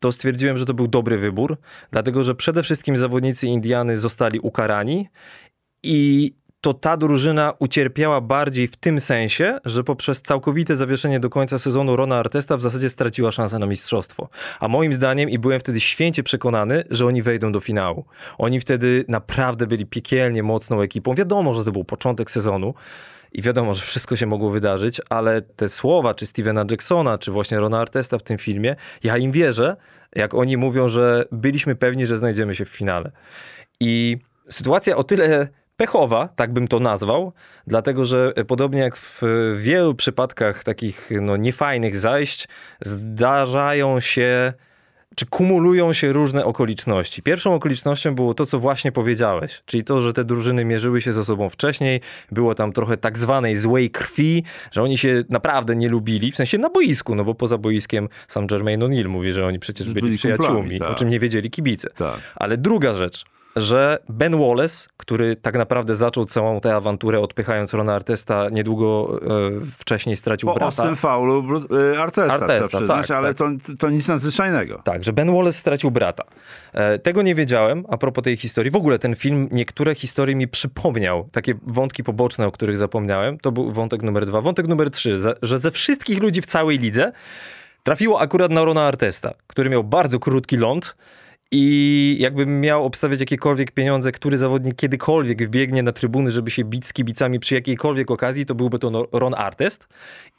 to 0.00 0.12
stwierdziłem, 0.12 0.58
że 0.58 0.64
to 0.64 0.74
był 0.74 0.88
dobry 0.88 1.18
wybór, 1.18 1.56
dlatego 1.90 2.24
że 2.24 2.34
przede 2.34 2.62
wszystkim 2.62 2.96
zawodnicy 2.96 3.46
Indiany 3.46 3.98
zostali 3.98 4.40
ukarani 4.40 5.08
i 5.84 6.32
to 6.60 6.74
ta 6.74 6.96
drużyna 6.96 7.52
ucierpiała 7.58 8.20
bardziej 8.20 8.68
w 8.68 8.76
tym 8.76 8.98
sensie, 8.98 9.58
że 9.64 9.84
poprzez 9.84 10.22
całkowite 10.22 10.76
zawieszenie 10.76 11.20
do 11.20 11.30
końca 11.30 11.58
sezonu 11.58 11.96
Rona 11.96 12.16
Artesta 12.16 12.56
w 12.56 12.62
zasadzie 12.62 12.88
straciła 12.88 13.32
szansę 13.32 13.58
na 13.58 13.66
mistrzostwo. 13.66 14.28
A 14.60 14.68
moim 14.68 14.92
zdaniem, 14.92 15.30
i 15.30 15.38
byłem 15.38 15.60
wtedy 15.60 15.80
święcie 15.80 16.22
przekonany, 16.22 16.84
że 16.90 17.06
oni 17.06 17.22
wejdą 17.22 17.52
do 17.52 17.60
finału. 17.60 18.04
Oni 18.38 18.60
wtedy 18.60 19.04
naprawdę 19.08 19.66
byli 19.66 19.86
piekielnie 19.86 20.42
mocną 20.42 20.80
ekipą. 20.80 21.14
Wiadomo, 21.14 21.54
że 21.54 21.64
to 21.64 21.72
był 21.72 21.84
początek 21.84 22.30
sezonu. 22.30 22.74
i 23.32 23.42
wiadomo, 23.42 23.74
że 23.74 23.82
wszystko 23.82 24.16
się 24.16 24.26
mogło 24.26 24.50
wydarzyć, 24.50 25.00
ale 25.08 25.42
te 25.42 25.68
słowa, 25.68 26.14
czy 26.14 26.26
Stevena 26.26 26.64
Jacksona, 26.70 27.18
czy 27.18 27.30
właśnie 27.32 27.58
Rona 27.58 27.80
Artesta 27.80 28.18
w 28.18 28.22
tym 28.22 28.38
filmie, 28.38 28.76
ja 29.02 29.16
im 29.18 29.32
wierzę, 29.32 29.76
jak 30.16 30.34
oni 30.34 30.56
mówią, 30.56 30.88
że 30.88 31.24
byliśmy 31.32 31.76
pewni, 31.76 32.06
że 32.06 32.18
znajdziemy 32.18 32.54
się 32.54 32.64
w 32.64 32.68
finale. 32.68 33.10
I 33.80 34.18
sytuacja 34.48 34.96
o 34.96 35.04
tyle 35.04 35.48
pechowa, 35.76 36.28
tak 36.28 36.52
bym 36.52 36.68
to 36.68 36.80
nazwał, 36.80 37.32
dlatego 37.66 38.06
że 38.06 38.32
podobnie 38.46 38.80
jak 38.80 38.96
w 38.96 39.22
wielu 39.58 39.94
przypadkach 39.94 40.64
takich 40.64 41.10
no, 41.20 41.36
niefajnych 41.36 41.96
zajść, 41.96 42.48
zdarzają 42.80 44.00
się 44.00 44.52
czy 45.16 45.26
kumulują 45.26 45.92
się 45.92 46.12
różne 46.12 46.44
okoliczności. 46.44 47.22
Pierwszą 47.22 47.54
okolicznością 47.54 48.14
było 48.14 48.34
to, 48.34 48.46
co 48.46 48.58
właśnie 48.58 48.92
powiedziałeś, 48.92 49.62
czyli 49.66 49.84
to, 49.84 50.00
że 50.00 50.12
te 50.12 50.24
drużyny 50.24 50.64
mierzyły 50.64 51.00
się 51.00 51.12
ze 51.12 51.24
sobą 51.24 51.48
wcześniej, 51.48 52.00
było 52.32 52.54
tam 52.54 52.72
trochę 52.72 52.96
tak 52.96 53.18
zwanej 53.18 53.56
złej 53.56 53.90
krwi, 53.90 54.44
że 54.72 54.82
oni 54.82 54.98
się 54.98 55.24
naprawdę 55.28 55.76
nie 55.76 55.88
lubili, 55.88 56.32
w 56.32 56.36
sensie 56.36 56.58
na 56.58 56.70
boisku, 56.70 57.14
no 57.14 57.24
bo 57.24 57.34
poza 57.34 57.58
boiskiem 57.58 58.08
sam 58.28 58.46
Jermaine 58.50 58.80
O'Neal 58.84 59.08
mówi, 59.08 59.32
że 59.32 59.46
oni 59.46 59.58
przecież 59.58 59.86
byli, 59.88 60.02
Byli 60.02 60.16
przyjaciółmi, 60.16 60.78
tak. 60.78 60.90
o 60.90 60.94
czym 60.94 61.08
nie 61.08 61.20
wiedzieli 61.20 61.50
kibice. 61.50 61.90
Tak. 61.96 62.20
Ale 62.36 62.56
druga 62.56 62.94
rzecz, 62.94 63.24
że 63.56 63.98
Ben 64.08 64.38
Wallace, 64.38 64.88
który 64.96 65.36
tak 65.36 65.54
naprawdę 65.56 65.94
zaczął 65.94 66.24
całą 66.24 66.60
tę 66.60 66.76
awanturę 66.76 67.20
odpychając 67.20 67.74
Rona 67.74 67.94
Artesta, 67.94 68.48
niedługo 68.52 69.20
e, 69.22 69.66
wcześniej 69.78 70.16
stracił 70.16 70.48
Po 70.48 70.54
brata. 70.54 70.66
ostrym 70.66 70.96
faulu 70.96 71.60
y, 71.92 71.98
Artesta, 71.98 72.34
Artesta, 72.34 72.68
trzeba 72.68 72.68
przyznać, 72.68 73.08
tak, 73.08 73.16
ale 73.16 73.34
tak. 73.34 73.48
To, 73.66 73.72
to 73.78 73.90
nic 73.90 74.08
nadzwyczajnego. 74.08 74.82
Tak, 74.84 75.04
że 75.04 75.12
Ben 75.12 75.32
Wallace 75.32 75.58
stracił 75.58 75.90
brata. 75.90 76.24
E, 76.72 76.98
tego 76.98 77.22
nie 77.22 77.34
wiedziałem 77.34 77.84
a 77.88 77.96
propos 77.96 78.24
tej 78.24 78.36
historii. 78.36 78.70
W 78.70 78.76
ogóle 78.76 78.98
ten 78.98 79.14
film 79.14 79.48
niektóre 79.52 79.94
historie 79.94 80.36
mi 80.36 80.48
przypomniał. 80.48 81.28
Takie 81.32 81.54
wątki 81.62 82.04
poboczne, 82.04 82.46
o 82.46 82.52
których 82.52 82.76
zapomniałem. 82.76 83.38
To 83.38 83.52
był 83.52 83.72
wątek 83.72 84.02
numer 84.02 84.26
dwa. 84.26 84.40
Wątek 84.40 84.68
numer 84.68 84.90
trzy, 84.90 85.18
że 85.42 85.58
ze 85.58 85.70
wszystkich 85.70 86.22
ludzi 86.22 86.42
w 86.42 86.46
całej 86.46 86.78
lidze 86.78 87.12
trafiło 87.82 88.20
akurat 88.20 88.50
na 88.50 88.64
Rona 88.64 88.82
Artesta, 88.82 89.34
który 89.46 89.70
miał 89.70 89.84
bardzo 89.84 90.18
krótki 90.18 90.56
ląd. 90.56 90.96
I 91.50 92.16
jakbym 92.20 92.60
miał 92.60 92.84
obstawiać 92.84 93.20
jakiekolwiek 93.20 93.70
pieniądze, 93.70 94.12
który 94.12 94.38
zawodnik 94.38 94.76
kiedykolwiek 94.76 95.42
wbiegnie 95.46 95.82
na 95.82 95.92
trybuny, 95.92 96.30
żeby 96.30 96.50
się 96.50 96.64
bić 96.64 96.86
z 96.86 96.92
kibicami 96.92 97.40
przy 97.40 97.54
jakiejkolwiek 97.54 98.10
okazji, 98.10 98.46
to 98.46 98.54
byłby 98.54 98.78
to 98.78 98.90
no- 98.90 99.06
Ron 99.12 99.34
Artest. 99.34 99.88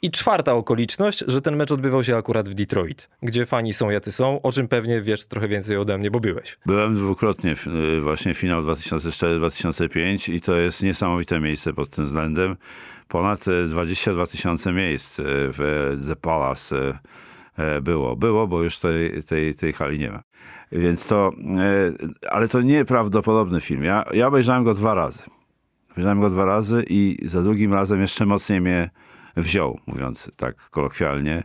I 0.02 0.10
czwarta 0.10 0.54
okoliczność, 0.54 1.24
że 1.26 1.42
ten 1.42 1.56
mecz 1.56 1.72
odbywał 1.72 2.04
się 2.04 2.16
akurat 2.16 2.48
w 2.48 2.54
Detroit, 2.54 3.08
gdzie 3.22 3.46
fani 3.46 3.72
są 3.72 3.90
jacy 3.90 4.12
są, 4.12 4.42
o 4.42 4.52
czym 4.52 4.68
pewnie 4.68 5.00
wiesz 5.00 5.26
trochę 5.26 5.48
więcej 5.48 5.76
ode 5.76 5.98
mnie, 5.98 6.10
bo 6.10 6.20
byłeś. 6.20 6.58
Byłem 6.66 6.94
dwukrotnie, 6.94 7.54
y, 7.96 8.00
właśnie 8.00 8.34
finał 8.34 8.62
2004-2005 8.62 10.28
i 10.34 10.40
to 10.40 10.56
jest 10.56 10.82
niesamowite 10.82 11.40
miejsce 11.40 11.72
pod 11.72 11.90
tym 11.90 12.04
względem. 12.04 12.56
Ponad 13.08 13.48
y, 13.48 13.66
22 13.68 14.26
tysiące 14.26 14.72
miejsc 14.72 15.18
y, 15.18 15.22
w 15.26 15.92
The 16.08 16.16
Palace 16.16 16.76
y, 16.76 17.62
y, 17.78 17.82
było. 17.82 18.16
Było, 18.16 18.46
bo 18.46 18.62
już 18.62 18.78
tej, 18.78 19.22
tej, 19.22 19.54
tej 19.54 19.72
hali 19.72 19.98
nie 19.98 20.10
ma. 20.10 20.22
Więc 20.72 21.06
to, 21.06 21.32
y, 22.22 22.28
ale 22.30 22.48
to 22.48 22.62
nieprawdopodobny 22.62 23.60
film. 23.60 23.84
Ja, 23.84 24.04
ja 24.12 24.26
obejrzałem 24.26 24.64
go 24.64 24.74
dwa 24.74 24.94
razy. 24.94 25.22
Obejrzałem 25.92 26.20
go 26.20 26.30
dwa 26.30 26.44
razy 26.44 26.84
i 26.88 27.28
za 27.28 27.42
drugim 27.42 27.74
razem 27.74 28.00
jeszcze 28.00 28.26
mocniej 28.26 28.60
mnie 28.60 28.90
wziął, 29.36 29.80
mówiąc 29.86 30.30
tak 30.36 30.70
kolokwialnie, 30.70 31.42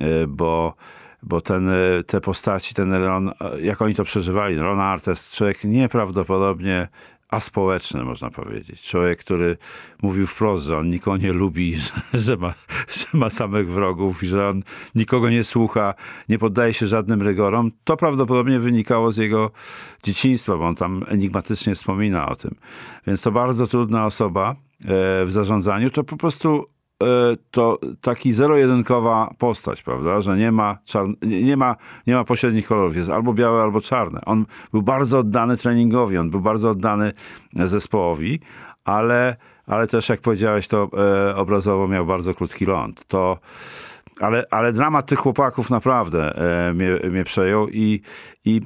y, 0.00 0.26
bo, 0.28 0.74
bo 1.22 1.40
ten, 1.40 1.68
y, 1.68 2.04
te 2.06 2.20
postaci, 2.20 2.74
ten 2.74 2.94
Ron, 2.94 3.32
jak 3.60 3.82
oni 3.82 3.94
to 3.94 4.04
przeżywali, 4.04 4.56
Ron 4.56 4.80
Artest, 4.80 5.36
człowiek 5.36 5.64
nieprawdopodobnie 5.64 6.88
aspołeczny, 7.34 8.04
można 8.04 8.30
powiedzieć. 8.30 8.82
Człowiek, 8.82 9.18
który 9.18 9.56
mówił 10.02 10.26
wprost, 10.26 10.66
że 10.66 10.78
on 10.78 10.90
nikogo 10.90 11.16
nie 11.16 11.32
lubi, 11.32 11.76
że, 11.84 11.92
że, 12.14 12.36
ma, 12.36 12.54
że 12.88 13.06
ma 13.18 13.30
samych 13.30 13.70
wrogów 13.70 14.22
że 14.22 14.48
on 14.48 14.62
nikogo 14.94 15.30
nie 15.30 15.44
słucha, 15.44 15.94
nie 16.28 16.38
poddaje 16.38 16.74
się 16.74 16.86
żadnym 16.86 17.22
rygorom. 17.22 17.70
To 17.84 17.96
prawdopodobnie 17.96 18.60
wynikało 18.60 19.12
z 19.12 19.16
jego 19.16 19.50
dzieciństwa, 20.02 20.56
bo 20.56 20.66
on 20.66 20.74
tam 20.74 21.04
enigmatycznie 21.08 21.74
wspomina 21.74 22.28
o 22.28 22.36
tym. 22.36 22.54
Więc 23.06 23.22
to 23.22 23.32
bardzo 23.32 23.66
trudna 23.66 24.06
osoba 24.06 24.50
e, 24.50 24.54
w 25.24 25.26
zarządzaniu. 25.28 25.90
To 25.90 26.04
po 26.04 26.16
prostu 26.16 26.73
to 27.50 27.78
taki 28.00 28.32
zero-jedynkowa 28.32 29.34
postać, 29.38 29.82
prawda, 29.82 30.20
że 30.20 30.36
nie 30.36 30.52
ma, 30.52 30.78
nie, 31.22 31.56
ma, 31.56 31.76
nie 32.06 32.14
ma 32.14 32.24
pośrednich 32.24 32.66
kolorów, 32.66 32.96
jest 32.96 33.10
albo 33.10 33.32
białe, 33.32 33.62
albo 33.62 33.80
czarne. 33.80 34.20
On 34.26 34.46
był 34.72 34.82
bardzo 34.82 35.18
oddany 35.18 35.56
treningowi, 35.56 36.18
on 36.18 36.30
był 36.30 36.40
bardzo 36.40 36.70
oddany 36.70 37.12
zespołowi, 37.54 38.40
ale, 38.84 39.36
ale 39.66 39.86
też, 39.86 40.08
jak 40.08 40.20
powiedziałeś, 40.20 40.68
to 40.68 40.88
e, 41.28 41.36
obrazowo 41.36 41.88
miał 41.88 42.06
bardzo 42.06 42.34
krótki 42.34 42.66
ląd. 42.66 43.04
To, 43.08 43.38
ale, 44.20 44.44
ale 44.50 44.72
dramat 44.72 45.06
tych 45.06 45.18
chłopaków 45.18 45.70
naprawdę 45.70 46.36
e, 46.68 46.74
mnie, 46.74 47.10
mnie 47.10 47.24
przejął 47.24 47.68
i, 47.68 48.00
i 48.44 48.60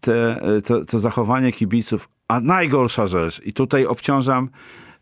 te, 0.00 0.42
e, 0.42 0.62
to, 0.62 0.84
to 0.84 0.98
zachowanie 0.98 1.52
kibiców, 1.52 2.08
a 2.28 2.40
najgorsza 2.40 3.06
rzecz, 3.06 3.46
i 3.46 3.52
tutaj 3.52 3.86
obciążam 3.86 4.48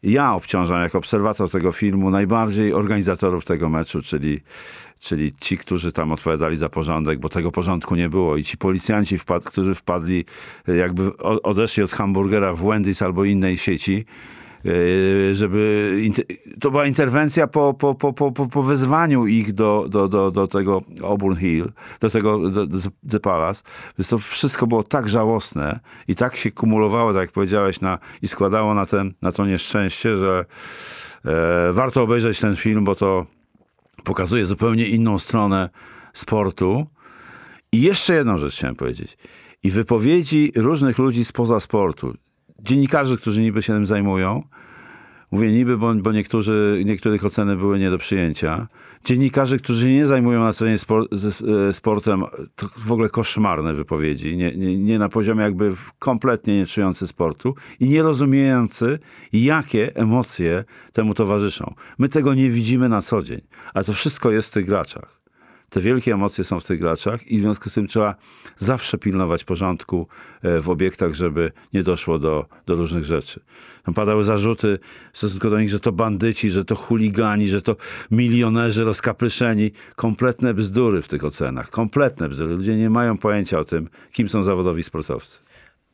ja 0.03 0.34
obciążam 0.34 0.82
jako 0.82 0.98
obserwator 0.98 1.51
tego 1.51 1.72
filmu 1.72 2.11
najbardziej 2.11 2.72
organizatorów 2.72 3.44
tego 3.44 3.68
meczu, 3.68 4.03
czyli, 4.03 4.40
czyli 5.01 5.32
ci, 5.40 5.59
którzy 5.59 5.92
tam 5.92 6.12
odpowiadali 6.12 6.57
za 6.57 6.68
porządek, 6.68 7.18
bo 7.18 7.28
tego 7.28 7.53
porządku 7.53 7.94
nie 7.96 8.09
było. 8.09 8.36
I 8.36 8.44
ci 8.44 8.57
policjanci, 8.57 9.18
wpad, 9.18 9.44
którzy 9.44 9.74
wpadli, 9.74 10.24
jakby 10.66 11.16
odeszli 11.18 11.82
od 11.82 11.92
hamburgera 11.92 12.55
w 12.55 12.62
Wendy's 12.62 13.05
albo 13.05 13.24
innej 13.24 13.59
sieci, 13.59 14.05
żeby. 15.32 15.92
int- 16.02 16.36
To 16.61 16.70
była 16.70 16.86
interwencja 16.86 17.46
po, 17.46 17.74
po, 17.74 17.94
po, 17.94 18.12
po, 18.12 18.32
po- 18.32 18.46
po 18.46 18.62
wezwaniu 18.62 19.26
ich 19.26 19.52
do, 19.52 19.86
do, 19.88 20.08
do, 20.08 20.30
do 20.30 20.46
tego 20.46 20.82
Auburn 21.04 21.36
Hill, 21.36 21.72
do 22.00 22.11
tego 22.11 22.50
do, 22.50 22.66
do 22.66 22.78
The 23.11 23.20
Palace. 23.20 23.62
Więc 23.98 24.08
to 24.08 24.18
wszystko 24.18 24.66
było 24.66 24.82
tak 24.82 25.08
żałosne 25.08 25.80
i 26.08 26.14
tak 26.14 26.36
się 26.36 26.50
kumulowało, 26.50 27.12
tak 27.12 27.20
jak 27.20 27.32
powiedziałeś, 27.32 27.80
na, 27.80 27.98
i 28.22 28.28
składało 28.28 28.74
na, 28.74 28.86
ten, 28.86 29.14
na 29.22 29.32
to 29.32 29.46
nieszczęście, 29.46 30.16
że 30.16 30.44
e, 31.24 31.72
warto 31.72 32.02
obejrzeć 32.02 32.40
ten 32.40 32.56
film, 32.56 32.84
bo 32.84 32.94
to 32.94 33.26
pokazuje 34.04 34.46
zupełnie 34.46 34.86
inną 34.88 35.18
stronę 35.18 35.68
sportu. 36.12 36.86
I 37.72 37.80
jeszcze 37.82 38.14
jedną 38.14 38.38
rzecz 38.38 38.54
chciałem 38.54 38.76
powiedzieć. 38.76 39.18
I 39.62 39.70
wypowiedzi 39.70 40.52
różnych 40.56 40.98
ludzi 40.98 41.24
spoza 41.24 41.61
sportu, 41.61 42.14
dziennikarzy, 42.62 43.16
którzy 43.16 43.42
niby 43.42 43.62
się 43.62 43.72
tym 43.72 43.86
zajmują, 43.86 44.42
mówię 45.30 45.52
niby, 45.52 45.78
bo, 45.78 45.94
bo 45.94 46.12
niektórzy, 46.12 46.82
niektórych 46.84 47.24
oceny 47.24 47.56
były 47.56 47.78
nie 47.78 47.90
do 47.90 47.98
przyjęcia, 47.98 48.68
dziennikarzy, 49.04 49.58
którzy 49.58 49.90
nie 49.90 50.06
zajmują 50.06 50.40
na 50.40 50.52
co 50.52 50.66
dzień 50.66 50.78
spor, 50.78 51.08
e, 51.68 51.72
sportem, 51.72 52.24
to 52.56 52.68
w 52.76 52.92
ogóle 52.92 53.08
koszmarne 53.08 53.74
wypowiedzi, 53.74 54.36
nie, 54.36 54.56
nie, 54.56 54.78
nie 54.78 54.98
na 54.98 55.08
poziomie 55.08 55.42
jakby 55.42 55.74
kompletnie 55.98 56.56
nie 56.56 56.66
czujący 56.66 57.06
sportu 57.06 57.54
i 57.80 57.88
nie 57.88 58.02
rozumiejący, 58.02 58.98
jakie 59.32 59.96
emocje 59.96 60.64
temu 60.92 61.14
towarzyszą. 61.14 61.74
My 61.98 62.08
tego 62.08 62.34
nie 62.34 62.50
widzimy 62.50 62.88
na 62.88 63.02
co 63.02 63.22
dzień, 63.22 63.40
ale 63.74 63.84
to 63.84 63.92
wszystko 63.92 64.30
jest 64.30 64.48
w 64.50 64.52
tych 64.52 64.66
graczach. 64.66 65.19
Te 65.70 65.80
wielkie 65.80 66.14
emocje 66.14 66.44
są 66.44 66.60
w 66.60 66.64
tych 66.64 66.80
graczach 66.80 67.26
i 67.26 67.38
w 67.38 67.40
związku 67.40 67.70
z 67.70 67.74
tym 67.74 67.86
trzeba 67.86 68.14
zawsze 68.56 68.98
pilnować 68.98 69.44
porządku 69.44 70.06
e, 70.42 70.60
w 70.60 70.68
obiektach, 70.68 71.14
żeby 71.14 71.52
nie 71.72 71.82
doszło 71.82 72.18
do, 72.18 72.46
do 72.66 72.74
różnych 72.74 73.04
rzeczy. 73.04 73.40
Tam 73.84 73.94
padały 73.94 74.24
zarzuty 74.24 74.78
w 75.12 75.18
stosunku 75.18 75.50
do 75.50 75.60
nich, 75.60 75.68
że 75.68 75.80
to 75.80 75.92
bandyci, 75.92 76.50
że 76.50 76.64
to 76.64 76.74
chuligani, 76.76 77.48
że 77.48 77.62
to 77.62 77.76
milionerzy 78.10 78.84
rozkapryszeni. 78.84 79.70
Kompletne 79.96 80.54
bzdury 80.54 81.02
w 81.02 81.08
tych 81.08 81.24
ocenach. 81.24 81.70
Kompletne 81.70 82.28
bzdury. 82.28 82.54
Ludzie 82.54 82.76
nie 82.76 82.90
mają 82.90 83.18
pojęcia 83.18 83.58
o 83.58 83.64
tym, 83.64 83.88
kim 84.12 84.28
są 84.28 84.42
zawodowi 84.42 84.82
sportowcy. 84.82 85.49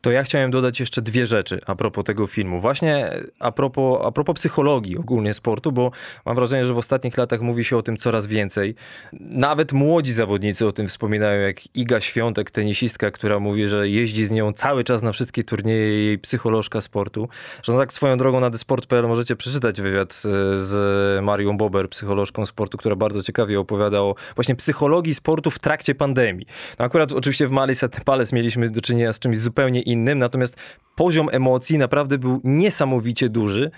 To 0.06 0.10
ja 0.10 0.22
chciałem 0.22 0.50
dodać 0.50 0.80
jeszcze 0.80 1.02
dwie 1.02 1.26
rzeczy 1.26 1.60
a 1.66 1.74
propos 1.74 2.04
tego 2.04 2.26
filmu. 2.26 2.60
Właśnie 2.60 3.10
a 3.40 3.52
propos, 3.52 4.00
a 4.04 4.12
propos 4.12 4.36
psychologii 4.36 4.98
ogólnie 4.98 5.34
sportu, 5.34 5.72
bo 5.72 5.90
mam 6.26 6.36
wrażenie, 6.36 6.66
że 6.66 6.74
w 6.74 6.78
ostatnich 6.78 7.16
latach 7.16 7.40
mówi 7.40 7.64
się 7.64 7.76
o 7.76 7.82
tym 7.82 7.96
coraz 7.96 8.26
więcej. 8.26 8.74
Nawet 9.20 9.72
młodzi 9.72 10.12
zawodnicy 10.12 10.66
o 10.66 10.72
tym 10.72 10.88
wspominają, 10.88 11.40
jak 11.40 11.76
Iga 11.76 12.00
Świątek, 12.00 12.50
tenisistka, 12.50 13.10
która 13.10 13.38
mówi, 13.38 13.68
że 13.68 13.88
jeździ 13.88 14.26
z 14.26 14.30
nią 14.30 14.52
cały 14.52 14.84
czas 14.84 15.02
na 15.02 15.12
wszystkie 15.12 15.44
turnieje, 15.44 16.04
jej 16.04 16.18
psycholożka 16.18 16.80
sportu. 16.80 17.28
Że 17.62 17.76
tak 17.76 17.92
swoją 17.92 18.18
drogą 18.18 18.40
na 18.40 18.50
dysport.pl 18.50 19.08
możecie 19.08 19.36
przeczytać 19.36 19.80
wywiad 19.80 20.22
e, 20.24 20.58
z 20.58 21.24
Marią 21.24 21.56
Bober, 21.56 21.88
psycholożką 21.88 22.46
sportu, 22.46 22.78
która 22.78 22.96
bardzo 22.96 23.22
ciekawie 23.22 23.60
opowiada 23.60 24.00
o 24.00 24.14
właśnie 24.34 24.54
psychologii 24.54 25.14
sportu 25.14 25.50
w 25.50 25.58
trakcie 25.58 25.94
pandemii. 25.94 26.46
No 26.78 26.84
akurat 26.84 27.12
oczywiście 27.12 27.48
w 27.48 27.50
Malice 27.50 27.88
Palace 27.88 28.36
mieliśmy 28.36 28.70
do 28.70 28.80
czynienia 28.80 29.12
z 29.12 29.18
czymś 29.18 29.38
zupełnie 29.38 29.82
innym, 29.82 29.95
natomiast 30.04 30.56
poziom 30.94 31.28
emocji 31.32 31.78
naprawdę 31.78 32.18
był 32.18 32.40
niesamowicie 32.44 33.28
duży 33.28 33.70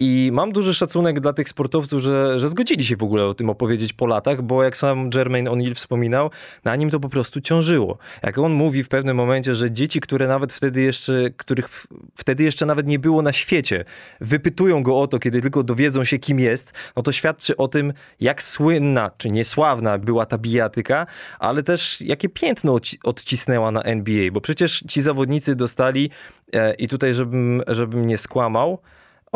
I 0.00 0.30
mam 0.32 0.52
duży 0.52 0.74
szacunek 0.74 1.20
dla 1.20 1.32
tych 1.32 1.48
sportowców, 1.48 2.02
że, 2.02 2.38
że 2.38 2.48
zgodzili 2.48 2.84
się 2.84 2.96
w 2.96 3.02
ogóle 3.02 3.24
o 3.24 3.34
tym 3.34 3.50
opowiedzieć 3.50 3.92
po 3.92 4.06
latach, 4.06 4.42
bo 4.42 4.62
jak 4.62 4.76
sam 4.76 5.10
Jermaine 5.14 5.50
O'Neal 5.50 5.74
wspominał, 5.74 6.30
na 6.64 6.76
nim 6.76 6.90
to 6.90 7.00
po 7.00 7.08
prostu 7.08 7.40
ciążyło. 7.40 7.98
Jak 8.22 8.38
on 8.38 8.52
mówi 8.52 8.84
w 8.84 8.88
pewnym 8.88 9.16
momencie, 9.16 9.54
że 9.54 9.70
dzieci, 9.70 10.00
które 10.00 10.28
nawet 10.28 10.52
wtedy 10.52 10.82
jeszcze, 10.82 11.30
których 11.36 11.86
wtedy 12.14 12.44
jeszcze 12.44 12.66
nawet 12.66 12.86
nie 12.86 12.98
było 12.98 13.22
na 13.22 13.32
świecie, 13.32 13.84
wypytują 14.20 14.82
go 14.82 15.00
o 15.00 15.06
to, 15.06 15.18
kiedy 15.18 15.42
tylko 15.42 15.62
dowiedzą 15.62 16.04
się, 16.04 16.18
kim 16.18 16.40
jest, 16.40 16.72
no 16.96 17.02
to 17.02 17.12
świadczy 17.12 17.56
o 17.56 17.68
tym, 17.68 17.92
jak 18.20 18.42
słynna 18.42 19.10
czy 19.18 19.30
niesławna 19.30 19.98
była 19.98 20.26
ta 20.26 20.38
bijatyka, 20.38 21.06
ale 21.38 21.62
też 21.62 22.00
jakie 22.00 22.28
piętno 22.28 22.78
odcisnęła 23.04 23.70
na 23.70 23.82
NBA, 23.82 24.30
bo 24.32 24.40
przecież 24.40 24.84
ci 24.88 25.02
zawodnicy 25.02 25.54
dostali, 25.56 26.10
e, 26.52 26.74
i 26.74 26.88
tutaj 26.88 27.14
żebym, 27.14 27.62
żebym 27.66 28.06
nie 28.06 28.18
skłamał, 28.18 28.78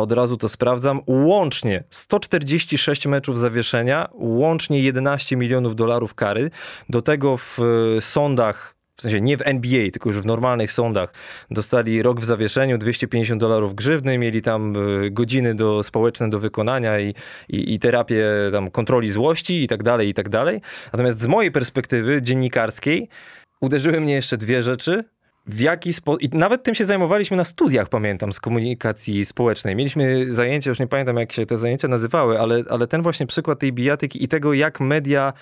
od 0.01 0.12
razu 0.12 0.36
to 0.36 0.48
sprawdzam, 0.48 1.01
łącznie 1.07 1.84
146 1.90 3.07
meczów 3.07 3.38
zawieszenia, 3.38 4.09
łącznie 4.12 4.80
11 4.80 5.36
milionów 5.36 5.76
dolarów 5.76 6.14
kary. 6.14 6.51
Do 6.88 7.03
tego 7.03 7.36
w 7.36 7.59
e, 7.59 8.01
sądach 8.01 8.80
w 9.01 9.03
sensie 9.03 9.20
nie 9.20 9.36
w 9.36 9.42
NBA, 9.44 9.90
tylko 9.90 10.09
już 10.09 10.18
w 10.18 10.26
normalnych 10.26 10.72
sądach, 10.72 11.14
dostali 11.51 12.03
rok 12.03 12.20
w 12.20 12.24
zawieszeniu, 12.24 12.78
250 12.78 13.40
dolarów 13.40 13.74
grzywny, 13.74 14.18
mieli 14.18 14.42
tam 14.42 14.76
e, 14.76 15.11
godziny 15.11 15.55
do, 15.55 15.82
społeczne 15.82 16.30
do 16.30 16.38
wykonania 16.38 17.01
i, 17.01 17.14
i, 17.48 17.74
i 17.74 17.78
terapię 17.78 18.24
tam 18.53 18.70
kontroli 18.70 19.11
złości 19.11 19.64
i 19.64 19.68
tak 19.68 19.82
dalej, 19.82 20.09
i 20.09 20.14
tak 20.14 20.28
dalej. 20.28 20.61
Natomiast 20.92 21.20
z 21.20 21.26
mojej 21.26 21.53
perspektywy 21.53 22.22
dziennikarskiej 22.22 23.09
uderzyły 23.61 24.01
mnie 24.01 24.14
jeszcze 24.14 24.36
dwie 24.36 24.62
rzeczy 24.62 25.05
w 25.51 25.61
jaki 25.61 25.92
sposób, 25.92 26.22
i 26.22 26.28
nawet 26.32 26.62
tym 26.62 26.74
się 26.74 26.84
zajmowaliśmy 26.84 27.36
na 27.36 27.44
studiach, 27.44 27.88
pamiętam, 27.88 28.32
z 28.32 28.40
komunikacji 28.40 29.24
społecznej. 29.24 29.76
Mieliśmy 29.76 30.34
zajęcia, 30.34 30.70
już 30.70 30.78
nie 30.78 30.86
pamiętam 30.86 31.16
jak 31.16 31.32
się 31.32 31.46
te 31.46 31.59
zajęcia 31.59 31.88
nazywały, 31.88 32.40
ale, 32.40 32.64
ale 32.70 32.86
ten 32.86 33.03
właśnie 33.03 33.26
przykład 33.26 33.59
tej 33.59 33.72
bijatyki 33.72 34.24
i 34.24 34.28
tego, 34.28 34.53
jak 34.53 34.80
media 34.80 35.32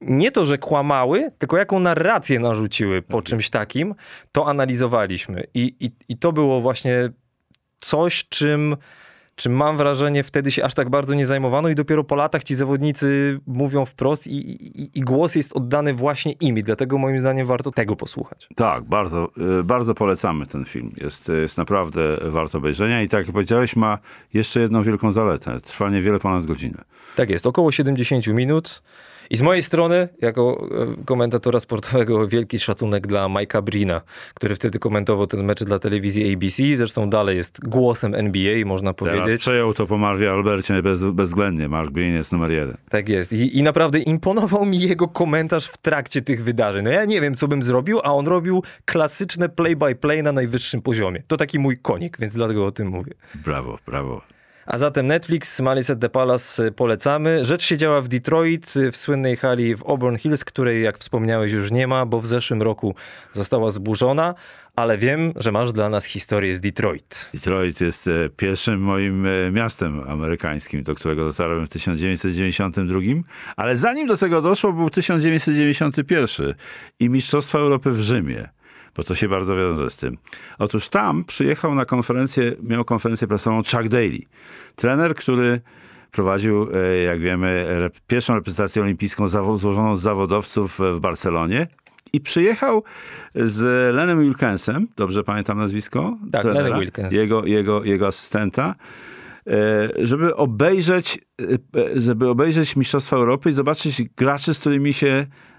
nie 0.00 0.30
to, 0.30 0.44
że 0.44 0.58
kłamały, 0.58 1.30
tylko 1.38 1.56
jaką 1.56 1.80
narrację 1.80 2.38
narzuciły 2.38 3.02
po 3.02 3.22
czymś 3.22 3.50
takim, 3.50 3.94
to 4.32 4.46
analizowaliśmy. 4.46 5.44
I, 5.54 5.76
i, 5.80 5.90
i 6.08 6.16
to 6.16 6.32
było 6.32 6.60
właśnie 6.60 7.10
coś, 7.80 8.28
czym 8.28 8.76
czym 9.38 9.52
mam 9.52 9.76
wrażenie 9.76 10.22
wtedy 10.22 10.50
się 10.50 10.64
aż 10.64 10.74
tak 10.74 10.90
bardzo 10.90 11.14
nie 11.14 11.26
zajmowano 11.26 11.68
i 11.68 11.74
dopiero 11.74 12.04
po 12.04 12.14
latach 12.14 12.44
ci 12.44 12.54
zawodnicy 12.54 13.40
mówią 13.46 13.84
wprost 13.84 14.26
i, 14.26 14.36
i, 14.36 14.98
i 14.98 15.00
głos 15.00 15.34
jest 15.34 15.56
oddany 15.56 15.94
właśnie 15.94 16.32
im 16.32 16.58
i 16.58 16.62
dlatego 16.62 16.98
moim 16.98 17.18
zdaniem 17.18 17.46
warto 17.46 17.70
tego 17.70 17.96
posłuchać. 17.96 18.48
Tak, 18.54 18.84
bardzo, 18.84 19.28
y, 19.60 19.64
bardzo 19.64 19.94
polecamy 19.94 20.46
ten 20.46 20.64
film. 20.64 20.92
Jest, 20.96 21.28
jest 21.28 21.58
naprawdę 21.58 22.00
warto 22.22 22.58
obejrzenia 22.58 23.02
i 23.02 23.08
tak 23.08 23.26
jak 23.26 23.32
powiedziałeś 23.32 23.76
ma 23.76 23.98
jeszcze 24.34 24.60
jedną 24.60 24.82
wielką 24.82 25.12
zaletę. 25.12 25.60
Trwa 25.60 25.90
niewiele 25.90 26.18
ponad 26.18 26.46
godzinę. 26.46 26.84
Tak 27.16 27.30
jest, 27.30 27.46
około 27.46 27.72
70 27.72 28.26
minut. 28.26 28.82
I 29.30 29.36
z 29.36 29.42
mojej 29.42 29.62
strony, 29.62 30.08
jako 30.20 30.68
e, 31.00 31.04
komentatora 31.04 31.60
sportowego, 31.60 32.28
wielki 32.28 32.58
szacunek 32.58 33.06
dla 33.06 33.26
Mike'a 33.26 33.62
Brina, 33.62 34.00
który 34.34 34.54
wtedy 34.54 34.78
komentował 34.78 35.26
ten 35.26 35.44
mecz 35.44 35.64
dla 35.64 35.78
telewizji 35.78 36.34
ABC. 36.34 36.62
Zresztą 36.76 37.10
dalej 37.10 37.36
jest 37.36 37.68
głosem 37.68 38.14
NBA, 38.14 38.64
można 38.66 38.94
powiedzieć. 38.94 39.24
Teraz 39.24 39.40
przejął 39.40 39.74
to 39.74 39.86
po 39.86 39.98
Marwie 39.98 40.30
Albercie 40.30 40.82
bez, 40.82 41.04
bezwzględnie. 41.04 41.68
Mark 41.68 41.90
Brin 41.90 42.14
jest 42.14 42.32
numer 42.32 42.50
jeden. 42.50 42.76
Tak 42.88 43.08
jest. 43.08 43.32
I, 43.32 43.58
I 43.58 43.62
naprawdę 43.62 43.98
imponował 43.98 44.64
mi 44.64 44.80
jego 44.80 45.08
komentarz 45.08 45.66
w 45.66 45.76
trakcie 45.76 46.22
tych 46.22 46.44
wydarzeń. 46.44 46.84
No 46.84 46.90
ja 46.90 47.04
nie 47.04 47.20
wiem, 47.20 47.34
co 47.34 47.48
bym 47.48 47.62
zrobił, 47.62 48.00
a 48.04 48.14
on 48.14 48.26
robił 48.26 48.62
klasyczne 48.84 49.48
play-by-play 49.48 50.18
-play 50.18 50.22
na 50.22 50.32
najwyższym 50.32 50.82
poziomie. 50.82 51.22
To 51.26 51.36
taki 51.36 51.58
mój 51.58 51.78
konik, 51.78 52.18
więc 52.18 52.34
dlatego 52.34 52.66
o 52.66 52.70
tym 52.70 52.88
mówię. 52.88 53.12
Brawo, 53.34 53.78
brawo. 53.86 54.37
A 54.68 54.78
zatem 54.78 55.06
Netflix, 55.06 55.60
Malice 55.60 55.92
at 55.92 56.00
the 56.00 56.08
Palace 56.08 56.66
y, 56.66 56.72
polecamy. 56.72 57.44
Rzecz 57.44 57.62
się 57.62 57.76
działa 57.76 58.00
w 58.00 58.08
Detroit, 58.08 58.76
y, 58.76 58.92
w 58.92 58.96
słynnej 58.96 59.36
hali 59.36 59.76
w 59.76 59.82
Auburn 59.86 60.16
Hills, 60.16 60.44
której 60.44 60.82
jak 60.82 60.98
wspomniałeś 60.98 61.52
już 61.52 61.70
nie 61.70 61.86
ma, 61.86 62.06
bo 62.06 62.20
w 62.20 62.26
zeszłym 62.26 62.62
roku 62.62 62.94
została 63.32 63.70
zburzona, 63.70 64.34
ale 64.76 64.98
wiem, 64.98 65.32
że 65.36 65.52
masz 65.52 65.72
dla 65.72 65.88
nas 65.88 66.04
historię 66.04 66.54
z 66.54 66.60
Detroit. 66.60 67.30
Detroit 67.34 67.80
jest 67.80 68.08
e, 68.08 68.28
pierwszym 68.36 68.80
moim 68.80 69.26
e, 69.26 69.50
miastem 69.50 70.08
amerykańskim, 70.08 70.82
do 70.82 70.94
którego 70.94 71.24
dotarłem 71.24 71.66
w 71.66 71.68
1992, 71.68 73.00
ale 73.56 73.76
zanim 73.76 74.06
do 74.06 74.16
tego 74.16 74.42
doszło 74.42 74.72
był 74.72 74.90
1991 74.90 76.54
i 77.00 77.08
Mistrzostwa 77.08 77.58
Europy 77.58 77.90
w 77.90 78.00
Rzymie 78.00 78.48
bo 78.98 79.04
to 79.04 79.14
się 79.14 79.28
bardzo 79.28 79.56
wiąże 79.56 79.90
z 79.90 79.96
tym. 79.96 80.16
Otóż 80.58 80.88
tam 80.88 81.24
przyjechał 81.24 81.74
na 81.74 81.84
konferencję, 81.84 82.52
miał 82.62 82.84
konferencję 82.84 83.28
prasową 83.28 83.56
Chuck 83.56 83.88
Daly. 83.88 84.18
Trener, 84.76 85.14
który 85.14 85.60
prowadził, 86.12 86.68
e, 86.74 86.96
jak 86.96 87.20
wiemy, 87.20 87.66
pierwszą 88.06 88.34
reprezentację 88.34 88.82
olimpijską 88.82 89.28
złożoną 89.28 89.96
z 89.96 90.00
zawodowców 90.00 90.80
w 90.94 91.00
Barcelonie 91.00 91.66
i 92.12 92.20
przyjechał 92.20 92.82
z 93.34 93.94
Lenem 93.94 94.20
Wilkensem, 94.20 94.88
dobrze 94.96 95.24
pamiętam 95.24 95.58
nazwisko? 95.58 96.18
Tak, 96.32 96.44
Len 96.44 96.80
Wilkens. 96.80 97.14
Jego, 97.14 97.46
jego, 97.46 97.84
jego 97.84 98.06
asystenta 98.06 98.74
e, 99.46 99.52
żeby 99.98 100.36
obejrzeć, 100.36 101.18
e, 101.40 102.00
żeby 102.00 102.28
obejrzeć 102.28 102.76
Mistrzostwa 102.76 103.16
Europy 103.16 103.50
i 103.50 103.52
zobaczyć 103.52 104.02
graczy, 104.16 104.54
z 104.54 104.60
którymi 104.60 104.92
się 104.92 105.08
E, 105.08 105.26
e, 105.26 105.57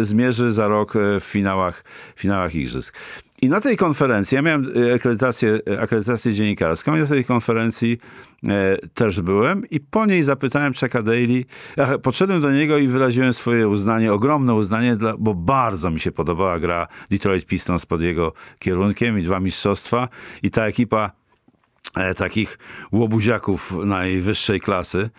zmierzy 0.00 0.50
za 0.50 0.68
rok 0.68 0.96
e, 0.96 1.20
w 1.20 1.24
finałach, 1.24 1.84
finałach 2.16 2.54
igrzysk. 2.54 2.96
I 3.42 3.48
na 3.48 3.60
tej 3.60 3.76
konferencji, 3.76 4.34
ja 4.36 4.42
miałem 4.42 4.66
akredytację, 4.94 5.60
akredytację 5.80 6.32
dziennikarską, 6.32 6.96
i 6.96 7.00
na 7.00 7.06
tej 7.06 7.24
konferencji 7.24 7.98
e, 8.48 8.76
też 8.94 9.20
byłem 9.20 9.70
i 9.70 9.80
po 9.80 10.06
niej 10.06 10.22
zapytałem 10.22 10.72
Chucka 10.74 11.02
Daly, 11.02 11.44
ja 11.76 11.98
podszedłem 11.98 12.40
do 12.40 12.52
niego 12.52 12.78
i 12.78 12.88
wyraziłem 12.88 13.32
swoje 13.32 13.68
uznanie, 13.68 14.12
ogromne 14.12 14.54
uznanie, 14.54 14.96
dla, 14.96 15.14
bo 15.18 15.34
bardzo 15.34 15.90
mi 15.90 16.00
się 16.00 16.12
podobała 16.12 16.58
gra 16.58 16.88
Detroit 17.10 17.46
Pistons 17.46 17.86
pod 17.86 18.00
jego 18.00 18.32
kierunkiem 18.58 19.18
i 19.18 19.22
dwa 19.22 19.40
mistrzostwa 19.40 20.08
i 20.42 20.50
ta 20.50 20.66
ekipa 20.66 21.10
e, 21.96 22.14
takich 22.14 22.58
łobuziaków 22.92 23.72
najwyższej 23.84 24.60
klasy 24.60 25.10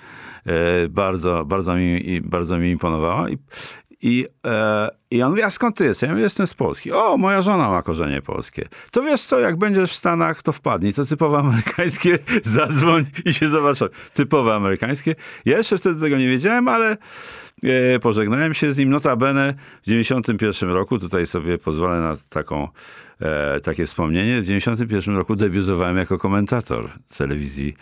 e, 0.46 0.88
bardzo, 0.88 1.46
bardzo, 1.46 1.76
mi, 1.76 2.22
bardzo 2.22 2.58
mi 2.58 2.70
imponowała. 2.72 3.30
I, 3.30 3.38
i, 4.02 4.26
e, 4.46 4.90
I 5.12 5.22
on 5.22 5.30
mówi, 5.30 5.44
a 5.44 5.50
skąd 5.50 5.78
ty 5.78 5.86
jesteś? 5.86 6.08
Ja 6.08 6.14
mówię, 6.14 6.24
jestem 6.24 6.48
z 6.48 6.54
Polski. 6.54 6.92
O, 6.92 7.18
moja 7.18 7.42
żona 7.42 7.70
ma 7.70 7.82
korzenie 7.82 8.22
polskie. 8.22 8.68
To 8.92 9.02
wiesz 9.02 9.22
co, 9.22 9.40
jak 9.40 9.58
będziesz 9.58 9.92
w 9.92 9.96
Stanach, 9.96 10.42
to 10.42 10.52
wpadnij. 10.52 10.94
To 10.94 11.06
typowe 11.06 11.38
amerykańskie, 11.38 12.20
zadzwoń 12.44 13.06
i 13.26 13.34
się 13.34 13.48
zobacz. 13.48 13.78
Typowe 14.14 14.54
amerykańskie. 14.54 15.16
Ja 15.46 15.58
jeszcze 15.58 15.78
wtedy 15.78 16.02
tego 16.02 16.18
nie 16.18 16.28
wiedziałem, 16.28 16.68
ale 16.68 16.98
e, 17.64 18.00
pożegnałem 18.00 18.54
się 18.54 18.72
z 18.72 18.78
nim. 18.78 18.90
Notabene 18.90 19.54
w 19.82 19.86
91 19.86 20.70
roku, 20.70 21.00
tutaj 21.00 21.26
sobie 21.26 21.58
pozwolę 21.58 22.00
na 22.00 22.18
taką, 22.30 22.68
e, 23.22 23.60
takie 23.60 23.86
wspomnienie, 23.86 24.42
w 24.42 24.46
91 24.46 25.16
roku 25.16 25.36
debiutowałem 25.36 25.98
jako 25.98 26.18
komentator 26.18 26.90
telewizji 27.18 27.76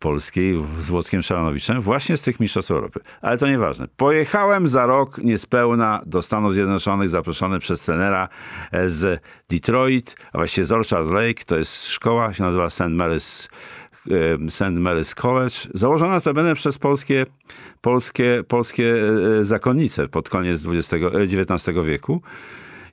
polskiej 0.00 0.54
z 0.78 0.90
Włodkiem 0.90 1.22
Szalanowiczem 1.22 1.80
właśnie 1.80 2.16
z 2.16 2.22
tych 2.22 2.40
Mistrzostw 2.40 2.70
Europy. 2.70 3.00
Ale 3.20 3.38
to 3.38 3.48
nieważne. 3.48 3.88
Pojechałem 3.96 4.68
za 4.68 4.86
rok 4.86 5.18
niespełna 5.18 6.02
do 6.06 6.22
Stanów 6.22 6.54
Zjednoczonych 6.54 7.08
zaproszony 7.08 7.58
przez 7.58 7.80
trenera 7.80 8.28
e, 8.72 8.90
z 8.90 9.22
Detroit, 9.50 10.16
a 10.32 10.38
właściwie 10.38 10.64
z 10.64 10.72
Orchard 10.72 11.10
Lake. 11.10 11.44
To 11.46 11.56
jest 11.56 11.86
szkoła, 11.86 12.32
się 12.32 12.42
nazywa 12.42 12.70
St. 12.70 12.80
Mary's 12.80 13.48
e, 14.10 14.50
St. 14.50 14.60
Mary's 14.60 15.14
College, 15.14 15.56
założona 15.74 16.20
to 16.20 16.34
będę 16.34 16.54
przez 16.54 16.78
polskie, 16.78 17.26
polskie, 17.80 18.44
polskie 18.48 18.94
e, 19.40 19.44
zakonnice 19.44 20.08
pod 20.08 20.28
koniec 20.28 20.66
XX, 20.66 21.04
XIX 21.14 21.86
wieku. 21.86 22.22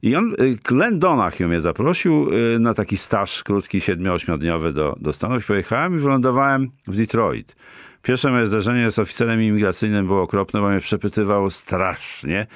I 0.01 0.15
on, 0.15 0.33
y, 0.33 0.57
Glenn 0.63 0.99
Donahue 0.99 1.47
mnie 1.47 1.59
zaprosił 1.59 2.33
y, 2.33 2.59
na 2.59 2.73
taki 2.73 2.97
staż 2.97 3.43
krótki, 3.43 3.79
7-8-dniowy 3.79 4.73
do, 4.73 4.95
do 5.01 5.13
Stanów. 5.13 5.45
Pojechałem 5.45 5.95
i 5.95 5.99
wylądowałem 5.99 6.69
w 6.87 6.97
Detroit. 6.97 7.55
Pierwsze 8.07 8.31
moje 8.31 8.45
zdarzenie 8.45 8.91
z 8.91 8.99
oficerem 8.99 9.41
imigracyjnym 9.41 10.07
było 10.07 10.21
okropne, 10.21 10.61
bo 10.61 10.69
mnie 10.69 10.79
przepytywał 10.79 11.49
strasznie 11.49 12.47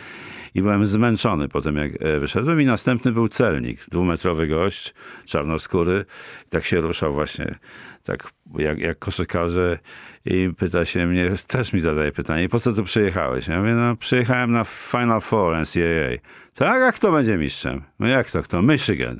i 0.56 0.62
byłem 0.62 0.86
zmęczony 0.86 1.50
po 1.50 1.62
tym, 1.62 1.76
jak 1.76 1.92
e, 2.02 2.20
wyszedłem. 2.20 2.62
I 2.62 2.66
następny 2.66 3.12
był 3.12 3.28
celnik, 3.28 3.80
dwumetrowy 3.90 4.48
gość, 4.48 4.94
czarnoskóry. 5.26 6.06
Tak 6.50 6.66
się 6.66 6.82
ruszał 6.82 7.14
właśnie, 7.14 7.56
tak 8.04 8.32
jak, 8.58 8.80
jak 8.80 9.00
koszykarze 9.00 9.80
i 10.26 10.50
pyta 10.58 10.86
się 10.86 11.08
mnie, 11.08 11.32
też 11.48 11.74
mi 11.74 11.80
zadaje 11.80 12.12
pytanie, 12.12 12.50
po 12.50 12.60
co 12.60 12.74
tu 12.74 12.84
przyjechałeś? 12.84 13.48
Ja 13.48 13.60
mówię, 13.60 13.74
no 13.74 13.96
przyjechałem 13.96 14.52
na 14.52 14.64
Final 14.64 15.22
Four 15.22 15.56
NCAA. 15.56 16.18
Tak, 16.56 16.82
a 16.82 16.92
kto 16.92 17.12
będzie 17.12 17.38
mistrzem? 17.38 17.82
No 18.00 18.08
jak 18.08 18.32
to, 18.32 18.44
kto? 18.44 18.62
Michigan. 18.62 19.20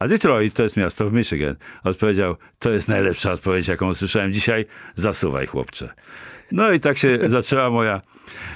A 0.00 0.08
Detroit 0.08 0.54
to 0.54 0.62
jest 0.62 0.76
miasto 0.76 1.08
w 1.08 1.12
Michigan. 1.12 1.56
Odpowiedział, 1.84 2.36
to 2.58 2.70
jest 2.70 2.88
najlepsza 2.88 3.32
odpowiedź, 3.32 3.68
jaką 3.68 3.88
usłyszałem 3.88 4.32
dzisiaj. 4.32 4.66
Zasuwaj, 4.94 5.46
chłopcze. 5.46 5.94
No 6.52 6.72
i 6.72 6.80
tak 6.80 6.98
się 6.98 7.18
zaczęła 7.28 7.70
moja, 7.70 8.00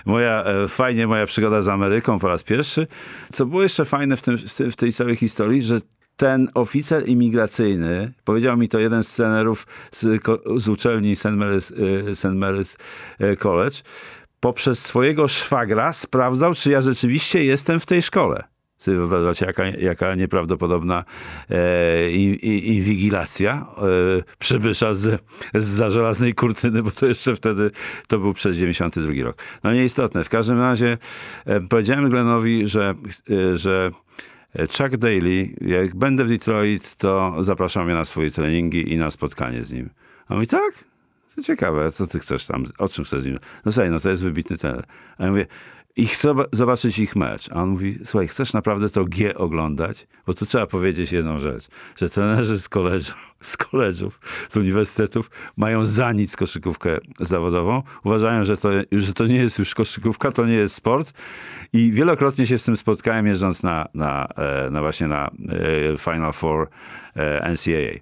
moja, 0.07 0.45
e, 0.45 0.69
fajnie 0.69 1.07
moja 1.07 1.27
przygoda 1.27 1.63
z 1.63 1.69
Ameryką 1.69 2.19
po 2.19 2.29
raz 2.29 2.43
pierwszy. 2.43 2.87
Co 3.33 3.47
było 3.47 3.63
jeszcze 3.63 3.85
fajne 3.85 4.17
w, 4.17 4.23
tym, 4.23 4.39
w 4.71 4.77
tej 4.77 4.93
całej 4.93 5.17
historii, 5.17 5.63
że 5.63 5.81
ten 6.17 6.49
oficer 6.55 7.09
imigracyjny, 7.09 8.13
powiedział 8.25 8.57
mi 8.57 8.69
to 8.69 8.79
jeden 8.79 9.05
z 9.05 9.15
trenerów 9.15 9.67
z, 9.91 10.23
z 10.57 10.69
uczelni 10.69 11.17
St. 11.17 11.25
Mary's, 11.25 11.73
y, 12.11 12.15
St. 12.15 12.25
Mary's 12.25 12.77
y, 13.21 13.37
College, 13.37 13.77
poprzez 14.41 14.79
swojego 14.79 15.29
szwagra 15.29 15.93
sprawdzał, 15.93 16.55
czy 16.55 16.71
ja 16.71 16.81
rzeczywiście 16.81 17.45
jestem 17.45 17.81
w 17.81 17.87
tej 17.87 18.03
szkole. 18.03 18.54
Sobie 18.85 18.99
jaka, 19.41 19.65
jaka 19.67 20.15
nieprawdopodobna 20.15 21.05
e, 21.51 22.11
inwigilacja 22.11 23.67
e, 23.79 23.83
przybysza 24.39 24.95
z, 24.95 25.23
z 25.55 25.93
żelaznej 25.93 26.35
kurtyny, 26.35 26.83
bo 26.83 26.91
to 26.91 27.07
jeszcze 27.07 27.37
wtedy, 27.37 27.71
to 28.09 28.19
był 28.19 28.35
przez 28.35 28.57
92 28.57 29.13
rok. 29.23 29.43
No 29.65 29.73
nieistotne. 29.73 30.25
W 30.25 30.29
każdym 30.29 30.59
razie 30.59 30.99
e, 31.45 31.61
powiedziałem 31.61 32.09
Glenowi, 32.09 32.69
że, 32.69 32.95
e, 33.31 33.57
że 33.57 33.91
Chuck 34.59 34.97
Daly, 34.97 35.49
jak 35.61 35.97
będę 35.97 36.25
w 36.25 36.29
Detroit, 36.29 36.97
to 36.97 37.35
zapraszam 37.41 37.85
mnie 37.85 37.95
na 37.95 38.05
swoje 38.05 38.31
treningi 38.31 38.93
i 38.93 38.97
na 38.97 39.11
spotkanie 39.11 39.65
z 39.65 39.73
nim. 39.73 39.91
A 40.29 40.35
mówi, 40.35 40.47
tak? 40.47 40.85
To 41.37 41.43
ciekawe, 41.43 41.93
co 41.93 42.07
ty 42.07 42.19
chcesz 42.19 42.47
tam, 42.47 42.65
o 42.79 42.89
czym 42.89 43.05
chcesz 43.05 43.23
z 43.23 43.27
nim? 43.27 43.39
No 43.65 43.73
słuchaj, 43.73 43.91
no 43.91 44.01
to 44.01 44.11
jest 44.11 44.25
wybitny 44.25 44.57
trener. 44.59 44.85
A 45.19 45.25
ja 45.25 45.31
mówię, 45.31 45.47
i 45.97 46.07
chcę 46.07 46.35
zobaczyć 46.53 46.99
ich 46.99 47.17
mecz. 47.17 47.51
A 47.53 47.63
on 47.63 47.69
mówi, 47.69 47.99
słuchaj, 48.05 48.29
chcesz 48.29 48.53
naprawdę 48.53 48.91
to 48.91 49.05
G 49.05 49.35
oglądać? 49.35 50.07
Bo 50.27 50.35
tu 50.35 50.47
trzeba 50.47 50.67
powiedzieć 50.67 51.13
jedną 51.13 51.39
rzecz, 51.39 51.69
że 51.97 52.11
trenerzy 52.11 52.61
z, 52.61 52.69
koleżów, 52.69 53.35
z 53.41 53.57
koleżów, 53.57 54.21
z 54.49 54.57
uniwersytetów 54.57 55.31
mają 55.57 55.87
za 55.87 56.13
nic 56.13 56.37
koszykówkę 56.37 56.99
zawodową. 57.21 57.83
Uważają, 58.05 58.45
że 58.45 58.57
to, 58.57 58.71
że 58.93 59.13
to 59.13 59.27
nie 59.27 59.37
jest 59.37 59.59
już 59.59 59.75
koszykówka, 59.75 60.33
to 60.33 60.47
nie 60.47 60.55
jest 60.55 60.75
sport. 60.75 61.13
I 61.73 61.93
wielokrotnie 61.93 62.47
się 62.47 62.59
z 62.59 62.65
tym 62.65 62.77
spotkałem, 62.77 63.27
jeżdżąc 63.27 63.63
na, 63.63 63.89
na, 63.95 64.29
e, 64.37 64.71
na 64.71 64.81
właśnie 64.81 65.09
na 65.09 65.27
e, 65.29 65.99
Final 65.99 66.33
Four 66.33 66.69
e, 67.17 67.53
NCAA 67.53 68.01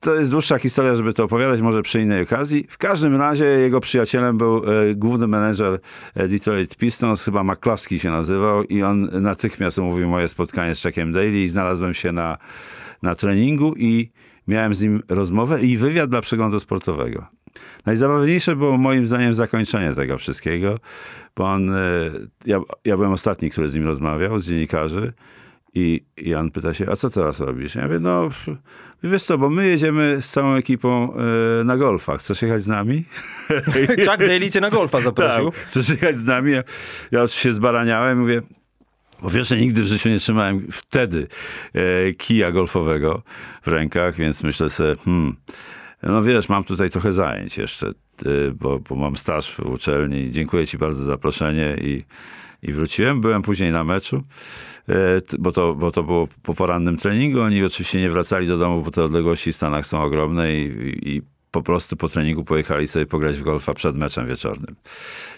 to 0.00 0.14
jest 0.14 0.30
dłuższa 0.30 0.58
historia, 0.58 0.96
żeby 0.96 1.12
to 1.12 1.24
opowiadać, 1.24 1.60
może 1.60 1.82
przy 1.82 2.00
innej 2.00 2.22
okazji. 2.22 2.66
W 2.68 2.78
każdym 2.78 3.16
razie 3.16 3.44
jego 3.44 3.80
przyjacielem 3.80 4.38
był 4.38 4.56
e, 4.56 4.94
główny 4.94 5.26
menedżer 5.26 5.80
e, 6.14 6.28
Detroit 6.28 6.76
Pistons, 6.76 7.22
chyba 7.22 7.44
McCluskey 7.44 7.98
się 7.98 8.10
nazywał 8.10 8.64
i 8.64 8.82
on 8.82 9.22
natychmiast 9.22 9.78
umówił 9.78 10.08
moje 10.08 10.28
spotkanie 10.28 10.74
z 10.74 10.82
Chuckiem 10.82 11.12
Daly 11.12 11.42
i 11.42 11.48
znalazłem 11.48 11.94
się 11.94 12.12
na, 12.12 12.38
na 13.02 13.14
treningu 13.14 13.74
i 13.76 14.10
miałem 14.48 14.74
z 14.74 14.82
nim 14.82 15.02
rozmowę 15.08 15.62
i 15.62 15.76
wywiad 15.76 16.10
dla 16.10 16.20
przeglądu 16.20 16.60
sportowego. 16.60 17.26
Najzabawniejsze 17.86 18.56
było 18.56 18.78
moim 18.78 19.06
zdaniem 19.06 19.34
zakończenie 19.34 19.94
tego 19.94 20.18
wszystkiego, 20.18 20.78
bo 21.36 21.44
on, 21.44 21.70
e, 21.70 22.10
ja, 22.46 22.60
ja 22.84 22.96
byłem 22.96 23.12
ostatni, 23.12 23.50
który 23.50 23.68
z 23.68 23.74
nim 23.74 23.86
rozmawiał, 23.86 24.38
z 24.38 24.48
dziennikarzy 24.48 25.12
i 25.76 26.04
Jan 26.16 26.50
pyta 26.50 26.74
się, 26.74 26.90
a 26.90 26.96
co 26.96 27.10
teraz 27.10 27.40
robisz? 27.40 27.74
Ja 27.74 27.82
mówię, 27.82 27.98
no 27.98 28.28
wiesz 29.02 29.22
co, 29.22 29.38
bo 29.38 29.50
my 29.50 29.66
jedziemy 29.66 30.16
z 30.20 30.28
całą 30.28 30.54
ekipą 30.54 31.14
e, 31.60 31.64
na 31.64 31.76
golfa. 31.76 32.16
Chcesz 32.16 32.42
jechać 32.42 32.62
z 32.62 32.66
nami? 32.66 33.04
Chuck 34.06 34.18
Daly 34.18 34.50
cię 34.50 34.60
na 34.60 34.70
golfa 34.70 35.00
zaprosił. 35.00 35.50
Tak, 35.50 35.60
chcesz 35.60 35.88
jechać 35.88 36.16
z 36.16 36.24
nami? 36.24 36.52
Ja, 36.52 36.62
ja 37.10 37.20
już 37.20 37.32
się 37.32 37.52
zbaraniałem, 37.52 38.20
mówię, 38.20 38.42
po 39.20 39.30
pierwsze, 39.30 39.56
nigdy 39.56 39.82
w 39.82 39.86
życiu 39.86 40.08
nie 40.08 40.18
trzymałem 40.18 40.66
wtedy 40.72 41.26
e, 41.74 42.12
kija 42.12 42.52
golfowego 42.52 43.22
w 43.62 43.68
rękach, 43.68 44.16
więc 44.16 44.42
myślę 44.42 44.70
sobie, 44.70 44.96
hmm, 45.04 45.36
no 46.02 46.22
wiesz, 46.22 46.48
mam 46.48 46.64
tutaj 46.64 46.90
trochę 46.90 47.12
zajęć 47.12 47.58
jeszcze, 47.58 47.86
e, 47.86 47.92
bo, 48.60 48.78
bo 48.78 48.94
mam 48.94 49.16
staż 49.16 49.54
w 49.54 49.60
uczelni. 49.60 50.30
Dziękuję 50.30 50.66
ci 50.66 50.78
bardzo 50.78 51.04
za 51.04 51.06
zaproszenie 51.06 51.76
i, 51.80 52.04
i 52.66 52.72
wróciłem. 52.72 53.20
Byłem 53.20 53.42
później 53.42 53.72
na 53.72 53.84
meczu. 53.84 54.22
E, 54.88 55.20
bo 55.38 55.52
to, 55.52 55.74
bo 55.74 55.92
to 55.92 56.02
było 56.02 56.28
po 56.42 56.54
porannym 56.54 56.96
treningu. 56.96 57.40
Oni 57.40 57.64
oczywiście 57.64 58.00
nie 58.00 58.10
wracali 58.10 58.48
do 58.48 58.58
domu, 58.58 58.82
bo 58.82 58.90
te 58.90 59.04
odległości 59.04 59.52
w 59.52 59.56
Stanach 59.56 59.86
są 59.86 60.02
ogromne 60.02 60.54
i, 60.54 61.16
i 61.16 61.22
po 61.50 61.62
prostu 61.62 61.96
po 61.96 62.08
treningu 62.08 62.44
pojechali 62.44 62.88
sobie 62.88 63.06
pograć 63.06 63.36
w 63.36 63.42
golfa 63.42 63.74
przed 63.74 63.96
meczem 63.96 64.26
wieczornym. 64.26 64.76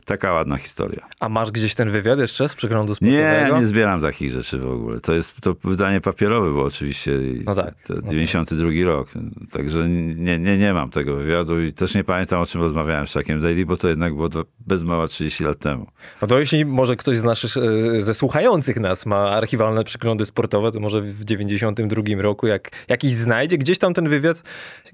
Taka 0.04 0.32
ładna 0.32 0.56
historia. 0.56 1.06
A 1.20 1.28
masz 1.28 1.50
gdzieś 1.50 1.74
ten 1.74 1.90
wywiad 1.90 2.18
jeszcze 2.18 2.48
z 2.48 2.54
przeglądu 2.54 2.94
sportowego? 2.94 3.54
Nie, 3.54 3.60
nie 3.60 3.66
zbieram 3.66 4.00
takich 4.00 4.30
rzeczy 4.30 4.58
w 4.58 4.70
ogóle. 4.70 5.00
To 5.00 5.12
jest 5.12 5.40
to 5.40 5.56
wydanie 5.64 6.00
papierowe 6.00 6.48
było 6.48 6.64
oczywiście. 6.64 7.12
No 7.44 7.54
tak. 7.54 7.74
To 7.86 8.02
92 8.02 8.70
no 8.74 8.86
rok. 8.86 9.08
Także 9.50 9.88
nie, 9.88 10.38
nie, 10.38 10.58
nie 10.58 10.72
mam 10.72 10.90
tego 10.90 11.16
wywiadu 11.16 11.60
i 11.60 11.72
też 11.72 11.94
nie 11.94 12.04
pamiętam 12.04 12.40
o 12.40 12.46
czym 12.46 12.60
rozmawiałem 12.60 13.06
z 13.06 13.12
Chuckiem 13.12 13.40
Daly, 13.40 13.66
bo 13.66 13.76
to 13.76 13.88
jednak 13.88 14.14
było 14.14 14.28
bez 14.60 14.82
mała 14.82 15.08
30 15.08 15.44
lat 15.44 15.58
temu. 15.58 15.86
No 16.22 16.28
to 16.28 16.38
jeśli 16.38 16.64
może 16.64 16.96
ktoś 16.96 17.18
z 17.18 17.22
naszych, 17.22 17.56
e, 17.56 18.02
ze 18.02 18.14
słuchających 18.14 18.76
nas 18.76 19.06
ma 19.06 19.30
archiwalne 19.30 19.84
przeglądy 19.84 20.24
sportowe, 20.24 20.72
to 20.72 20.80
może 20.80 21.00
w 21.02 21.24
92 21.24 22.02
roku 22.18 22.46
jak 22.46 22.70
jakiś 22.88 23.12
znajdzie 23.12 23.58
gdzieś 23.58 23.78
tam 23.78 23.94
ten 23.94 24.08
wywiad, 24.08 24.42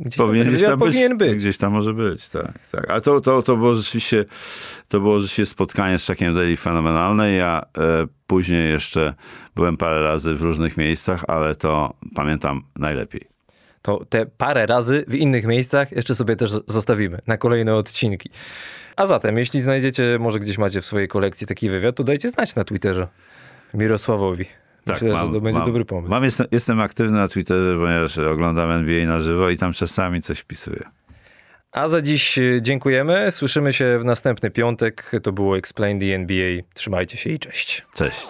gdzieś 0.01 0.17
powinien, 0.17 0.45
tam 0.45 0.53
ten 0.53 0.61
wywiad 0.61 0.79
powinien 0.79 1.14
być. 1.17 1.35
Gdzieś 1.35 1.59
tam 1.59 1.73
może 1.73 1.95
być, 1.95 2.29
tak. 2.29 2.53
tak. 2.73 2.91
Ale 2.91 3.01
to, 3.01 3.21
to, 3.21 3.43
to 3.43 3.57
było 3.57 3.75
rzeczywiście 3.75 4.25
to 4.89 5.01
było 5.01 5.21
rzeczywiście 5.21 5.47
spotkanie 5.47 5.99
z 5.99 6.07
Chuckiem 6.07 6.35
Daly 6.35 6.57
fenomenalne. 6.57 7.33
Ja 7.33 7.63
e, 7.79 8.07
później 8.27 8.71
jeszcze 8.71 9.15
byłem 9.55 9.77
parę 9.77 10.03
razy 10.03 10.35
w 10.35 10.43
różnych 10.43 10.77
miejscach, 10.77 11.25
ale 11.29 11.55
to 11.55 11.95
pamiętam 12.15 12.63
najlepiej. 12.77 13.35
To 13.83 14.05
te 14.09 14.27
parę 14.27 14.67
razy 14.67 15.05
w 15.09 15.15
innych 15.15 15.47
miejscach 15.47 15.93
jeszcze 15.93 16.15
sobie 16.15 16.37
też 16.37 16.51
zostawimy 16.67 17.19
na 17.27 17.37
kolejne 17.37 17.75
odcinki. 17.75 18.31
A 18.97 19.07
zatem, 19.07 19.39
jeśli 19.39 19.61
znajdziecie, 19.61 20.17
może 20.21 20.41
gdzieś 20.41 20.59
macie 20.59 20.81
w 20.81 20.85
swojej 20.85 21.09
kolekcji 21.09 21.47
taki 21.47 21.69
wywiad, 21.69 21.97
to 21.97 22.05
dajcie 22.05 22.29
znać 22.29 22.55
na 22.55 22.65
Twitterze 22.65 23.09
Mirosławowi. 23.75 24.45
Tak, 24.85 25.03
Myślę, 25.03 25.13
mam, 25.13 25.27
że 25.27 25.33
to 25.33 25.41
będzie 25.41 25.59
mam, 25.59 25.67
dobry 25.67 25.85
pomysł. 25.85 26.11
Mam, 26.11 26.25
jestem, 26.25 26.47
jestem 26.51 26.81
aktywny 26.81 27.19
na 27.19 27.29
Twitterze, 27.29 27.77
ponieważ 27.79 28.19
oglądam 28.19 28.71
NBA 28.71 29.07
na 29.07 29.21
żywo 29.21 29.51
i 29.51 29.57
tam 29.57 29.73
czasami 29.73 30.23
coś 30.23 30.39
wpisuję. 30.39 30.85
A 31.75 31.89
za 31.89 32.03
dziś 32.03 32.39
e, 32.39 32.43
dziękujemy. 32.63 33.33
Słyszymy 33.33 33.73
się 33.73 33.99
w 33.99 34.05
następny 34.05 34.51
piątek. 34.51 35.11
To 35.23 35.33
było 35.33 35.59
Explain 35.59 36.01
the 36.01 36.15
NBA. 36.15 36.63
Trzymajcie 36.75 37.17
się 37.17 37.31
i 37.31 37.39
cześć. 37.39 37.83
Cześć. 37.95 38.27